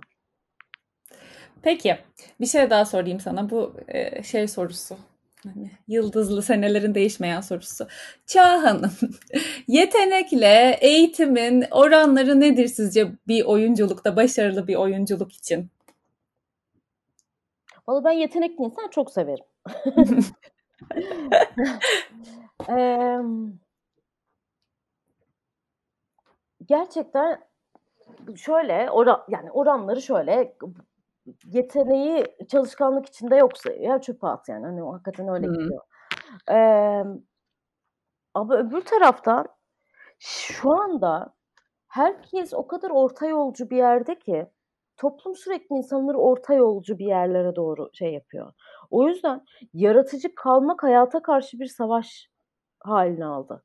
Peki. 1.62 1.98
Bir 2.40 2.46
şey 2.46 2.70
daha 2.70 2.86
sorayım 2.86 3.20
sana. 3.20 3.50
Bu 3.50 3.74
e, 3.88 4.24
şey 4.24 4.48
sorusu. 4.48 4.98
Hani 5.44 5.72
yıldızlı 5.88 6.42
senelerin 6.42 6.96
değişmeyen 6.96 7.42
sorusu. 7.42 7.88
Çağ 8.26 8.64
Hanım, 8.64 8.92
yetenekle 9.68 10.78
eğitimin 10.82 11.66
oranları 11.72 12.40
nedir 12.40 12.68
sizce 12.68 13.12
bir 13.28 13.46
oyunculukta, 13.46 14.16
başarılı 14.16 14.68
bir 14.68 14.76
oyunculuk 14.76 15.34
için? 15.34 15.70
Valla 17.88 18.04
ben 18.04 18.12
yetenekli 18.12 18.64
insan 18.64 18.88
çok 18.88 19.12
severim. 19.12 19.46
ee, 22.70 23.18
gerçekten 26.66 27.40
şöyle 28.36 28.92
oran, 28.92 29.24
yani 29.30 29.52
oranları 29.52 30.02
şöyle 30.02 30.56
yeteneği 31.46 32.26
çalışkanlık 32.52 33.06
içinde 33.06 33.36
yoksa 33.36 33.74
ya 33.74 34.02
çöpe 34.02 34.28
at 34.28 34.50
yani. 34.50 34.66
Hani 34.66 34.82
hakikaten 34.82 35.28
öyle 35.28 35.48
hmm. 35.48 35.54
gidiyor. 35.54 35.82
Ee, 36.52 37.04
ama 38.34 38.58
öbür 38.58 38.82
taraftan 38.82 39.48
şu 40.20 40.72
anda 40.72 41.34
herkes 41.88 42.54
o 42.54 42.68
kadar 42.68 42.90
orta 42.90 43.28
yolcu 43.28 43.70
bir 43.70 43.78
yerde 43.78 44.20
ki 44.20 44.48
toplum 44.98 45.36
sürekli 45.36 45.76
insanları 45.76 46.18
orta 46.18 46.54
yolcu 46.54 46.98
bir 46.98 47.06
yerlere 47.06 47.56
doğru 47.56 47.90
şey 47.94 48.14
yapıyor. 48.14 48.54
O 48.90 49.08
yüzden 49.08 49.46
yaratıcı 49.74 50.36
kalmak 50.36 50.84
hayata 50.84 51.22
karşı 51.22 51.60
bir 51.60 51.68
savaş 51.68 52.30
haline 52.80 53.26
aldı. 53.26 53.64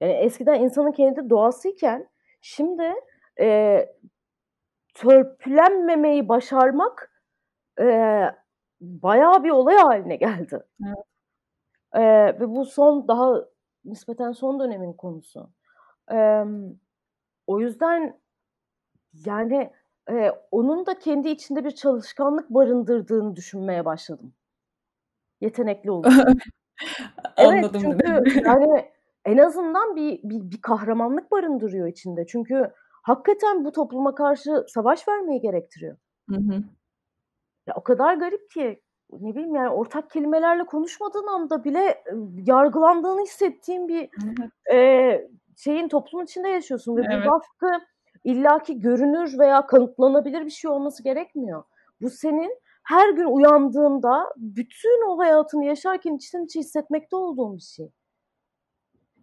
Yani 0.00 0.12
eskiden 0.12 0.60
insanın 0.60 0.92
kendi 0.92 1.30
doğasıyken 1.30 2.08
şimdi 2.40 2.92
e, 3.40 3.86
törpülenmemeyi 5.00 6.28
başarmak 6.28 7.12
e, 7.80 8.24
bayağı 8.80 9.44
bir 9.44 9.50
olay 9.50 9.76
haline 9.76 10.16
geldi. 10.16 10.62
Evet. 10.86 11.04
E, 11.92 12.02
ve 12.40 12.48
bu 12.48 12.64
son 12.64 13.08
daha 13.08 13.44
nispeten 13.84 14.32
son 14.32 14.60
dönemin 14.60 14.92
konusu. 14.92 15.50
E, 16.12 16.44
o 17.46 17.60
yüzden 17.60 18.20
yani 19.26 19.70
e, 20.10 20.30
onun 20.50 20.86
da 20.86 20.98
kendi 20.98 21.28
içinde 21.28 21.64
bir 21.64 21.70
çalışkanlık 21.70 22.50
barındırdığını 22.50 23.36
düşünmeye 23.36 23.84
başladım. 23.84 24.34
Yetenekli 25.40 25.90
olduğunu. 25.90 26.24
evet 27.36 27.66
çünkü 27.80 28.40
yani 28.44 28.90
en 29.24 29.38
azından 29.38 29.96
bir, 29.96 30.22
bir, 30.22 30.50
bir 30.50 30.60
kahramanlık 30.60 31.30
barındırıyor 31.30 31.86
içinde. 31.86 32.26
Çünkü 32.26 32.72
hakikaten 33.10 33.64
bu 33.64 33.72
topluma 33.72 34.14
karşı 34.14 34.64
savaş 34.68 35.08
vermeyi 35.08 35.40
gerektiriyor. 35.40 35.96
Hı 36.30 36.36
hı. 36.36 36.62
Ya 37.66 37.74
o 37.76 37.82
kadar 37.82 38.14
garip 38.14 38.50
ki 38.50 38.82
ne 39.12 39.34
bileyim 39.34 39.54
yani 39.54 39.68
ortak 39.68 40.10
kelimelerle 40.10 40.64
konuşmadığın 40.64 41.26
anda 41.26 41.64
bile 41.64 42.04
yargılandığını 42.46 43.22
hissettiğin 43.22 43.88
bir 43.88 44.08
e, 44.72 45.28
şeyin 45.56 45.88
toplumun 45.88 46.24
içinde 46.24 46.48
yaşıyorsun 46.48 46.96
ve 46.96 47.02
evet. 47.12 47.26
bu 47.26 47.30
baskı 47.30 47.84
illaki 48.24 48.80
görünür 48.80 49.38
veya 49.38 49.66
kanıtlanabilir 49.66 50.44
bir 50.44 50.50
şey 50.50 50.70
olması 50.70 51.02
gerekmiyor. 51.02 51.62
Bu 52.00 52.10
senin 52.10 52.58
her 52.82 53.10
gün 53.10 53.24
uyandığında 53.24 54.34
bütün 54.36 55.08
o 55.08 55.18
hayatını 55.18 55.64
yaşarken 55.64 56.14
içten 56.14 56.44
içe 56.44 56.60
hissetmekte 56.60 57.16
olduğun 57.16 57.56
bir 57.56 57.62
şey. 57.62 57.90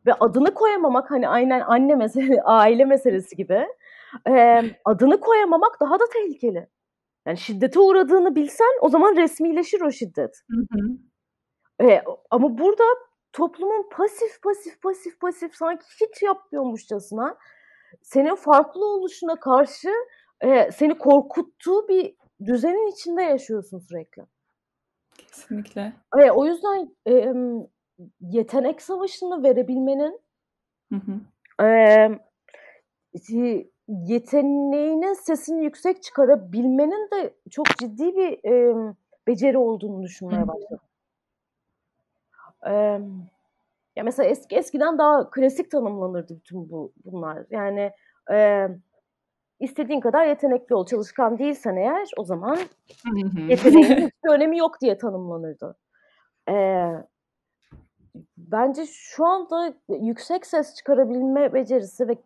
Ve 0.08 0.14
adını 0.14 0.54
koyamamak 0.54 1.12
hani 1.12 1.28
aynen 1.30 1.62
anne 1.62 1.96
meselesi, 1.96 2.42
aile 2.46 2.86
meselesi 2.86 3.36
gibi 3.36 3.68
e, 4.28 4.62
adını 4.86 5.20
koyamamak 5.20 5.80
daha 5.80 6.00
da 6.00 6.04
tehlikeli. 6.14 6.70
Yani 7.26 7.38
şiddete 7.38 7.80
uğradığını 7.80 8.36
bilsen 8.36 8.80
o 8.82 8.90
zaman 8.90 9.16
resmileşir 9.16 9.82
o 9.82 9.92
şiddet. 9.92 10.42
Hı 10.52 10.58
hı. 10.72 10.98
E, 11.90 12.04
ama 12.32 12.58
burada 12.58 12.84
toplumun 13.34 13.90
pasif 13.92 14.42
pasif 14.44 14.82
pasif 14.82 15.20
pasif 15.20 15.56
sanki 15.56 15.86
hiç 16.02 16.22
yapmıyormuşçasına 16.22 17.38
senin 18.02 18.36
farklı 18.36 18.86
oluşuna 18.86 19.36
karşı 19.36 19.90
e, 20.42 20.72
seni 20.72 20.98
korkuttuğu 20.98 21.88
bir 21.88 22.16
düzenin 22.46 22.92
içinde 22.92 23.22
yaşıyorsun 23.22 23.80
sürekli. 23.80 24.24
Kesinlikle. 25.18 25.94
E, 26.20 26.32
o 26.32 26.46
yüzden 26.46 26.96
e, 27.08 27.34
yetenek 28.22 28.82
savaşını 28.82 29.44
verebilmenin 29.44 30.20
hı 30.92 30.96
hı. 30.96 31.66
E, 31.66 32.10
yeteneğinin 33.88 35.14
sesini 35.14 35.64
yüksek 35.64 36.04
çıkarabilmenin 36.04 37.10
de 37.12 37.34
çok 37.52 37.68
ciddi 37.80 38.16
bir 38.16 38.52
e, 38.52 38.76
beceri 39.28 39.58
olduğunu 39.58 40.04
düşünmeye 40.04 40.48
başladım. 40.48 40.80
e, 42.68 42.72
ya 43.96 44.04
mesela 44.04 44.30
eski 44.30 44.56
eskiden 44.56 44.98
daha 44.98 45.30
klasik 45.30 45.72
tanımlanırdı 45.72 46.36
bütün 46.36 46.70
bu 46.70 46.94
bunlar. 47.06 47.46
Yani 47.50 47.92
e, 48.32 48.68
istediğin 49.60 50.00
kadar 50.00 50.26
yetenekli 50.26 50.76
ol, 50.76 50.86
çalışkan 50.86 51.38
değilsen 51.38 51.76
eğer 51.76 52.08
o 52.18 52.24
zaman 52.24 52.58
yeteneğin 53.48 53.96
hiçbir 53.96 54.30
önemi 54.30 54.58
yok 54.58 54.82
diye 54.82 54.98
tanımlanırdı. 54.98 55.78
E, 56.50 56.54
bence 58.38 58.86
şu 58.86 59.26
anda 59.26 59.74
yüksek 59.90 60.46
ses 60.46 60.76
çıkarabilme 60.76 61.54
becerisi 61.54 62.08
ve 62.08 62.18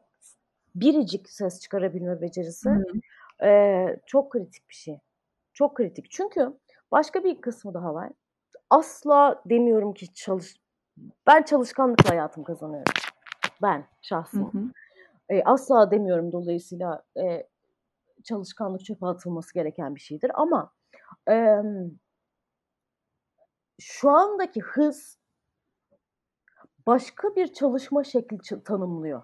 biricik 0.76 1.30
ses 1.30 1.60
çıkarabilme 1.60 2.22
becerisi 2.22 2.70
e, 3.44 3.86
çok 4.06 4.32
kritik 4.32 4.70
bir 4.70 4.76
şey. 4.76 5.00
Çok 5.54 5.78
kritik. 5.78 6.12
Çünkü 6.12 6.54
başka 6.92 7.24
bir 7.24 7.42
kısmı 7.42 7.74
daha 7.74 7.94
var. 7.94 8.12
Asla 8.70 9.42
demiyorum 9.46 9.94
ki 9.94 10.14
çalış 10.14 10.56
ben 11.28 11.44
çalışkanlıkla 11.44 12.10
hayatım 12.10 12.44
kazanıyorum. 12.44 12.94
Ben 13.62 13.88
şahsım. 14.02 14.54
Hı 14.54 14.58
hı. 14.58 14.72
E, 15.30 15.44
asla 15.44 15.92
demiyorum 15.92 16.32
dolayısıyla 16.32 17.04
e, 17.18 17.48
çalışkanlık 18.24 18.86
çöpe 18.86 19.06
atılması 19.06 19.54
gereken 19.54 19.96
bir 19.96 20.02
şeydir. 20.02 20.32
Ama 20.34 20.72
e, 21.30 21.58
şu 23.80 24.10
andaki 24.10 24.62
hız 24.62 25.21
başka 26.88 27.36
bir 27.36 27.54
çalışma 27.54 28.04
şekli 28.04 28.64
tanımlıyor. 28.64 29.22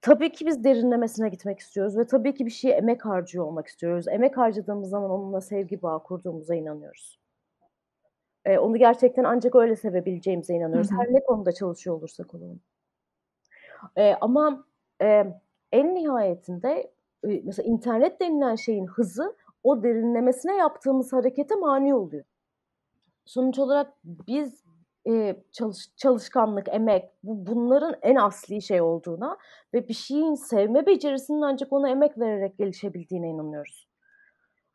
Tabii 0.00 0.32
ki 0.32 0.46
biz 0.46 0.64
derinlemesine 0.64 1.28
gitmek 1.28 1.58
istiyoruz 1.58 1.98
ve 1.98 2.06
tabii 2.06 2.34
ki 2.34 2.46
bir 2.46 2.50
şeye 2.50 2.74
emek 2.74 3.04
harcıyor 3.04 3.44
olmak 3.44 3.66
istiyoruz. 3.66 4.08
Emek 4.08 4.36
harcadığımız 4.36 4.90
zaman 4.90 5.10
onunla 5.10 5.40
sevgi 5.40 5.82
bağı 5.82 6.02
kurduğumuza 6.02 6.54
inanıyoruz. 6.54 7.18
Ee, 8.44 8.58
onu 8.58 8.76
gerçekten 8.76 9.24
ancak 9.24 9.54
öyle 9.54 9.76
sevebileceğimize 9.76 10.54
inanıyoruz. 10.54 10.90
Hı 10.90 10.94
hı. 10.94 11.00
Her 11.00 11.14
ne 11.14 11.24
konuda 11.24 11.52
çalışıyor 11.52 11.96
olursak 11.96 12.34
olalım. 12.34 12.60
Ee, 13.96 14.14
ama 14.20 14.64
e, 15.02 15.24
en 15.72 15.94
nihayetinde 15.94 16.92
e, 17.24 17.40
mesela 17.44 17.68
internet 17.68 18.20
denilen 18.20 18.54
şeyin 18.54 18.86
hızı 18.86 19.36
o 19.64 19.82
derinlemesine 19.82 20.56
yaptığımız 20.56 21.12
harekete 21.12 21.54
mani 21.54 21.94
oluyor. 21.94 22.24
Sonuç 23.24 23.58
olarak 23.58 23.92
biz 24.04 24.61
e, 25.08 25.36
çalış, 25.52 25.96
çalışkanlık, 25.96 26.68
emek 26.68 27.10
bu, 27.22 27.46
bunların 27.46 27.94
en 28.02 28.16
asli 28.16 28.62
şey 28.62 28.80
olduğuna 28.80 29.38
ve 29.74 29.88
bir 29.88 29.94
şeyin 29.94 30.34
sevme 30.34 30.86
becerisinin 30.86 31.42
ancak 31.42 31.72
ona 31.72 31.90
emek 31.90 32.18
vererek 32.18 32.58
gelişebildiğine 32.58 33.30
inanıyoruz. 33.30 33.88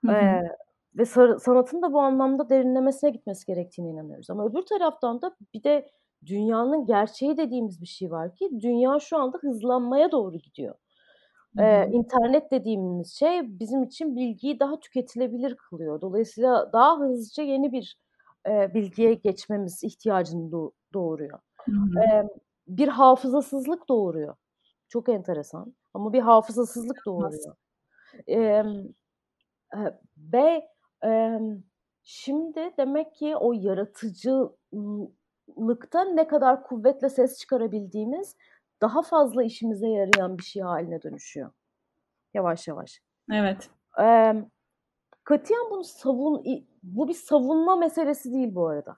Hı 0.06 0.12
hı. 0.12 0.16
Ee, 0.16 0.58
ve 0.96 1.06
sanatın 1.40 1.82
da 1.82 1.94
bu 1.94 2.00
anlamda 2.00 2.50
derinlemesine 2.50 3.10
gitmesi 3.10 3.46
gerektiğine 3.46 3.90
inanıyoruz. 3.90 4.30
Ama 4.30 4.46
öbür 4.46 4.62
taraftan 4.62 5.22
da 5.22 5.36
bir 5.54 5.64
de 5.64 5.90
dünyanın 6.26 6.86
gerçeği 6.86 7.38
dediğimiz 7.38 7.82
bir 7.82 7.86
şey 7.88 8.12
var 8.12 8.36
ki 8.36 8.50
dünya 8.62 9.00
şu 9.00 9.18
anda 9.18 9.38
hızlanmaya 9.38 10.12
doğru 10.12 10.38
gidiyor. 10.38 10.76
Ee, 11.60 11.88
internet 11.92 12.52
dediğimiz 12.52 13.14
şey 13.14 13.60
bizim 13.60 13.84
için 13.84 14.16
bilgiyi 14.16 14.60
daha 14.60 14.80
tüketilebilir 14.80 15.56
kılıyor. 15.56 16.02
Dolayısıyla 16.02 16.74
daha 16.74 17.00
hızlıca 17.00 17.44
yeni 17.44 17.72
bir 17.72 17.98
e, 18.48 18.74
bilgiye 18.74 19.14
geçmemiz 19.14 19.84
ihtiyacını 19.84 20.52
do- 20.52 20.72
doğuruyor. 20.94 21.40
E, 22.04 22.24
bir 22.68 22.88
hafızasızlık 22.88 23.90
doğuruyor. 23.90 24.36
Çok 24.88 25.10
enteresan. 25.10 25.76
Ama 25.94 26.14
bir 26.14 26.22
hafızasızlık 26.22 27.06
doğuruyor. 27.06 27.56
E, 28.28 28.38
e, 28.38 28.66
ve 30.18 30.70
e, 31.06 31.40
şimdi 32.04 32.74
demek 32.78 33.16
ki 33.16 33.36
o 33.36 33.54
yaratıcılıkta 33.54 36.04
ne 36.14 36.28
kadar 36.28 36.64
kuvvetle 36.64 37.10
ses 37.10 37.40
çıkarabildiğimiz 37.40 38.36
daha 38.82 39.02
fazla 39.02 39.44
işimize 39.44 39.88
yarayan 39.88 40.38
bir 40.38 40.44
şey 40.44 40.62
haline 40.62 41.02
dönüşüyor. 41.02 41.52
Yavaş 42.34 42.68
yavaş. 42.68 43.02
Evet. 43.32 43.70
E, 44.02 44.34
katiyen 45.24 45.70
bunu 45.72 45.84
savun 45.84 46.44
bu 46.96 47.08
bir 47.08 47.14
savunma 47.14 47.76
meselesi 47.76 48.34
değil 48.34 48.56
bu 48.56 48.68
arada. 48.68 48.98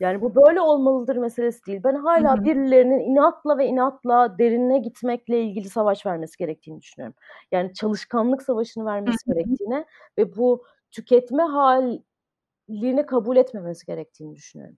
Yani 0.00 0.20
bu 0.20 0.34
böyle 0.34 0.60
olmalıdır 0.60 1.16
meselesi 1.16 1.66
değil. 1.66 1.80
Ben 1.84 1.94
hala 1.94 2.36
hı 2.36 2.40
hı. 2.40 2.44
birilerinin 2.44 3.00
inatla 3.00 3.58
ve 3.58 3.66
inatla 3.66 4.38
derinine 4.38 4.78
gitmekle 4.78 5.42
ilgili 5.42 5.68
savaş 5.68 6.06
vermesi 6.06 6.38
gerektiğini 6.38 6.80
düşünüyorum. 6.80 7.16
Yani 7.52 7.74
çalışkanlık 7.74 8.42
savaşını 8.42 8.84
vermesi 8.84 9.26
hı 9.26 9.30
hı. 9.30 9.34
gerektiğine 9.34 9.84
ve 10.18 10.36
bu 10.36 10.64
tüketme 10.90 11.42
halini 11.42 13.06
kabul 13.06 13.36
etmemesi 13.36 13.86
gerektiğini 13.86 14.34
düşünüyorum. 14.34 14.76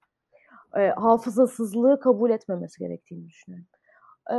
E, 0.76 0.88
hafızasızlığı 0.88 2.00
kabul 2.00 2.30
etmemesi 2.30 2.78
gerektiğini 2.78 3.28
düşünüyorum. 3.28 3.66
E, 4.30 4.36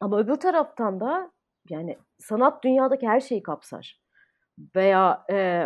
ama 0.00 0.18
öbür 0.18 0.36
taraftan 0.36 1.00
da 1.00 1.30
yani 1.68 1.98
sanat 2.18 2.64
dünyadaki 2.64 3.08
her 3.08 3.20
şeyi 3.20 3.42
kapsar. 3.42 4.00
Veya 4.76 5.24
e, 5.30 5.64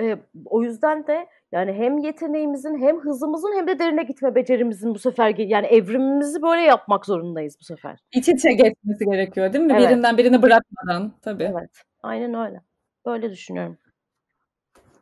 e, 0.00 0.16
o 0.44 0.62
yüzden 0.62 1.06
de 1.06 1.26
yani 1.52 1.72
hem 1.72 1.98
yeteneğimizin 1.98 2.78
hem 2.78 3.00
hızımızın 3.00 3.56
hem 3.56 3.66
de 3.66 3.78
derine 3.78 4.02
gitme 4.02 4.34
becerimizin 4.34 4.94
bu 4.94 4.98
sefer 4.98 5.34
yani 5.38 5.66
evrimimizi 5.66 6.42
böyle 6.42 6.62
yapmak 6.62 7.06
zorundayız 7.06 7.56
bu 7.60 7.64
sefer. 7.64 7.98
İç 8.12 8.28
içe 8.28 8.52
geçmesi 8.52 9.04
gerekiyor 9.04 9.52
değil 9.52 9.64
mi? 9.64 9.72
Evet. 9.76 9.90
Birinden 9.90 10.18
birini 10.18 10.42
bırakmadan 10.42 11.12
tabii. 11.22 11.52
Evet. 11.56 11.70
Aynen 12.02 12.34
öyle. 12.34 12.60
Böyle 13.06 13.30
düşünüyorum. 13.30 13.78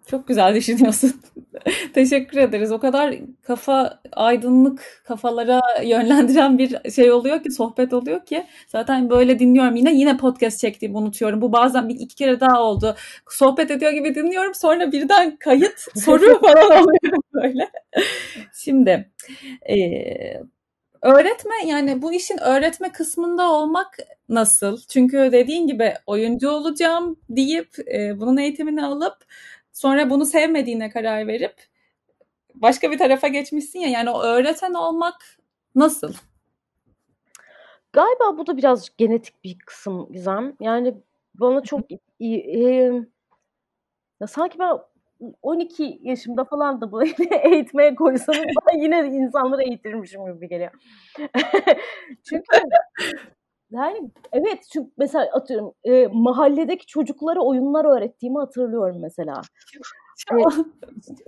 Çok 0.07 0.29
güzel 0.29 0.55
düşünüyorsun. 0.55 1.13
Teşekkür 1.95 2.39
ederiz. 2.39 2.73
O 2.73 2.79
kadar 2.79 3.15
kafa 3.43 4.01
aydınlık 4.13 5.03
kafalara 5.05 5.61
yönlendiren 5.83 6.59
bir 6.59 6.91
şey 6.91 7.13
oluyor 7.13 7.43
ki 7.43 7.51
sohbet 7.51 7.93
oluyor 7.93 8.25
ki 8.25 8.47
zaten 8.69 9.11
böyle 9.11 9.39
dinliyorum 9.39 9.77
yine 9.77 9.95
yine 9.95 10.17
podcast 10.17 10.61
çektiğimi 10.61 10.97
unutuyorum. 10.97 11.41
Bu 11.41 11.53
bazen 11.53 11.89
bir 11.89 11.95
iki 11.95 12.15
kere 12.15 12.41
daha 12.41 12.63
oldu. 12.63 12.97
Sohbet 13.31 13.71
ediyor 13.71 13.93
gibi 13.93 14.15
dinliyorum 14.15 14.55
sonra 14.55 14.93
birden 14.93 15.37
kayıt 15.37 15.87
soru 16.05 16.41
falan 16.41 16.83
oluyor 16.83 17.19
böyle. 17.35 17.71
Şimdi 18.55 19.11
e, 19.69 19.77
öğretme 21.03 21.55
yani 21.67 22.03
bu 22.03 22.13
işin 22.13 22.39
öğretme 22.39 22.93
kısmında 22.93 23.53
olmak 23.53 23.97
nasıl? 24.29 24.79
Çünkü 24.89 25.19
dediğin 25.33 25.67
gibi 25.67 25.95
oyuncu 26.07 26.51
olacağım 26.51 27.17
deyip 27.29 27.69
e, 27.95 28.21
bunun 28.21 28.37
eğitimini 28.37 28.85
alıp 28.85 29.17
Sonra 29.75 30.11
bunu 30.11 30.27
sevmediğine 30.27 30.91
karar 30.91 31.27
verip 31.27 31.55
başka 32.55 32.91
bir 32.91 32.99
tarafa 32.99 33.29
geçmişsin 33.29 33.79
ya 33.79 33.89
yani 33.89 34.11
o 34.11 34.23
öğreten 34.23 34.75
olmak 34.75 35.39
nasıl? 35.75 36.15
Galiba 37.93 38.39
bu 38.39 38.47
da 38.47 38.57
biraz 38.57 38.97
genetik 38.97 39.45
bir 39.45 39.59
kısım 39.59 40.13
Gizem. 40.13 40.57
Yani 40.61 40.95
bana 41.35 41.63
çok 41.63 41.81
iyi, 42.19 42.39
e, 42.41 42.61
ya 44.21 44.27
sanki 44.27 44.59
ben 44.59 44.79
12 45.43 45.99
yaşımda 46.03 46.45
falan 46.45 46.81
da 46.81 46.93
böyle 46.93 47.15
eğitmeye 47.55 47.95
koysanız 47.95 48.45
ben 48.73 48.79
yine 48.79 48.99
insanları 48.99 49.63
eğitirmişim 49.63 50.35
gibi 50.35 50.49
geliyor. 50.49 50.71
Çünkü 52.25 52.45
yani 53.71 54.11
evet 54.33 54.59
çünkü 54.73 54.91
mesela 54.99 55.29
atıyorum 55.33 55.73
e, 55.85 56.07
mahalledeki 56.13 56.87
çocuklara 56.87 57.41
oyunlar 57.41 57.85
öğrettiğimi 57.97 58.39
hatırlıyorum 58.39 58.97
mesela. 59.01 59.41
e, 60.33 60.37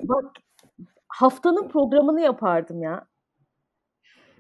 bak 0.08 0.24
haftanın 1.08 1.68
programını 1.68 2.20
yapardım 2.20 2.82
ya. 2.82 3.06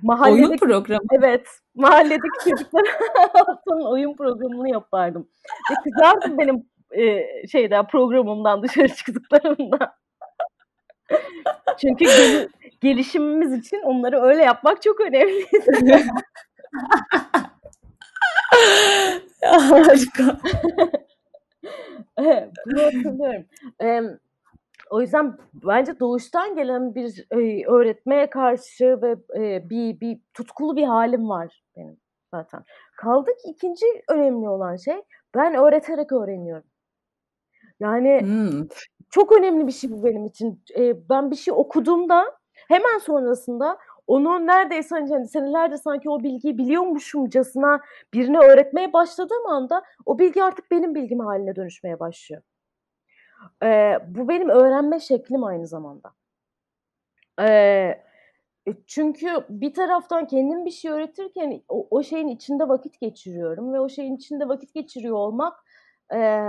Mahalledeki, 0.02 0.48
oyun 0.48 0.56
programı? 0.56 1.00
Evet. 1.12 1.48
Mahalledeki 1.74 2.50
çocuklara 2.50 2.86
haftanın 3.32 3.84
oyun 3.84 4.16
programını 4.16 4.68
yapardım. 4.70 5.28
Ve 5.70 5.90
kızardım 5.90 6.38
benim 6.38 6.66
e, 6.90 7.26
şeyden 7.46 7.86
programımdan 7.86 8.62
dışarı 8.62 8.88
çıktıklarımda. 8.88 9.96
Çünkü 11.78 12.04
gel- 12.04 12.48
gelişimimiz 12.80 13.52
için 13.52 13.82
onları 13.82 14.22
öyle 14.22 14.42
yapmak 14.42 14.82
çok 14.82 15.00
önemliydi. 15.00 15.64
Harika. 19.42 20.40
bunu 22.66 22.82
hatırlıyorum. 22.82 23.44
Ee, 23.82 24.02
o 24.90 25.00
yüzden 25.00 25.38
bence 25.54 26.00
doğuştan 26.00 26.54
gelen 26.54 26.94
bir 26.94 27.26
e, 27.30 27.66
öğretmeye 27.66 28.30
karşı 28.30 28.98
ve 29.02 29.16
e, 29.36 29.70
bir, 29.70 30.00
bir 30.00 30.20
tutkulu 30.34 30.76
bir 30.76 30.84
halim 30.84 31.28
var 31.28 31.62
benim 31.76 31.96
zaten. 32.34 32.64
Kaldı 32.96 33.30
ki 33.30 33.50
ikinci 33.50 33.86
önemli 34.08 34.48
olan 34.48 34.76
şey 34.76 35.02
ben 35.34 35.54
öğreterek 35.54 36.12
öğreniyorum. 36.12 36.64
Yani 37.80 38.20
hmm. 38.20 38.68
çok 39.10 39.38
önemli 39.38 39.66
bir 39.66 39.72
şey 39.72 39.90
bu 39.90 40.04
benim 40.04 40.26
için. 40.26 40.62
E, 40.78 41.08
ben 41.08 41.30
bir 41.30 41.36
şey 41.36 41.54
okuduğumda 41.56 42.38
hemen 42.68 42.98
sonrasında 42.98 43.78
onu 44.06 44.46
neredeyse 44.46 44.94
hani, 44.94 45.28
senelerde 45.28 45.78
sanki 45.78 46.10
o 46.10 46.22
bilgiyi 46.22 46.58
biliyormuşumcasına 46.58 47.80
birine 48.14 48.38
öğretmeye 48.38 48.92
başladığım 48.92 49.46
anda 49.46 49.82
o 50.06 50.18
bilgi 50.18 50.44
artık 50.44 50.70
benim 50.70 50.94
bilgim 50.94 51.20
haline 51.20 51.56
dönüşmeye 51.56 52.00
başlıyor. 52.00 52.42
Ee, 53.62 53.98
bu 54.08 54.28
benim 54.28 54.48
öğrenme 54.48 55.00
şeklim 55.00 55.44
aynı 55.44 55.66
zamanda. 55.66 56.12
Ee, 57.40 58.02
çünkü 58.86 59.44
bir 59.48 59.74
taraftan 59.74 60.26
kendim 60.26 60.64
bir 60.64 60.70
şey 60.70 60.90
öğretirken 60.90 61.62
o, 61.68 61.88
o 61.90 62.02
şeyin 62.02 62.28
içinde 62.28 62.68
vakit 62.68 63.00
geçiriyorum 63.00 63.72
ve 63.72 63.80
o 63.80 63.88
şeyin 63.88 64.16
içinde 64.16 64.48
vakit 64.48 64.74
geçiriyor 64.74 65.16
olmak 65.16 65.64
e, 66.14 66.48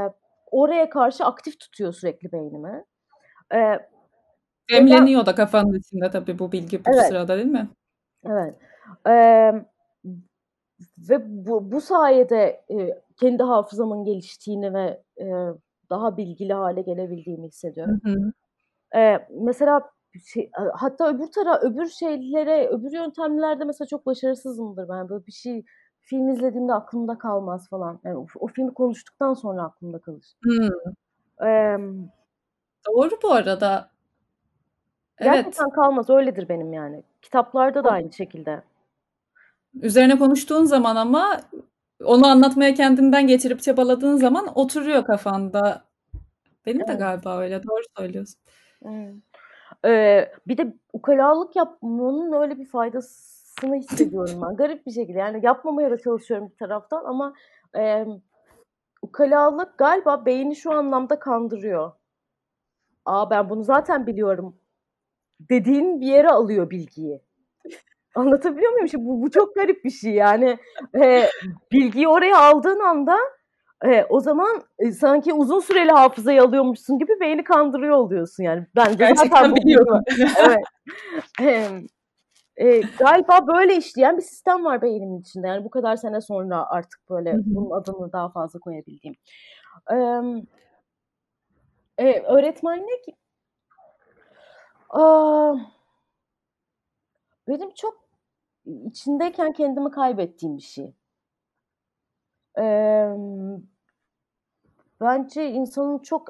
oraya 0.51 0.89
karşı 0.89 1.26
aktif 1.26 1.60
tutuyor 1.60 1.93
sürekli 1.93 2.32
beynimi. 2.32 2.86
E, 3.53 3.80
Demleniyor 4.72 5.26
da 5.26 5.36
kafanın 5.36 5.80
içinde 5.80 6.11
tabii 6.11 6.39
bu 6.39 6.51
bilgi 6.51 6.86
bu 6.86 6.89
evet. 6.93 7.07
sırada 7.07 7.36
değil 7.36 7.47
mi? 7.47 7.70
Evet. 8.26 8.55
E, 9.07 9.13
ve 11.09 11.45
bu, 11.47 11.72
bu 11.72 11.82
sayede 11.82 12.65
e, 12.72 13.01
kendi 13.20 13.43
hafızamın 13.43 14.03
geliştiğini 14.03 14.74
ve 14.74 15.03
e, 15.20 15.26
daha 15.89 16.18
bilgili 16.18 16.53
hale 16.53 16.82
gelebildiğimi 16.82 17.47
hissediyorum. 17.47 17.99
Hı 18.03 18.09
hı. 18.09 18.34
E, 18.99 19.28
mesela 19.32 19.91
şey, 20.26 20.51
hatta 20.74 21.09
öbür 21.09 21.28
tara 21.28 21.59
öbür 21.59 21.88
şeylere, 21.88 22.68
öbür 22.68 22.91
yöntemlerde 22.91 23.63
mesela 23.63 23.88
çok 23.88 24.05
başarısızımdır 24.05 24.89
ben. 24.89 25.09
Böyle 25.09 25.26
bir 25.26 25.32
şey 25.32 25.65
film 26.01 26.30
izlediğimde 26.30 26.74
aklımda 26.74 27.18
kalmaz 27.18 27.70
falan. 27.70 27.99
Yani 28.03 28.18
o, 28.18 28.26
o 28.39 28.47
filmi 28.47 28.74
konuştuktan 28.74 29.34
sonra 29.34 29.63
aklımda 29.63 29.99
kalır. 29.99 30.34
Hmm. 30.43 31.47
Ee, 31.47 31.78
Doğru 32.88 33.11
bu 33.24 33.32
arada. 33.32 33.89
Gerçekten 35.22 35.63
evet. 35.63 35.74
kalmaz. 35.74 36.09
Öyledir 36.09 36.49
benim 36.49 36.74
yani. 36.74 37.03
Kitaplarda 37.22 37.84
da 37.84 37.91
aynı 37.91 38.13
şekilde. 38.13 38.61
Üzerine 39.82 40.18
konuştuğun 40.18 40.65
zaman 40.65 40.95
ama 40.95 41.41
onu 42.03 42.28
anlatmaya 42.28 42.74
kendinden 42.74 43.28
geçirip 43.28 43.61
çabaladığın 43.61 44.15
zaman 44.15 44.47
oturuyor 44.55 45.05
kafanda. 45.05 45.84
Benim 46.65 46.82
evet. 46.82 46.89
de 46.89 46.93
galiba 46.93 47.38
öyle. 47.38 47.63
Doğru 47.63 47.82
söylüyorsun. 47.97 48.39
Ee, 49.86 50.32
bir 50.47 50.57
de 50.57 50.74
ukalalık 50.93 51.55
yapmanın 51.55 52.32
öyle 52.32 52.57
bir 52.57 52.65
faydasını 52.65 53.76
hissediyorum 53.76 54.41
ben. 54.41 54.55
Garip 54.57 54.86
bir 54.86 54.91
şekilde. 54.91 55.18
Yani 55.20 55.45
yapmamaya 55.45 55.91
da 55.91 55.97
çalışıyorum 55.97 56.49
bir 56.49 56.57
taraftan 56.57 57.05
ama 57.05 57.34
e, 57.78 58.05
ukalalık 59.01 59.78
galiba 59.78 60.26
beyni 60.26 60.55
şu 60.55 60.72
anlamda 60.72 61.20
kandırıyor. 61.20 61.91
Aa 63.05 63.30
ben 63.30 63.49
bunu 63.49 63.63
zaten 63.63 64.07
biliyorum 64.07 64.55
dediğin 65.39 66.01
bir 66.01 66.07
yere 66.07 66.29
alıyor 66.29 66.69
bilgiyi. 66.69 67.21
Anlatabiliyor 68.15 68.71
muyum? 68.71 68.88
Şimdi 68.88 69.05
bu, 69.05 69.21
bu 69.21 69.31
çok 69.31 69.55
garip 69.55 69.83
bir 69.83 69.89
şey 69.89 70.13
yani. 70.13 70.57
E, 71.01 71.29
bilgiyi 71.71 72.07
oraya 72.07 72.38
aldığın 72.38 72.79
anda 72.79 73.17
e, 73.85 74.03
o 74.09 74.19
zaman 74.19 74.63
e, 74.79 74.91
sanki 74.91 75.33
uzun 75.33 75.59
süreli 75.59 75.91
hafızayı 75.91 76.43
alıyormuşsun 76.43 76.99
gibi 76.99 77.11
beyni 77.21 77.43
kandırıyor 77.43 77.95
oluyorsun 77.95 78.43
yani. 78.43 78.65
Ben 78.75 78.97
Gerçekten 78.97 79.55
biliyorum. 79.55 80.03
evet. 81.41 81.83
E, 82.57 82.81
galiba 82.99 83.47
böyle 83.47 83.75
işleyen 83.75 84.17
bir 84.17 84.21
sistem 84.21 84.65
var 84.65 84.81
beynimin 84.81 85.21
içinde. 85.21 85.47
Yani 85.47 85.63
bu 85.63 85.69
kadar 85.69 85.95
sene 85.95 86.21
sonra 86.21 86.69
artık 86.69 87.09
böyle 87.09 87.33
bunun 87.45 87.71
adını 87.71 88.11
daha 88.11 88.29
fazla 88.29 88.59
koyabildiğim. 88.59 89.15
E, 89.91 89.95
e, 91.97 92.21
öğretmenlik 92.21 93.05
benim 97.47 97.71
çok 97.75 98.07
içindeyken 98.65 99.53
kendimi 99.53 99.91
kaybettiğim 99.91 100.57
bir 100.57 100.61
şey. 100.61 100.93
Bence 105.01 105.49
insanın 105.49 105.99
çok 105.99 106.29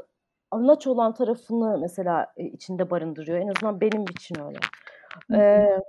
anaç 0.52 0.88
olan 0.88 1.14
tarafını 1.14 1.78
mesela 1.82 2.34
içinde 2.38 2.90
barındırıyor. 2.90 3.40
En 3.40 3.48
azından 3.48 3.82
benim 3.82 4.04
için 4.04 4.36
öyle. 4.40 4.60
Ee, 5.34 5.82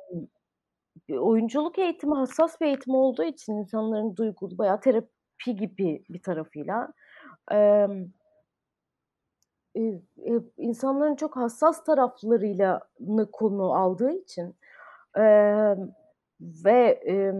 oyunculuk 1.19 1.79
eğitimi 1.79 2.15
hassas 2.15 2.61
bir 2.61 2.67
eğitim 2.67 2.95
olduğu 2.95 3.25
için 3.25 3.53
insanların 3.53 4.17
duygulu 4.17 4.59
bayağı 4.59 4.81
terapi 4.81 5.57
gibi 5.57 6.05
bir 6.09 6.23
tarafıyla 6.23 6.93
e, 7.53 7.57
e, 7.57 7.89
insanların 10.57 11.15
çok 11.15 11.37
hassas 11.37 11.85
taraflarıyla 11.85 12.81
konu 13.33 13.75
aldığı 13.75 14.13
için 14.13 14.55
e, 15.17 15.23
ve 16.41 17.01
e, 17.07 17.33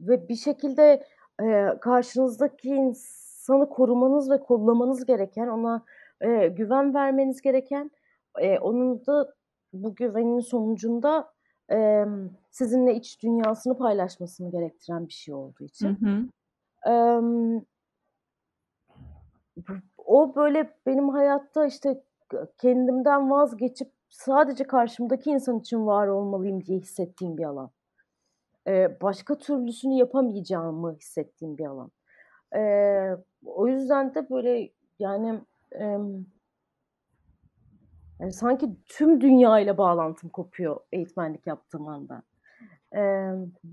ve 0.00 0.28
bir 0.28 0.36
şekilde 0.36 1.06
e, 1.42 1.78
karşınızdaki 1.80 2.68
insanı 2.68 3.68
korumanız 3.68 4.30
ve 4.30 4.40
kollamanız 4.40 5.06
gereken, 5.06 5.48
ona 5.48 5.84
e, 6.20 6.48
güven 6.48 6.94
vermeniz 6.94 7.40
gereken, 7.40 7.90
e, 8.38 8.58
onun 8.58 9.06
da 9.06 9.34
bu 9.72 9.94
güvenin 9.94 10.40
sonucunda 10.40 11.32
e, 11.72 12.04
sizinle 12.50 12.94
iç 12.94 13.22
dünyasını 13.22 13.78
paylaşmasını 13.78 14.50
gerektiren 14.50 15.08
bir 15.08 15.12
şey 15.12 15.34
olduğu 15.34 15.64
için. 15.64 15.88
Hı 15.88 16.06
hı. 16.06 16.26
E, 16.90 16.94
o 19.98 20.36
böyle 20.36 20.74
benim 20.86 21.08
hayatta 21.08 21.66
işte 21.66 22.02
kendimden 22.58 23.30
vazgeçip 23.30 23.92
sadece 24.08 24.64
karşımdaki 24.64 25.30
insan 25.30 25.58
için 25.58 25.86
var 25.86 26.06
olmalıyım 26.06 26.64
diye 26.64 26.78
hissettiğim 26.78 27.38
bir 27.38 27.44
alan 27.44 27.70
e, 28.66 29.00
başka 29.00 29.38
türlüsünü 29.38 29.94
yapamayacağımı 29.94 30.96
hissettiğim 30.96 31.58
bir 31.58 31.66
alan. 31.66 31.90
E, 32.56 32.62
o 33.44 33.68
yüzden 33.68 34.14
de 34.14 34.30
böyle 34.30 34.70
yani, 34.98 35.40
e, 35.72 35.84
yani 38.20 38.32
sanki 38.32 38.76
tüm 38.86 39.20
dünya 39.20 39.60
ile 39.60 39.78
bağlantım 39.78 40.30
kopuyor 40.30 40.80
eğitmenlik 40.92 41.46
yaptığım 41.46 41.88
anda. 41.88 42.22
E, 42.92 43.02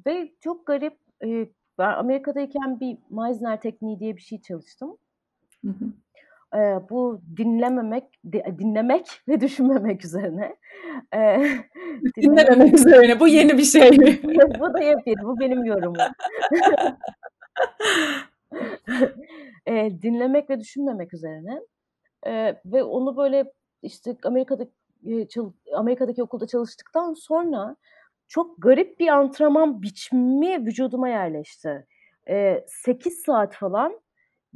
ve 0.06 0.32
çok 0.40 0.66
garip 0.66 1.00
e, 1.26 1.50
ben 1.78 1.94
Amerika'dayken 1.94 2.80
bir 2.80 2.98
Meisner 3.10 3.62
tekniği 3.62 4.00
diye 4.00 4.16
bir 4.16 4.22
şey 4.22 4.42
çalıştım. 4.42 4.98
Hı 5.68 5.86
hı 5.86 5.92
e, 6.56 6.60
bu 6.90 7.22
dinlememek, 7.38 8.04
dinlemek 8.60 9.22
ve 9.28 9.42
düşünmemek 9.42 10.06
üzerine. 10.06 10.56
E, 11.16 11.50
dinlememek 12.18 12.74
üzerine. 12.74 13.20
Bu 13.20 13.28
yeni 13.28 13.58
bir 13.58 13.64
şey 13.64 13.92
bu 14.60 14.74
da 14.74 14.84
yepyeni. 14.84 15.24
Bu 15.24 15.40
benim 15.40 15.66
yorumum. 15.66 15.96
e, 19.66 20.02
dinlemek 20.02 20.50
ve 20.50 20.60
düşünmemek 20.60 21.14
üzerine. 21.14 21.62
E, 22.26 22.62
ve 22.66 22.84
onu 22.84 23.18
böyle 23.18 23.54
işte 23.82 24.18
Amerika'da 24.24 24.68
Amerika'daki 25.74 26.24
okulda 26.24 26.48
çalıştıktan 26.48 27.14
sonra 27.14 27.76
çok 28.28 28.62
garip 28.62 29.00
bir 29.00 29.08
antrenman 29.08 29.82
biçimi 29.82 30.66
vücuduma 30.66 31.10
yerleşti. 31.10 31.88
E, 32.30 32.66
8 32.68 33.14
saat 33.14 33.54
falan 33.54 34.00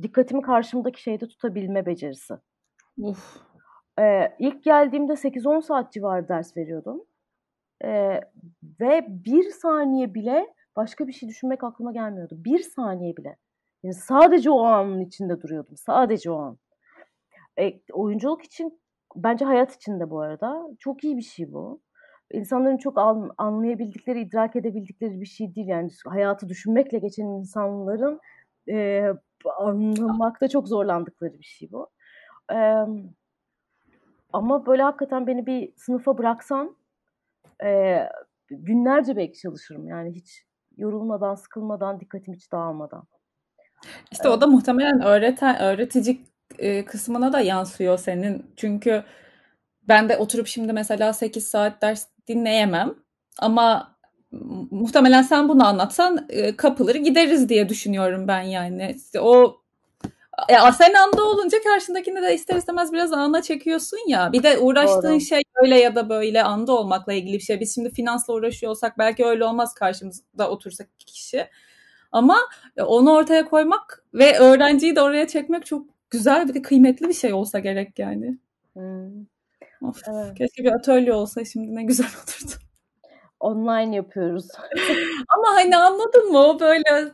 dikkatimi 0.03 0.41
karşımdaki 0.41 1.01
şeyde 1.01 1.27
tutabilme 1.27 1.85
becerisi. 1.85 2.33
Uf. 2.97 3.37
Ee, 3.99 4.35
ilk 4.39 4.63
geldiğimde 4.63 5.13
8-10 5.13 5.61
saat 5.61 5.93
civarı 5.93 6.27
ders 6.27 6.57
veriyordum. 6.57 7.01
Ee, 7.83 8.21
ve 8.79 9.05
bir 9.09 9.49
saniye 9.49 10.13
bile 10.13 10.53
başka 10.75 11.07
bir 11.07 11.13
şey 11.13 11.29
düşünmek 11.29 11.63
aklıma 11.63 11.91
gelmiyordu. 11.91 12.35
Bir 12.37 12.59
saniye 12.59 13.17
bile. 13.17 13.37
Yani 13.83 13.93
sadece 13.95 14.51
o 14.51 14.63
anın 14.63 14.99
içinde 14.99 15.41
duruyordum. 15.41 15.77
Sadece 15.77 16.31
o 16.31 16.37
an. 16.37 16.57
E, 17.59 17.81
oyunculuk 17.93 18.43
için 18.43 18.81
bence 19.15 19.45
hayat 19.45 19.75
için 19.75 19.99
de 19.99 20.09
bu 20.09 20.21
arada 20.21 20.67
çok 20.79 21.03
iyi 21.03 21.17
bir 21.17 21.21
şey 21.21 21.53
bu. 21.53 21.81
İnsanların 22.31 22.77
çok 22.77 22.97
anlayabildikleri, 23.37 24.21
idrak 24.21 24.55
edebildikleri 24.55 25.21
bir 25.21 25.25
şey 25.25 25.55
değil. 25.55 25.67
Yani 25.67 25.89
hayatı 26.05 26.49
düşünmekle 26.49 26.99
geçen 26.99 27.25
insanların 27.25 28.19
e, 28.69 29.07
anlamakta 29.49 30.47
çok 30.47 30.67
zorlandıkları 30.67 31.39
bir 31.39 31.43
şey 31.43 31.71
bu. 31.71 31.89
E, 32.53 32.57
ama 34.33 34.65
böyle 34.65 34.83
hakikaten 34.83 35.27
beni 35.27 35.45
bir 35.45 35.73
sınıfa 35.75 36.17
bıraksan 36.17 36.75
e, 37.63 37.99
günlerce 38.49 39.15
belki 39.15 39.39
çalışırım. 39.39 39.87
Yani 39.87 40.11
hiç 40.11 40.45
yorulmadan, 40.77 41.35
sıkılmadan, 41.35 41.99
dikkatim 41.99 42.33
hiç 42.33 42.51
dağılmadan. 42.51 43.03
İşte 44.11 44.29
o 44.29 44.41
da 44.41 44.47
muhtemelen 44.47 45.01
öğreten, 45.01 45.61
öğretici 45.61 46.25
kısmına 46.85 47.33
da 47.33 47.39
yansıyor 47.39 47.97
senin. 47.97 48.53
Çünkü 48.57 49.03
ben 49.87 50.09
de 50.09 50.17
oturup 50.17 50.47
şimdi 50.47 50.73
mesela 50.73 51.13
8 51.13 51.47
saat 51.47 51.81
ders 51.81 52.07
dinleyemem. 52.27 52.95
Ama 53.39 53.90
muhtemelen 54.71 55.21
sen 55.21 55.49
bunu 55.49 55.67
anlatsan 55.67 56.25
e, 56.29 56.55
kapılır 56.55 56.95
gideriz 56.95 57.49
diye 57.49 57.69
düşünüyorum 57.69 58.27
ben 58.27 58.41
yani. 58.41 58.95
İşte 58.97 59.19
o 59.19 59.61
ya 60.49 60.71
sen 60.71 60.93
anda 60.93 61.23
olunca 61.23 61.57
karşındakini 61.63 62.21
de 62.21 62.35
ister 62.35 62.55
istemez 62.55 62.93
biraz 62.93 63.13
ana 63.13 63.41
çekiyorsun 63.41 63.99
ya. 64.07 64.33
Bir 64.33 64.43
de 64.43 64.57
uğraştığın 64.57 65.11
Doğru. 65.11 65.21
şey 65.21 65.41
öyle 65.55 65.79
ya 65.79 65.95
da 65.95 66.09
böyle 66.09 66.43
anda 66.43 66.73
olmakla 66.73 67.13
ilgili 67.13 67.33
bir 67.33 67.43
şey. 67.43 67.59
Biz 67.59 67.75
şimdi 67.75 67.89
finansla 67.89 68.33
uğraşıyor 68.33 68.69
olsak 68.69 68.97
belki 68.97 69.25
öyle 69.25 69.45
olmaz 69.45 69.73
karşımızda 69.73 70.49
otursak 70.49 70.87
kişi. 70.99 71.47
Ama 72.11 72.37
onu 72.77 73.13
ortaya 73.13 73.45
koymak 73.45 74.03
ve 74.13 74.39
öğrenciyi 74.39 74.95
de 74.95 75.01
oraya 75.01 75.27
çekmek 75.27 75.65
çok 75.65 75.85
güzel 76.09 76.47
bir 76.47 76.53
de 76.53 76.61
kıymetli 76.61 77.07
bir 77.07 77.13
şey 77.13 77.33
olsa 77.33 77.59
gerek 77.59 77.99
yani. 77.99 78.37
Hmm. 78.73 79.25
Of, 79.81 80.01
evet. 80.07 80.37
Keşke 80.37 80.63
bir 80.63 80.71
atölye 80.71 81.13
olsa 81.13 81.45
şimdi 81.45 81.75
ne 81.75 81.83
güzel 81.83 82.07
olurdu. 82.17 82.70
Online 83.41 83.95
yapıyoruz. 83.95 84.47
Ama 85.37 85.47
hani 85.55 85.77
anladın 85.77 86.31
mı 86.31 86.39
o 86.39 86.59
böyle 86.59 87.11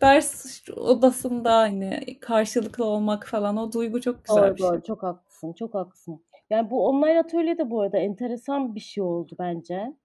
ders 0.00 0.62
odasında 0.76 1.56
hani 1.56 2.18
karşılıklı 2.20 2.84
olmak 2.84 3.26
falan 3.26 3.56
o 3.56 3.72
duygu 3.72 4.00
çok 4.00 4.24
güzel 4.24 4.42
doğru, 4.42 4.54
bir 4.54 4.58
şey. 4.58 4.68
Doğru, 4.68 4.82
çok 4.82 5.02
haklısın, 5.02 5.52
çok 5.52 5.74
haklısın. 5.74 6.22
Yani 6.50 6.70
bu 6.70 6.86
online 6.86 7.18
atölye 7.18 7.58
de 7.58 7.70
bu 7.70 7.80
arada 7.80 7.98
enteresan 7.98 8.74
bir 8.74 8.80
şey 8.80 9.04
oldu 9.04 9.36
bence. 9.38 9.96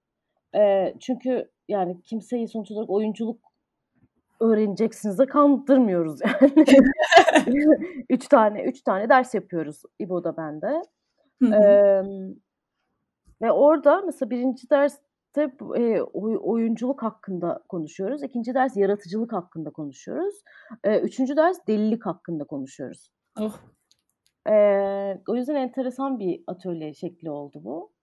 Ee, 0.55 0.93
çünkü 0.99 1.51
yani 1.67 2.01
kimseyi 2.01 2.47
sonuç 2.47 2.71
olarak 2.71 2.89
oyunculuk 2.89 3.39
öğreneceksiniz 4.39 5.19
de 5.19 5.25
kandırmıyoruz 5.25 6.19
yani. 6.21 6.65
üç 8.09 8.27
tane 8.27 8.63
üç 8.63 8.81
tane 8.81 9.09
ders 9.09 9.33
yapıyoruz 9.33 9.81
İbo'da 9.99 10.37
bende. 10.37 10.81
Ee, 11.43 12.01
ve 13.41 13.51
orada 13.51 14.01
mesela 14.05 14.29
birinci 14.29 14.69
derste 15.35 15.55
e, 15.77 16.01
oyunculuk 16.37 17.03
hakkında 17.03 17.63
konuşuyoruz. 17.69 18.23
İkinci 18.23 18.53
ders 18.53 18.77
yaratıcılık 18.77 19.33
hakkında 19.33 19.69
konuşuyoruz. 19.69 20.35
E, 20.83 20.99
üçüncü 20.99 21.35
ders 21.35 21.57
delilik 21.67 22.05
hakkında 22.05 22.43
konuşuyoruz. 22.43 23.09
Oh. 23.39 23.59
E, 24.49 24.53
o 25.27 25.35
yüzden 25.35 25.55
enteresan 25.55 26.19
bir 26.19 26.43
atölye 26.47 26.93
şekli 26.93 27.29
oldu 27.31 27.61
bu. 27.63 27.93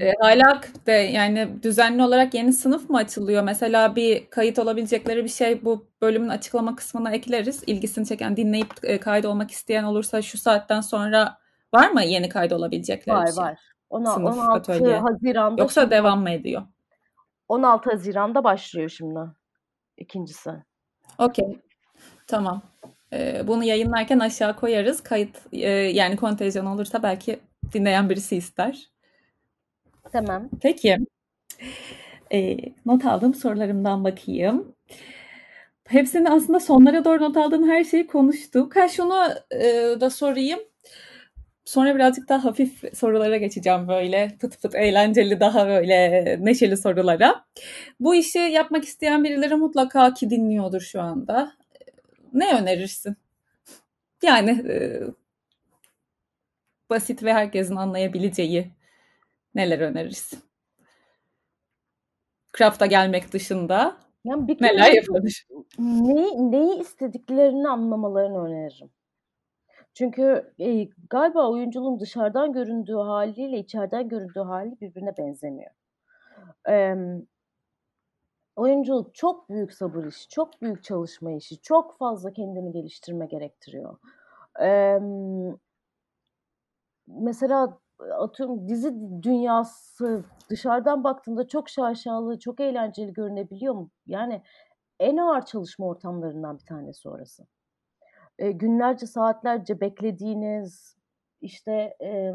E, 0.00 0.12
hala 0.20 0.60
de 0.86 0.92
yani 0.92 1.48
düzenli 1.62 2.02
olarak 2.02 2.34
yeni 2.34 2.52
sınıf 2.52 2.90
mı 2.90 2.96
açılıyor? 2.96 3.42
Mesela 3.42 3.96
bir 3.96 4.30
kayıt 4.30 4.58
olabilecekleri 4.58 5.24
bir 5.24 5.28
şey 5.28 5.64
bu 5.64 5.86
bölümün 6.02 6.28
açıklama 6.28 6.76
kısmına 6.76 7.12
ekleriz. 7.12 7.62
İlgisini 7.66 8.06
çeken, 8.06 8.36
dinleyip 8.36 8.72
e, 8.82 9.00
kayıt 9.00 9.26
olmak 9.26 9.50
isteyen 9.50 9.84
olursa 9.84 10.22
şu 10.22 10.38
saatten 10.38 10.80
sonra 10.80 11.38
var 11.74 11.90
mı 11.90 12.02
yeni 12.02 12.28
kayıt 12.28 12.52
olabilecekleri 12.52 13.16
var, 13.16 13.26
bir 13.26 13.32
şey? 13.32 13.42
Var 13.42 13.50
var. 13.50 13.73
16 13.94 14.42
atölye. 14.42 14.98
Haziran'da. 14.98 15.62
Yoksa 15.62 15.80
şimdi, 15.80 15.90
devam 15.94 16.22
mı 16.22 16.30
ediyor? 16.30 16.62
16 17.48 17.90
Haziran'da 17.90 18.44
başlıyor 18.44 18.88
şimdi 18.88 19.20
ikincisi. 19.96 20.50
Okey. 21.18 21.58
Tamam. 22.26 22.62
Ee, 23.12 23.42
bunu 23.46 23.64
yayınlarken 23.64 24.18
aşağı 24.18 24.56
koyarız. 24.56 25.02
Kayıt 25.02 25.36
e, 25.52 25.68
yani 25.70 26.16
kontenjan 26.16 26.66
olursa 26.66 27.02
belki 27.02 27.40
dinleyen 27.72 28.10
birisi 28.10 28.36
ister. 28.36 28.90
Tamam. 30.12 30.48
Peki. 30.62 30.98
E, 32.32 32.56
not 32.86 33.04
aldığım 33.04 33.34
sorularımdan 33.34 34.04
bakayım. 34.04 34.74
Hepsini 35.84 36.30
aslında 36.30 36.60
sonlara 36.60 37.04
doğru 37.04 37.22
not 37.22 37.36
aldığım 37.36 37.68
her 37.68 37.84
şeyi 37.84 38.06
konuştuk. 38.06 38.76
Ha 38.76 38.88
şunu 38.88 39.28
e, 39.50 39.60
da 40.00 40.10
sorayım. 40.10 40.60
Sonra 41.64 41.94
birazcık 41.94 42.28
daha 42.28 42.44
hafif 42.44 42.98
sorulara 42.98 43.36
geçeceğim 43.36 43.88
böyle 43.88 44.36
pıt 44.40 44.62
pıt 44.62 44.74
eğlenceli 44.74 45.40
daha 45.40 45.66
böyle 45.66 46.36
neşeli 46.40 46.76
sorulara. 46.76 47.44
Bu 48.00 48.14
işi 48.14 48.38
yapmak 48.38 48.84
isteyen 48.84 49.24
birileri 49.24 49.54
mutlaka 49.54 50.14
ki 50.14 50.30
dinliyordur 50.30 50.80
şu 50.80 51.00
anda. 51.02 51.52
Ne 52.32 52.54
önerirsin? 52.60 53.16
Yani 54.22 54.50
e, 54.50 55.02
basit 56.90 57.22
ve 57.22 57.32
herkesin 57.34 57.76
anlayabileceği 57.76 58.70
neler 59.54 59.80
önerirsin? 59.80 60.38
Craft'a 62.58 62.86
gelmek 62.86 63.32
dışında 63.32 63.96
yani 64.24 64.48
bir 64.48 64.62
neler 64.62 64.92
yapılır? 64.92 65.46
Neyi, 65.78 66.50
neyi 66.52 66.80
istediklerini 66.80 67.68
anlamalarını 67.68 68.44
öneririm. 68.44 68.90
Çünkü 69.94 70.52
e, 70.58 70.84
galiba 71.10 71.50
oyunculuğun 71.50 72.00
dışarıdan 72.00 72.52
göründüğü 72.52 72.94
haliyle 72.94 73.58
içeriden 73.58 74.08
göründüğü 74.08 74.40
hali 74.40 74.80
birbirine 74.80 75.16
benzemiyor. 75.16 75.70
E, 76.68 76.94
oyunculuk 78.56 79.14
çok 79.14 79.48
büyük 79.50 79.72
sabır 79.72 80.04
işi, 80.04 80.28
çok 80.28 80.62
büyük 80.62 80.84
çalışma 80.84 81.32
işi, 81.32 81.60
çok 81.60 81.98
fazla 81.98 82.32
kendini 82.32 82.72
geliştirme 82.72 83.26
gerektiriyor. 83.26 83.98
E, 84.62 84.98
mesela 87.06 87.78
atıyorum 88.18 88.68
dizi 88.68 88.94
dünyası 89.22 90.24
dışarıdan 90.50 91.04
baktığında 91.04 91.48
çok 91.48 91.68
şaşalı, 91.68 92.38
çok 92.38 92.60
eğlenceli 92.60 93.12
görünebiliyor 93.12 93.74
mu? 93.74 93.90
Yani 94.06 94.42
en 95.00 95.16
ağır 95.16 95.42
çalışma 95.44 95.86
ortamlarından 95.86 96.58
bir 96.58 96.64
tanesi 96.66 97.08
orası. 97.08 97.46
E, 98.38 98.52
günlerce, 98.52 99.06
saatlerce 99.06 99.80
beklediğiniz, 99.80 100.96
işte 101.40 101.96
e, 102.02 102.34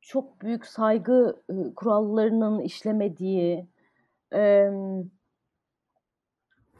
çok 0.00 0.40
büyük 0.40 0.66
saygı 0.66 1.42
e, 1.50 1.74
kurallarının 1.74 2.60
işlemediği, 2.60 3.68
e, 4.34 4.70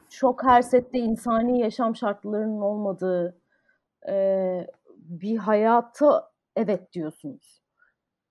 çok 0.09 0.43
her 0.43 0.61
sette 0.61 0.99
insani 0.99 1.59
yaşam 1.59 1.95
şartlarının 1.95 2.61
olmadığı 2.61 3.41
e, 4.09 4.67
bir 4.97 5.37
hayata 5.37 6.31
evet 6.55 6.93
diyorsunuz. 6.93 7.61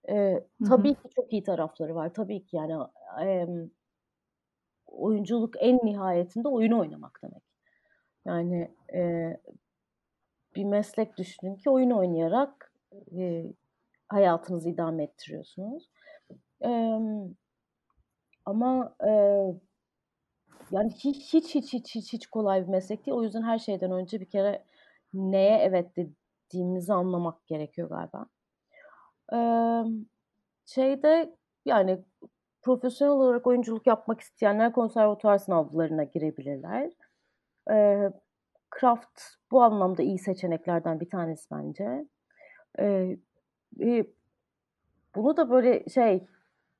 E, 0.08 0.44
tabii 0.68 0.94
ki 0.94 1.08
çok 1.14 1.32
iyi 1.32 1.42
tarafları 1.42 1.94
var. 1.94 2.14
Tabii 2.14 2.44
ki 2.44 2.56
yani 2.56 2.74
e, 3.24 3.46
oyunculuk 4.86 5.54
en 5.58 5.76
nihayetinde 5.76 6.48
oyun 6.48 6.72
oynamak 6.72 7.20
demek. 7.22 7.42
Yani 8.24 8.74
e, 8.94 9.36
bir 10.54 10.64
meslek 10.64 11.16
düşünün 11.16 11.56
ki 11.56 11.70
oyun 11.70 11.90
oynayarak 11.90 12.72
e, 13.18 13.44
hayatınızı 14.08 14.70
idame 14.70 15.04
ettiriyorsunuz. 15.04 15.90
E, 16.64 16.98
ama 18.44 18.94
e, 19.06 19.10
yani 20.70 20.90
hiç, 20.90 21.34
hiç 21.34 21.54
hiç 21.54 21.72
hiç 21.72 21.94
hiç 21.94 22.12
hiç 22.12 22.26
kolay 22.26 22.62
bir 22.62 22.68
meslek 22.68 23.06
değil. 23.06 23.16
O 23.16 23.22
yüzden 23.22 23.42
her 23.42 23.58
şeyden 23.58 23.92
önce 23.92 24.20
bir 24.20 24.30
kere 24.30 24.64
neye 25.14 25.58
evet 25.58 25.90
dediğimizi 25.96 26.92
anlamak 26.92 27.46
gerekiyor 27.46 27.88
galiba. 27.88 28.26
Ee, 29.32 29.82
şeyde 30.66 31.36
yani 31.64 32.04
profesyonel 32.62 33.14
olarak 33.14 33.46
oyunculuk 33.46 33.86
yapmak 33.86 34.20
isteyenler 34.20 34.72
konservatuar 34.72 35.38
sınavlarına 35.38 36.04
girebilirler. 36.04 36.90
Ee, 37.70 38.10
Craft 38.80 39.20
bu 39.50 39.62
anlamda 39.62 40.02
iyi 40.02 40.18
seçeneklerden 40.18 41.00
bir 41.00 41.10
tanesi 41.10 41.50
bence. 41.50 42.06
Ee, 42.78 43.16
e, 43.80 44.04
bunu 45.14 45.36
da 45.36 45.50
böyle 45.50 45.88
şey 45.88 46.26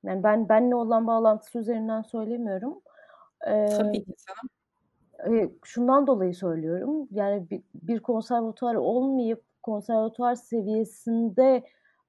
yani 0.03 0.23
ben 0.23 0.49
benle 0.49 0.75
olan 0.75 1.07
bağlantısı 1.07 1.59
üzerinden 1.59 2.01
söylemiyorum. 2.01 2.81
Ee, 3.47 3.69
Tabii 3.69 4.03
ki. 4.03 4.13
E, 5.29 5.49
şundan 5.63 6.07
dolayı 6.07 6.35
söylüyorum. 6.35 7.07
Yani 7.11 7.49
bir, 7.49 7.63
bir 7.73 7.99
konservatuar 7.99 8.75
olmayıp 8.75 9.43
konservatuar 9.63 10.35
seviyesinde 10.35 11.63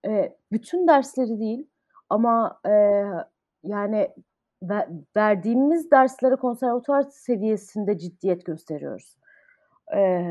e, 0.07 0.37
bütün 0.53 0.89
dersleri 0.89 1.41
değil 1.41 1.67
ama 2.11 2.61
e, 2.67 3.05
yani 3.63 4.09
ver, 4.63 4.89
verdiğimiz 5.17 5.91
derslere 5.91 6.37
konservatuar 6.37 7.03
seviyesinde 7.03 7.99
ciddiyet 7.99 8.47
gösteriyoruz. 8.47 9.17
E, 9.95 10.23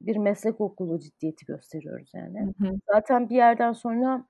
bir 0.00 0.16
meslek 0.16 0.60
okulu 0.60 0.98
ciddiyeti 0.98 1.46
gösteriyoruz 1.46 2.10
yani. 2.14 2.40
Hı 2.40 2.68
hı. 2.68 2.72
Zaten 2.92 3.28
bir 3.28 3.36
yerden 3.36 3.72
sonra 3.72 4.24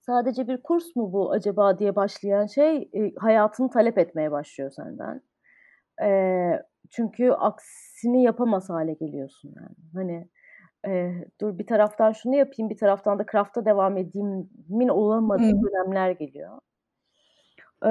sadece 0.00 0.48
bir 0.48 0.62
kurs 0.62 0.96
mu 0.96 1.12
bu 1.12 1.30
acaba 1.30 1.78
diye 1.78 1.96
başlayan 1.96 2.46
şey 2.46 2.90
e, 2.92 3.14
hayatını 3.18 3.70
talep 3.70 3.98
etmeye 3.98 4.30
başlıyor 4.30 4.70
senden. 4.70 5.22
E, 6.02 6.08
çünkü 6.90 7.30
aksini 7.30 8.22
yapamaz 8.22 8.70
hale 8.70 8.92
geliyorsun 8.92 9.54
yani. 9.56 9.76
Hani 9.94 10.28
e, 10.86 11.12
dur 11.40 11.58
bir 11.58 11.66
taraftan 11.66 12.12
şunu 12.12 12.34
yapayım 12.34 12.70
bir 12.70 12.76
taraftan 12.76 13.18
da 13.18 13.26
craft'a 13.32 13.64
devam 13.64 13.96
edeyimmin 13.96 14.88
olamadığı 14.88 15.52
hmm. 15.52 15.62
dönemler 15.62 16.10
geliyor. 16.10 16.58
E, 17.82 17.88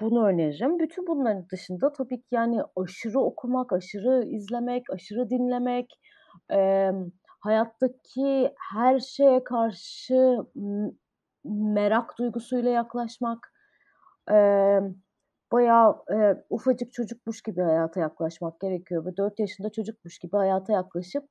bunu 0.00 0.26
öneririm. 0.26 0.78
Bütün 0.78 1.06
bunların 1.06 1.46
dışında 1.52 1.92
tabii 1.92 2.20
ki 2.22 2.28
yani 2.30 2.60
aşırı 2.76 3.20
okumak, 3.20 3.72
aşırı 3.72 4.24
izlemek, 4.24 4.82
aşırı 4.90 5.30
dinlemek, 5.30 6.00
e, 6.52 6.90
hayattaki 7.40 8.52
her 8.72 8.98
şeye 8.98 9.44
karşı 9.44 10.36
merak 11.44 12.18
duygusuyla 12.18 12.70
yaklaşmak, 12.70 13.52
e, 14.30 14.36
bayağı 15.52 15.96
e, 16.14 16.44
ufacık 16.50 16.92
çocukmuş 16.92 17.42
gibi 17.42 17.60
hayata 17.60 18.00
yaklaşmak 18.00 18.60
gerekiyor. 18.60 19.06
Ve 19.06 19.16
4 19.16 19.38
yaşında 19.38 19.70
çocukmuş 19.72 20.18
gibi 20.18 20.36
hayata 20.36 20.72
yaklaşıp 20.72 21.24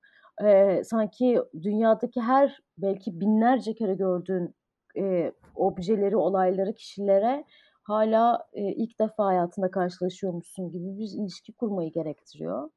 e, 0.45 0.81
sanki 0.83 1.41
dünyadaki 1.63 2.21
her 2.21 2.59
belki 2.77 3.19
binlerce 3.19 3.73
kere 3.73 3.95
gördüğün 3.95 4.55
e, 4.97 5.31
objeleri, 5.55 6.17
olayları, 6.17 6.73
kişilere 6.73 7.45
hala 7.83 8.47
e, 8.53 8.61
ilk 8.61 8.99
defa 8.99 9.25
hayatında 9.25 9.71
karşılaşıyormuşsun 9.71 10.71
gibi 10.71 10.97
bir 10.97 11.09
ilişki 11.23 11.53
kurmayı 11.53 11.91
gerektiriyor. 11.91 12.69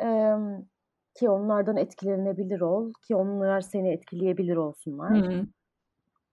E, 0.00 0.34
ki 1.14 1.28
onlardan 1.28 1.76
etkilenebilir 1.76 2.60
ol 2.60 2.92
ki 3.06 3.16
onlar 3.16 3.60
seni 3.60 3.92
etkileyebilir 3.92 4.56
olsunlar. 4.56 5.18
Hı. 5.18 5.46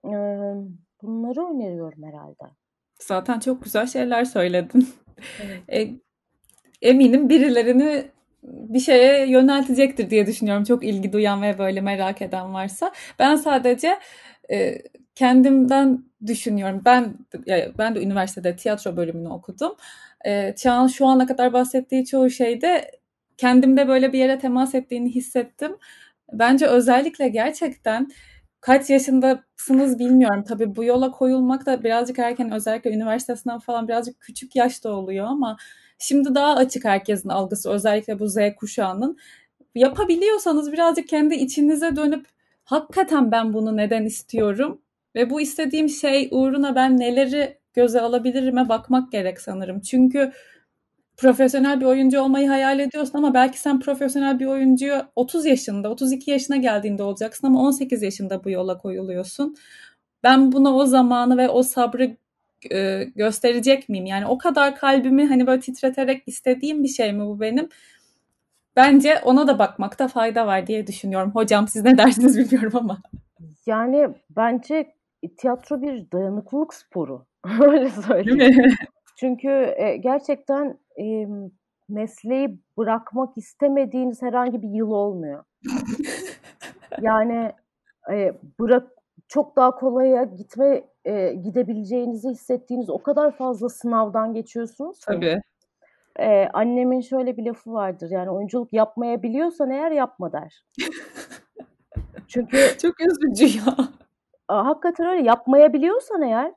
Eee, 0.06 0.56
bunları 1.02 1.56
öneriyorum 1.56 2.04
herhalde. 2.04 2.56
Zaten 3.00 3.40
çok 3.40 3.64
güzel 3.64 3.88
şeyler 3.88 4.26
söyledin. 4.26 4.88
Evet. 5.40 5.62
E, 5.72 5.92
eminim 6.82 7.30
birilerini 7.30 8.12
bir 8.44 8.80
şeye 8.80 9.30
yöneltecektir 9.30 10.10
diye 10.10 10.28
düşünüyorum. 10.28 10.64
Çok 10.64 10.84
ilgi 10.84 11.14
duyan 11.14 11.42
ve 11.42 11.58
böyle 11.58 11.82
merak 11.82 12.22
eden 12.22 12.54
varsa. 12.54 12.92
Ben 13.20 13.36
sadece 13.36 14.00
e, 14.52 14.82
kendimden 15.16 16.04
düşünüyorum. 16.26 16.82
Ben 16.86 17.14
ben 17.78 17.96
de 17.96 18.04
üniversitede 18.04 18.56
tiyatro 18.56 18.98
bölümünü 18.98 19.30
okudum. 19.30 19.76
E, 20.26 20.56
Çağan 20.56 20.88
şu 20.88 21.06
ana 21.06 21.26
kadar 21.28 21.54
bahsettiği 21.54 22.06
çoğu 22.06 22.30
şeyde 22.30 22.92
kendimde 23.38 23.88
böyle 23.88 24.14
bir 24.14 24.20
yere 24.20 24.40
temas 24.40 24.76
ettiğini 24.76 25.16
hissettim. 25.16 25.78
Bence 26.34 26.68
özellikle 26.68 27.28
gerçekten 27.30 28.10
kaç 28.62 28.90
yaşındasınız 28.90 30.00
bilmiyorum. 30.00 30.44
Tabii 30.48 30.76
bu 30.76 30.84
yola 30.84 31.12
koyulmak 31.12 31.66
da 31.66 31.84
birazcık 31.84 32.20
erken 32.20 32.52
özellikle 32.52 32.92
üniversite 32.92 33.36
sınavı 33.36 33.60
falan 33.60 33.88
birazcık 33.88 34.22
küçük 34.22 34.56
yaşta 34.56 34.90
oluyor 34.90 35.26
ama 35.26 35.58
şimdi 36.00 36.36
daha 36.36 36.56
açık 36.56 36.86
herkesin 36.86 37.30
algısı 37.30 37.70
özellikle 37.72 38.20
bu 38.20 38.28
Z 38.28 38.38
kuşağının. 38.60 39.18
Yapabiliyorsanız 39.76 40.72
birazcık 40.72 41.08
kendi 41.08 41.36
içinize 41.36 41.96
dönüp 41.96 42.35
hakikaten 42.66 43.32
ben 43.32 43.54
bunu 43.54 43.78
neden 43.78 44.06
istiyorum 44.06 44.82
ve 45.16 45.30
bu 45.30 45.42
istediğim 45.42 45.90
şey 45.90 46.30
uğruna 46.32 46.76
ben 46.76 47.00
neleri 47.00 47.58
göze 47.74 48.02
alabilirime 48.02 48.70
bakmak 48.70 49.12
gerek 49.12 49.42
sanırım. 49.42 49.82
Çünkü 49.82 50.32
profesyonel 51.18 51.82
bir 51.82 51.86
oyuncu 51.86 52.22
olmayı 52.22 52.48
hayal 52.48 52.80
ediyorsun 52.80 53.18
ama 53.18 53.34
belki 53.34 53.60
sen 53.60 53.80
profesyonel 53.80 54.40
bir 54.40 54.46
oyuncuyu 54.46 55.02
30 55.16 55.46
yaşında, 55.46 55.92
32 55.92 56.32
yaşına 56.32 56.58
geldiğinde 56.58 57.04
olacaksın 57.04 57.48
ama 57.48 57.62
18 57.62 58.04
yaşında 58.04 58.44
bu 58.44 58.50
yola 58.50 58.78
koyuluyorsun. 58.78 59.56
Ben 60.24 60.52
buna 60.52 60.76
o 60.76 60.86
zamanı 60.86 61.38
ve 61.38 61.50
o 61.50 61.64
sabrı 61.64 62.18
e, 62.72 63.04
gösterecek 63.16 63.90
miyim? 63.90 64.06
Yani 64.06 64.26
o 64.28 64.38
kadar 64.38 64.76
kalbimi 64.76 65.28
hani 65.28 65.48
böyle 65.48 65.62
titreterek 65.62 66.24
istediğim 66.28 66.84
bir 66.84 66.88
şey 66.88 67.14
mi 67.14 67.26
bu 67.26 67.40
benim? 67.40 67.70
Bence 68.76 69.20
ona 69.24 69.48
da 69.48 69.60
bakmakta 69.60 70.08
fayda 70.08 70.48
var 70.48 70.68
diye 70.68 70.88
düşünüyorum. 70.88 71.32
Hocam 71.34 71.68
siz 71.68 71.84
ne 71.84 71.98
dersiniz 71.98 72.38
bilmiyorum 72.38 72.72
ama. 72.76 72.98
Yani 73.66 74.10
bence 74.30 74.94
tiyatro 75.38 75.82
bir 75.82 76.12
dayanıklılık 76.12 76.74
sporu. 76.74 77.26
Öyle 77.62 77.90
söyleyeyim. 77.90 78.76
Çünkü 79.20 79.74
e, 79.78 79.98
gerçekten 79.98 80.80
e, 81.02 81.28
mesleği 81.90 82.60
bırakmak 82.78 83.38
istemediğiniz 83.38 84.22
herhangi 84.22 84.62
bir 84.62 84.70
yıl 84.70 84.92
olmuyor. 84.92 85.44
yani 87.02 87.52
e, 88.12 88.34
bırak 88.60 88.88
çok 89.28 89.56
daha 89.56 89.72
kolaya 89.72 90.24
gitme 90.24 90.84
e, 91.06 91.34
gidebileceğinizi 91.34 92.30
hissettiğiniz 92.30 92.90
o 92.90 93.04
kadar 93.04 93.38
fazla 93.38 93.70
sınavdan 93.70 94.34
geçiyorsunuz 94.34 95.00
ki. 95.00 95.06
Tabii. 95.06 95.42
E, 96.20 96.50
annemin 96.54 97.02
şöyle 97.02 97.38
bir 97.38 97.46
lafı 97.46 97.74
vardır 97.74 98.10
yani 98.12 98.30
oyunculuk 98.30 98.74
yapmayabiliyorsan 98.74 99.70
eğer 99.70 99.92
yapma 99.92 100.32
der. 100.32 100.66
Çünkü 102.28 102.58
çok 102.82 102.96
üzücü 103.02 103.58
ya. 103.58 103.76
Hakikaten 104.48 105.08
öyle 105.08 105.24
yapmayabiliyorsan 105.24 106.22
eğer 106.22 106.54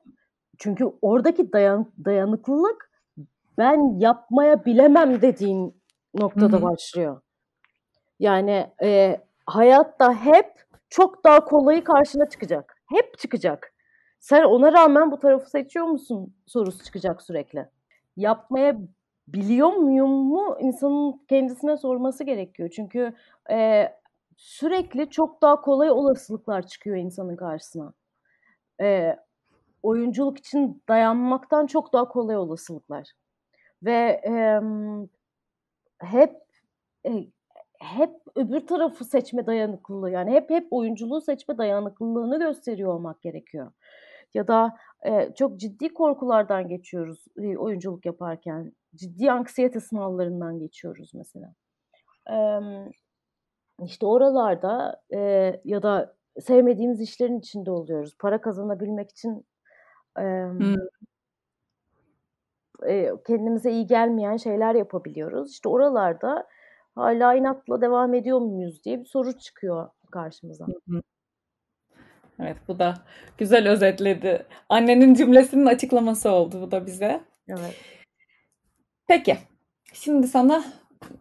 çünkü 0.57 0.85
oradaki 1.01 1.53
dayan, 1.53 1.91
dayanıklılık 2.05 2.91
ben 3.57 3.99
yapmaya 3.99 4.65
bilemem 4.65 5.21
dediğin 5.21 5.81
noktada 6.13 6.57
Hı-hı. 6.57 6.61
başlıyor. 6.61 7.21
Yani 8.19 8.71
e, 8.83 9.21
hayatta 9.45 10.13
hep 10.13 10.53
çok 10.89 11.23
daha 11.23 11.45
kolayı 11.45 11.83
karşına 11.83 12.29
çıkacak. 12.29 12.75
Hep 12.89 13.17
çıkacak. 13.17 13.73
Sen 14.19 14.43
ona 14.43 14.73
rağmen 14.73 15.11
bu 15.11 15.19
tarafı 15.19 15.49
seçiyor 15.49 15.85
musun 15.85 16.33
sorusu 16.45 16.83
çıkacak 16.83 17.21
sürekli. 17.21 17.69
Yapmaya 18.17 18.77
biliyor 19.33 19.69
muyum 19.69 20.09
mu 20.09 20.57
insanın 20.59 21.21
kendisine 21.29 21.77
sorması 21.77 22.23
gerekiyor. 22.23 22.69
Çünkü 22.75 23.13
e, 23.51 23.87
sürekli 24.37 25.09
çok 25.09 25.41
daha 25.41 25.61
kolay 25.61 25.91
olasılıklar 25.91 26.67
çıkıyor 26.67 26.97
insanın 26.97 27.35
karşısına. 27.35 27.93
E, 28.81 29.15
oyunculuk 29.83 30.37
için 30.37 30.83
dayanmaktan 30.89 31.65
çok 31.65 31.93
daha 31.93 32.07
kolay 32.07 32.37
olasılıklar. 32.37 33.11
Ve 33.83 34.21
e, 34.27 34.61
hep 35.99 36.35
e, 37.05 37.11
hep 37.79 38.11
öbür 38.35 38.67
tarafı 38.67 39.05
seçme 39.05 39.45
dayanıklılığı 39.45 40.11
yani 40.11 40.31
hep 40.31 40.49
hep 40.49 40.67
oyunculuğu 40.71 41.21
seçme 41.21 41.57
dayanıklılığını 41.57 42.39
gösteriyor 42.39 42.93
olmak 42.93 43.21
gerekiyor. 43.21 43.71
Ya 44.33 44.47
da 44.47 44.77
e, 45.05 45.33
çok 45.35 45.59
ciddi 45.59 45.93
korkulardan 45.93 46.67
geçiyoruz 46.67 47.25
e, 47.37 47.57
oyunculuk 47.57 48.05
yaparken. 48.05 48.73
Ciddi 48.95 49.31
anksiyete 49.31 49.79
sınavlarından 49.79 50.59
geçiyoruz 50.59 51.11
mesela. 51.13 51.53
E, 52.31 52.37
işte 53.85 54.05
oralarda 54.05 55.01
e, 55.13 55.19
ya 55.65 55.83
da 55.83 56.15
sevmediğimiz 56.39 57.01
işlerin 57.01 57.39
içinde 57.39 57.71
oluyoruz. 57.71 58.15
Para 58.19 58.41
kazanabilmek 58.41 59.11
için 59.11 59.45
e, 60.17 60.21
hmm. 60.21 60.75
e, 62.87 63.11
kendimize 63.27 63.71
iyi 63.71 63.87
gelmeyen 63.87 64.37
şeyler 64.37 64.75
yapabiliyoruz. 64.75 65.51
İşte 65.51 65.69
oralarda 65.69 66.47
hala 66.95 67.33
inatla 67.35 67.81
devam 67.81 68.13
ediyor 68.13 68.39
muyuz 68.39 68.83
diye 68.83 68.99
bir 68.99 69.05
soru 69.05 69.37
çıkıyor 69.37 69.89
karşımıza. 70.11 70.65
Evet 72.39 72.57
bu 72.67 72.79
da 72.79 72.97
güzel 73.37 73.69
özetledi. 73.69 74.45
Annenin 74.69 75.13
cümlesinin 75.13 75.65
açıklaması 75.65 76.31
oldu 76.31 76.61
bu 76.61 76.71
da 76.71 76.85
bize. 76.85 77.21
Evet. 77.47 77.75
Peki. 79.07 79.37
Şimdi 79.93 80.27
sana 80.27 80.63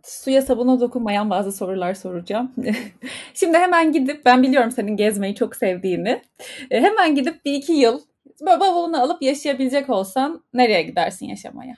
suya 0.04 0.42
sabuna 0.42 0.80
dokunmayan 0.80 1.30
bazı 1.30 1.52
sorular 1.52 1.94
soracağım. 1.94 2.52
Şimdi 3.34 3.58
hemen 3.58 3.92
gidip 3.92 4.24
ben 4.24 4.42
biliyorum 4.42 4.70
senin 4.70 4.96
gezmeyi 4.96 5.34
çok 5.34 5.56
sevdiğini. 5.56 6.22
E, 6.70 6.80
hemen 6.80 7.14
gidip 7.14 7.44
bir 7.44 7.52
iki 7.52 7.72
yıl 7.72 8.00
böyle 8.46 8.60
bavulunu 8.60 9.02
alıp 9.02 9.22
yaşayabilecek 9.22 9.90
olsan 9.90 10.44
nereye 10.54 10.82
gidersin 10.82 11.26
yaşamaya? 11.26 11.74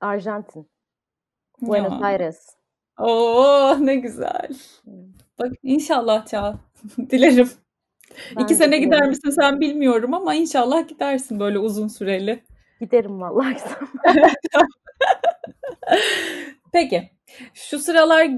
Arjantin. 0.00 0.68
Buenos 1.60 1.92
ya. 1.92 2.06
Aires. 2.06 2.56
Oo 2.98 3.76
ne 3.80 3.94
güzel. 3.94 4.48
Bak 5.38 5.52
inşallah 5.62 6.26
Çağ. 6.26 6.54
Dilerim. 7.10 7.50
Ben 8.36 8.44
İki 8.44 8.54
sene 8.54 8.78
gider 8.78 9.08
misin 9.08 9.30
sen 9.30 9.60
bilmiyorum 9.60 10.14
ama 10.14 10.34
inşallah 10.34 10.88
gidersin 10.88 11.40
böyle 11.40 11.58
uzun 11.58 11.88
süreli. 11.88 12.42
Giderim 12.80 13.20
vallahi. 13.20 13.56
Peki. 16.72 17.10
Şu 17.54 17.78
sıralar 17.78 18.28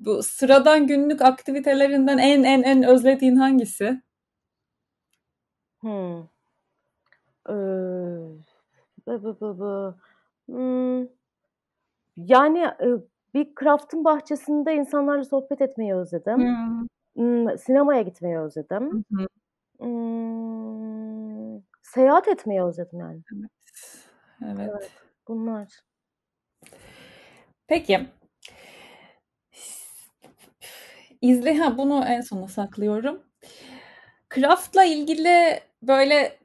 bu 0.00 0.22
sıradan 0.22 0.86
günlük 0.86 1.22
aktivitelerinden 1.22 2.18
en 2.18 2.42
en 2.42 2.62
en 2.62 2.82
özlediğin 2.82 3.36
hangisi? 3.36 4.02
Hmm. 5.80 6.18
Ee, 7.48 7.54
bı 9.06 9.24
bı 9.24 9.40
bı 9.40 9.58
bı. 9.58 9.96
Hmm. 10.46 11.06
Yani 12.16 12.58
e, 12.58 12.86
bir 13.34 13.48
craft'ın 13.60 14.04
bahçesinde 14.04 14.74
insanlarla 14.74 15.24
sohbet 15.24 15.60
etmeyi 15.60 15.94
özledim. 15.94 16.36
Hmm. 16.36 16.86
Sinemaya 17.58 18.02
gitmeyi 18.02 18.38
özledim. 18.38 19.04
Hmm. 19.08 19.26
Hmm, 19.78 21.62
seyahat 21.82 22.28
etmeyi 22.28 22.62
özledim 22.62 23.00
yani. 23.00 23.22
Evet. 23.36 23.50
Evet. 24.44 24.70
evet 24.70 24.90
bunlar. 25.28 25.68
Peki. 27.66 28.06
İzle 31.20 31.58
ha 31.58 31.78
bunu 31.78 32.04
en 32.04 32.20
sona 32.20 32.48
saklıyorum. 32.48 33.22
Craft'la 34.34 34.84
ilgili 34.84 35.60
böyle 35.82 36.38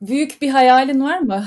büyük 0.00 0.42
bir 0.42 0.48
hayalin 0.48 1.00
var 1.00 1.18
mı? 1.18 1.44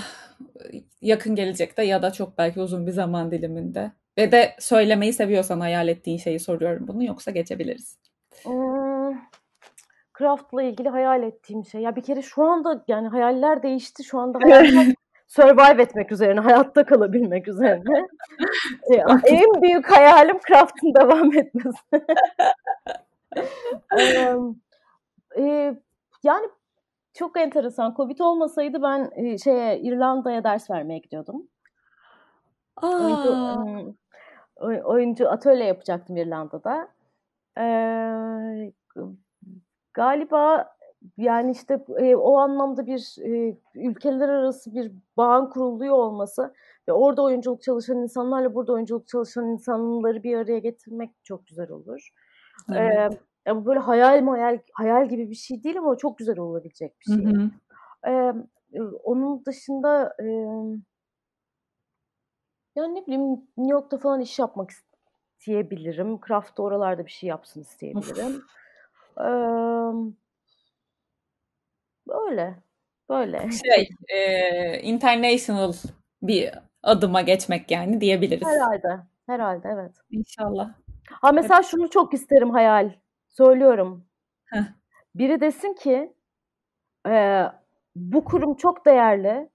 Yakın 1.01 1.35
gelecekte 1.35 1.83
ya 1.83 2.01
da 2.01 2.11
çok 2.11 2.37
belki 2.37 2.61
uzun 2.61 2.87
bir 2.87 2.91
zaman 2.91 3.31
diliminde. 3.31 3.91
Ve 4.17 4.31
de 4.31 4.55
söylemeyi 4.59 5.13
seviyorsan 5.13 5.59
hayal 5.59 5.87
ettiğin 5.87 6.17
şeyi 6.17 6.39
soruyorum 6.39 6.87
bunu 6.87 7.03
yoksa 7.03 7.31
geçebiliriz. 7.31 7.97
Hmm, 8.43 9.17
craft'la 10.19 10.63
ilgili 10.63 10.89
hayal 10.89 11.23
ettiğim 11.23 11.65
şey. 11.65 11.81
Ya 11.81 11.95
bir 11.95 12.03
kere 12.03 12.21
şu 12.21 12.43
anda 12.43 12.83
yani 12.87 13.07
hayaller 13.07 13.63
değişti. 13.63 14.03
Şu 14.03 14.19
anda 14.19 14.39
hayaller 14.43 14.93
survive 15.29 15.81
etmek 15.81 16.11
üzerine, 16.11 16.39
hayatta 16.39 16.85
kalabilmek 16.85 17.47
üzerine. 17.47 18.07
en 19.25 19.61
büyük 19.61 19.91
hayalim 19.91 20.39
craft'ın 20.47 20.93
devam 20.93 21.33
etmesi. 21.33 21.79
yani 26.23 26.47
çok 27.13 27.39
enteresan. 27.39 27.93
Covid 27.97 28.19
olmasaydı 28.19 28.81
ben 28.81 29.11
şeye 29.37 29.79
İrlanda'ya 29.79 30.43
ders 30.43 30.69
vermeye 30.69 30.99
gidiyordum. 30.99 31.47
Aa. 32.81 33.83
oyuncu 34.83 35.29
atölye 35.29 35.65
yapacaktım 35.65 36.17
İrlanda'da. 36.17 36.87
Ee, 37.57 38.73
galiba 39.93 40.75
yani 41.17 41.51
işte 41.51 41.85
e, 41.97 42.15
o 42.15 42.37
anlamda 42.37 42.85
bir 42.85 43.15
e, 43.23 43.57
ülkeler 43.75 44.29
arası 44.29 44.73
bir 44.75 44.91
bağın 45.17 45.49
kuruluyor 45.49 45.95
olması 45.95 46.53
ve 46.87 46.93
orada 46.93 47.23
oyunculuk 47.23 47.61
çalışan 47.61 47.97
insanlarla 47.97 48.55
burada 48.55 48.73
oyunculuk 48.73 49.07
çalışan 49.07 49.47
insanları 49.47 50.23
bir 50.23 50.37
araya 50.37 50.59
getirmek 50.59 51.11
çok 51.23 51.47
güzel 51.47 51.71
olur. 51.71 52.09
Evet. 52.71 53.19
Ee, 53.47 53.55
bu 53.55 53.65
böyle 53.65 53.79
hayal 53.79 54.27
hayal 54.27 54.59
hayal 54.73 55.09
gibi 55.09 55.29
bir 55.29 55.35
şey 55.35 55.63
değil 55.63 55.77
ama 55.77 55.97
çok 55.97 56.17
güzel 56.17 56.39
olabilecek 56.39 56.93
bir 56.99 57.13
şey. 57.13 57.25
Hı 57.25 57.29
hı. 57.29 57.49
Ee, 58.07 58.33
onun 59.03 59.45
dışında 59.45 60.13
e, 60.19 60.25
yani 62.75 62.95
ne 62.95 63.05
bileyim 63.05 63.31
New 63.57 63.73
York'ta 63.73 63.97
falan 63.97 64.21
iş 64.21 64.39
yapmak 64.39 64.69
isteyebilirim. 64.71 66.19
Craft'ta 66.27 66.63
oralarda 66.63 67.05
bir 67.05 67.11
şey 67.11 67.29
yapsın 67.29 67.61
isteyebilirim. 67.61 68.43
Ee, 69.19 69.23
böyle. 72.07 72.55
Böyle. 73.09 73.49
Şey, 73.51 73.89
e, 74.07 74.81
international 74.81 75.73
bir 76.21 76.51
adıma 76.83 77.21
geçmek 77.21 77.71
yani 77.71 78.01
diyebiliriz. 78.01 78.47
Herhalde. 78.47 78.99
Herhalde 79.25 79.67
evet. 79.73 79.91
İnşallah. 80.11 80.73
Ha 81.09 81.31
mesela 81.31 81.55
evet. 81.55 81.65
şunu 81.65 81.89
çok 81.89 82.13
isterim 82.13 82.49
hayal. 82.49 82.91
Söylüyorum. 83.27 84.05
Heh. 84.45 84.63
Biri 85.15 85.41
desin 85.41 85.73
ki 85.73 86.13
e, 87.07 87.43
bu 87.95 88.23
kurum 88.23 88.55
çok 88.55 88.85
değerli. 88.85 89.49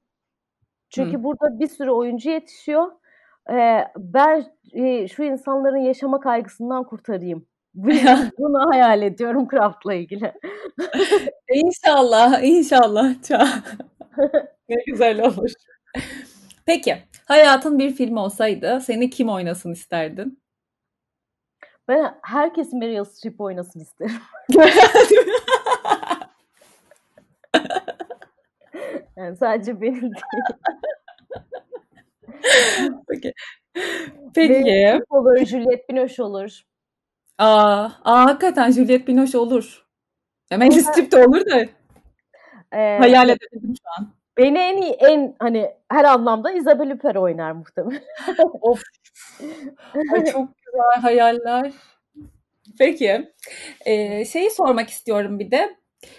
Çünkü 0.91 1.19
Hı. 1.19 1.25
burada 1.25 1.61
bir 1.61 1.67
sürü 1.67 1.91
oyuncu 1.91 2.31
yetişiyor. 2.31 2.93
E, 3.51 3.85
ben 3.97 4.47
e, 4.73 5.09
şu 5.09 5.23
insanların 5.23 5.77
yaşama 5.77 6.21
kaygısından 6.21 6.85
kurtarayım. 6.85 7.47
Bunu 8.39 8.71
hayal 8.71 9.03
ediyorum 9.03 9.49
Craft'la 9.51 9.95
ilgili. 9.95 10.33
İnşallah, 11.55 12.43
inşallah. 12.43 13.15
ne 14.69 14.77
güzel 14.87 15.25
olur. 15.27 15.51
Peki, 16.67 16.97
hayatın 17.25 17.79
bir 17.79 17.91
film 17.91 18.17
olsaydı 18.17 18.81
seni 18.81 19.11
kim 19.11 19.29
oynasın 19.29 19.73
isterdin? 19.73 20.43
Ben 21.89 22.19
herkesin 22.23 22.79
Meryl 22.79 23.05
Streep 23.05 23.41
oynasın 23.41 23.81
isterim. 23.81 24.13
yani 29.17 29.37
sadece 29.37 29.81
benim 29.81 30.03
değil. 30.03 30.15
Peki. 33.09 33.33
Peki. 34.35 34.65
Benim 34.65 35.03
olur, 35.11 35.47
Juliette 35.47 35.85
Binoche 35.89 36.23
olur. 36.23 36.61
Aa, 37.39 37.89
aa 38.05 38.25
hakikaten 38.25 38.71
Juliette 38.71 39.07
Binoche 39.07 39.39
olur. 39.39 39.87
Meryl 40.51 40.81
Streep 40.81 41.13
de 41.13 41.27
olur 41.27 41.47
da. 41.47 41.65
Ee, 42.73 42.99
hayal 42.99 43.29
edemedim 43.29 43.75
şu 43.83 43.89
an. 43.99 44.09
Beni 44.39 44.59
en 44.59 44.83
iyi, 44.83 44.93
en 44.93 45.37
hani 45.39 45.71
her 45.89 46.05
anlamda 46.05 46.53
Isabelle 46.53 46.93
Huppert 46.93 47.17
oynar 47.17 47.53
muhtemelen. 47.53 48.03
of. 48.61 48.83
Ay, 50.15 50.25
çok 50.25 50.49
güzel 50.57 51.01
hayaller. 51.03 51.73
Peki. 52.79 53.33
Ee, 53.87 54.25
şeyi 54.25 54.51
sormak 54.51 54.91
istiyorum 54.91 55.39
bir 55.39 55.51
de. 55.51 55.77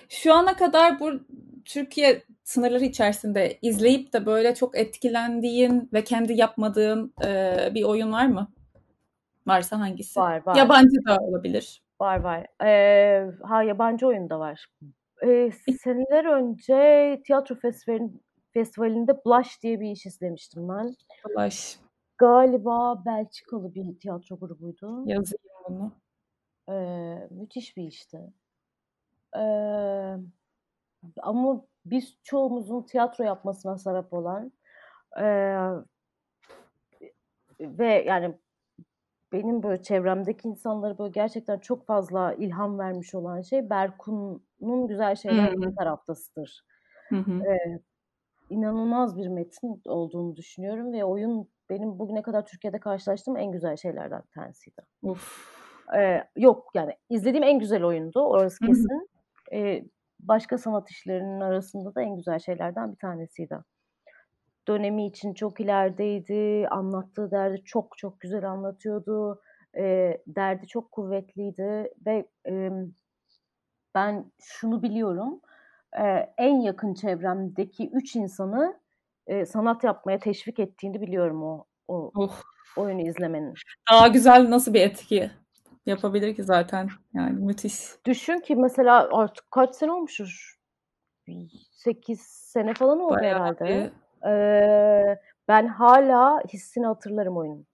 Şu 0.10 0.34
ana 0.34 0.56
kadar 0.56 1.00
bu 1.00 1.12
Türkiye 1.66 2.24
sınırları 2.46 2.86
içerisinde 2.86 3.58
izleyip 3.62 4.14
de 4.14 4.26
böyle 4.26 4.56
çok 4.56 4.78
etkilendiğin 4.78 5.90
ve 5.94 6.04
kendi 6.04 6.34
yapmadığın 6.34 7.14
e, 7.26 7.58
bir 7.74 7.84
oyun 7.84 8.12
var 8.12 8.26
mı? 8.26 8.52
Varsa 9.48 9.80
hangisi? 9.80 10.20
Var 10.20 10.46
var. 10.46 10.56
Yabancı 10.56 11.06
da 11.08 11.18
olabilir. 11.18 11.84
Var 12.02 12.20
var. 12.20 12.48
Ee, 12.64 13.32
ha 13.44 13.64
yabancı 13.64 14.08
oyun 14.08 14.30
da 14.30 14.40
var. 14.40 14.68
Ee, 15.24 15.52
seneler 15.84 16.26
önce 16.26 17.22
tiyatro 17.26 17.56
festivalin, 17.56 18.24
festivalinde 18.54 19.26
Blush 19.26 19.64
diye 19.64 19.80
bir 19.80 19.92
iş 19.92 20.06
izlemiştim 20.06 20.70
ben. 20.70 20.96
Blush. 21.30 21.80
Galiba 22.18 23.06
Belçikalı 23.06 23.76
bir 23.76 24.00
tiyatro 24.00 24.40
grubuydu. 24.40 25.04
Yazayım 25.06 25.44
bunu. 25.70 25.92
Ee, 26.70 27.28
müthiş 27.32 27.78
bir 27.78 27.84
işti. 27.84 28.20
Ee, 29.38 29.42
ama 31.22 31.66
biz 31.86 32.18
çoğumuzun 32.24 32.82
tiyatro 32.82 33.24
yapmasına 33.24 33.78
sebep 33.78 34.14
olan 34.14 34.52
e, 35.20 35.26
ve 37.60 38.04
yani 38.08 38.36
benim 39.34 39.64
böyle 39.64 39.82
çevremdeki 39.82 40.48
insanları 40.48 40.98
böyle 40.98 41.12
gerçekten 41.12 41.60
çok 41.60 41.86
fazla 41.86 42.34
ilham 42.34 42.80
vermiş 42.80 43.16
olan 43.16 43.42
şey 43.42 43.70
Berkun'un 43.70 44.88
güzel 44.88 45.16
şeyler 45.16 45.62
bir 45.62 45.76
taraftasıdır. 45.76 46.66
Ee, 47.12 47.80
inanılmaz 48.50 49.18
bir 49.18 49.28
metin 49.28 49.82
olduğunu 49.86 50.36
düşünüyorum 50.36 50.94
ve 50.94 51.06
oyun 51.06 51.48
benim 51.70 52.00
bugüne 52.00 52.22
kadar 52.22 52.46
Türkiye'de 52.46 52.80
karşılaştığım 52.80 53.38
en 53.38 53.52
güzel 53.52 53.78
şeylerden 53.78 54.22
bir 54.28 54.42
tanesiydi. 54.42 54.82
Of. 55.04 55.56
Ee, 55.98 56.24
yok 56.36 56.72
yani 56.74 56.94
izlediğim 57.10 57.44
en 57.44 57.60
güzel 57.60 57.84
oyundu 57.84 58.20
orası 58.20 58.66
kesin. 58.66 59.10
Ee, 59.54 59.84
başka 60.28 60.58
sanat 60.58 60.92
işlerinin 60.92 61.40
arasında 61.40 61.96
da 61.96 62.02
en 62.02 62.16
güzel 62.16 62.40
şeylerden 62.40 62.92
bir 62.92 62.98
tanesiydi. 62.98 63.58
Dönemi 64.68 65.08
için 65.08 65.34
çok 65.34 65.60
ilerideydi, 65.60 66.68
anlattığı 66.68 67.32
derdi 67.32 67.64
çok 67.64 67.98
çok 67.98 68.20
güzel 68.20 68.50
anlatıyordu, 68.50 69.42
e, 69.78 70.18
derdi 70.28 70.68
çok 70.68 70.92
kuvvetliydi 70.92 71.94
ve 72.06 72.28
e, 72.48 72.70
ben 73.96 74.32
şunu 74.42 74.84
biliyorum, 74.84 75.42
e, 76.00 76.34
en 76.38 76.62
yakın 76.62 76.94
çevremdeki 76.94 77.90
üç 77.90 78.16
insanı 78.16 78.80
e, 79.28 79.46
sanat 79.46 79.84
yapmaya 79.84 80.20
teşvik 80.20 80.60
ettiğini 80.60 81.02
biliyorum 81.02 81.44
o, 81.44 81.66
o 81.88 82.12
oh. 82.16 82.42
oyunu 82.78 83.02
izlemenin. 83.02 83.54
Daha 83.92 84.08
güzel 84.08 84.50
nasıl 84.50 84.74
bir 84.74 84.82
etki 84.82 85.32
yapabilir 85.86 86.36
ki 86.36 86.44
zaten. 86.44 86.90
Yani 87.14 87.40
müthiş. 87.40 87.74
Düşün 88.06 88.40
ki 88.40 88.56
mesela 88.56 89.10
artık 89.12 89.52
kaç 89.52 89.76
sene 89.76 89.92
olmuştur? 89.92 90.56
8 91.72 92.22
sene 92.22 92.74
falan 92.74 93.00
oldu 93.00 93.16
Bayağı 93.16 93.40
herhalde. 93.40 93.66
Bir... 93.66 94.30
Ee, 94.30 95.20
ben 95.48 95.68
hala 95.68 96.42
hissini 96.54 96.86
hatırlarım 96.86 97.38
oyunun. 97.38 97.66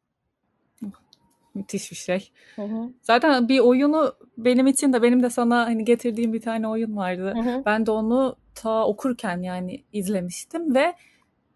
Müthiş 1.53 1.91
bir 1.91 1.95
şey. 1.95 2.31
Hı 2.55 2.61
hı. 2.61 2.89
Zaten 3.01 3.49
bir 3.49 3.59
oyunu 3.59 4.13
benim 4.37 4.67
için 4.67 4.93
de 4.93 5.01
benim 5.01 5.23
de 5.23 5.29
sana 5.29 5.65
hani 5.65 5.85
getirdiğim 5.85 6.33
bir 6.33 6.41
tane 6.41 6.67
oyun 6.67 6.97
vardı. 6.97 7.33
Hı 7.35 7.39
hı. 7.39 7.63
Ben 7.65 7.85
de 7.85 7.91
onu 7.91 8.35
ta 8.55 8.85
okurken 8.87 9.41
yani 9.41 9.83
izlemiştim 9.93 10.75
ve 10.75 10.93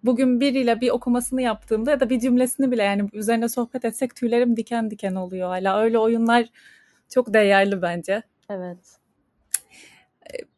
bugün 0.05 0.39
biriyle 0.39 0.81
bir 0.81 0.89
okumasını 0.89 1.41
yaptığımda 1.41 1.91
ya 1.91 1.99
da 1.99 2.09
bir 2.09 2.19
cümlesini 2.19 2.71
bile 2.71 2.83
yani 2.83 3.09
üzerine 3.13 3.49
sohbet 3.49 3.85
etsek 3.85 4.15
tüylerim 4.15 4.57
diken 4.57 4.91
diken 4.91 5.15
oluyor 5.15 5.49
hala. 5.49 5.81
Öyle 5.81 5.99
oyunlar 5.99 6.45
çok 7.09 7.33
değerli 7.33 7.81
bence. 7.81 8.21
Evet. 8.49 8.99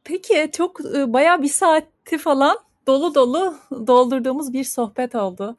Peki 0.03 0.49
çok 0.51 0.95
e, 0.95 1.13
baya 1.13 1.41
bir 1.41 1.47
saati 1.47 2.17
falan 2.17 2.57
dolu 2.87 3.15
dolu 3.15 3.57
doldurduğumuz 3.87 4.53
bir 4.53 4.63
sohbet 4.63 5.15
oldu. 5.15 5.57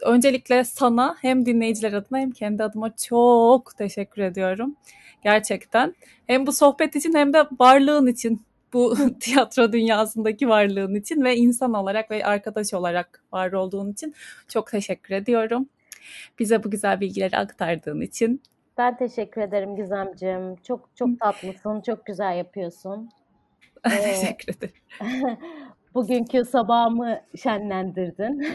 Öncelikle 0.00 0.64
sana 0.64 1.16
hem 1.20 1.46
dinleyiciler 1.46 1.92
adına 1.92 2.18
hem 2.18 2.30
kendi 2.30 2.64
adıma 2.64 2.96
çok 2.96 3.76
teşekkür 3.76 4.22
ediyorum. 4.22 4.76
Gerçekten. 5.24 5.94
Hem 6.26 6.46
bu 6.46 6.52
sohbet 6.52 6.96
için 6.96 7.14
hem 7.14 7.32
de 7.32 7.46
varlığın 7.60 8.06
için 8.06 8.42
bu 8.72 8.94
tiyatro 9.20 9.72
dünyasındaki 9.72 10.48
varlığın 10.48 10.94
için 10.94 11.24
ve 11.24 11.36
insan 11.36 11.74
olarak 11.74 12.10
ve 12.10 12.24
arkadaş 12.24 12.74
olarak 12.74 13.22
var 13.32 13.52
olduğun 13.52 13.92
için 13.92 14.14
çok 14.48 14.70
teşekkür 14.70 15.14
ediyorum. 15.14 15.68
Bize 16.38 16.64
bu 16.64 16.70
güzel 16.70 17.00
bilgileri 17.00 17.36
aktardığın 17.36 18.00
için. 18.00 18.42
Ben 18.78 18.96
teşekkür 18.96 19.40
ederim 19.40 19.76
Gizemciğim. 19.76 20.56
Çok 20.56 20.88
çok 20.96 21.08
tatlısın, 21.20 21.80
çok 21.80 22.06
güzel 22.06 22.36
yapıyorsun. 22.36 23.10
teşekkür 23.88 24.54
ederim. 24.54 25.38
Bugünkü 25.94 26.44
sabahımı 26.44 27.20
şenlendirdin. 27.42 28.46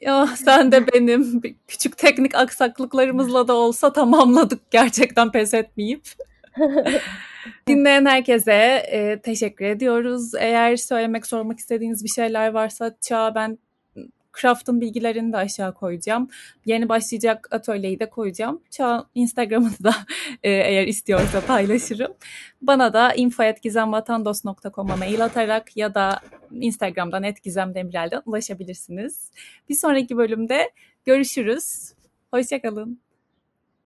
ya 0.00 0.26
sen 0.26 0.72
de 0.72 0.86
benim 0.86 1.42
küçük 1.68 1.98
teknik 1.98 2.34
aksaklıklarımızla 2.34 3.48
da 3.48 3.54
olsa 3.54 3.92
tamamladık 3.92 4.70
gerçekten 4.70 5.32
pes 5.32 5.54
etmeyip. 5.54 6.02
Dinleyen 7.68 8.06
herkese 8.06 8.52
e, 8.92 9.20
teşekkür 9.20 9.64
ediyoruz. 9.64 10.34
Eğer 10.34 10.76
söylemek, 10.76 11.26
sormak 11.26 11.58
istediğiniz 11.58 12.04
bir 12.04 12.08
şeyler 12.08 12.48
varsa 12.48 12.96
Çağ 13.00 13.34
ben 13.34 13.58
Craft'ın 14.40 14.80
bilgilerini 14.80 15.32
de 15.32 15.36
aşağı 15.36 15.74
koyacağım. 15.74 16.28
Yeni 16.66 16.88
başlayacak 16.88 17.48
atölyeyi 17.50 18.00
de 18.00 18.10
koyacağım. 18.10 18.62
Çağ 18.70 19.06
Instagram'ını 19.14 19.84
da 19.84 19.94
e, 20.42 20.50
eğer 20.50 20.86
istiyorsa 20.86 21.40
paylaşırım. 21.40 22.14
Bana 22.62 22.92
da 22.92 23.14
info.gizemvatandos.com'a 23.14 24.96
mail 24.96 25.24
atarak 25.24 25.76
ya 25.76 25.94
da 25.94 26.20
Instagram'dan 26.52 27.22
etgizemdemirel'den 27.22 28.22
ulaşabilirsiniz. 28.26 29.30
Bir 29.68 29.74
sonraki 29.74 30.16
bölümde 30.16 30.70
görüşürüz. 31.04 31.92
Hoşçakalın. 32.30 33.07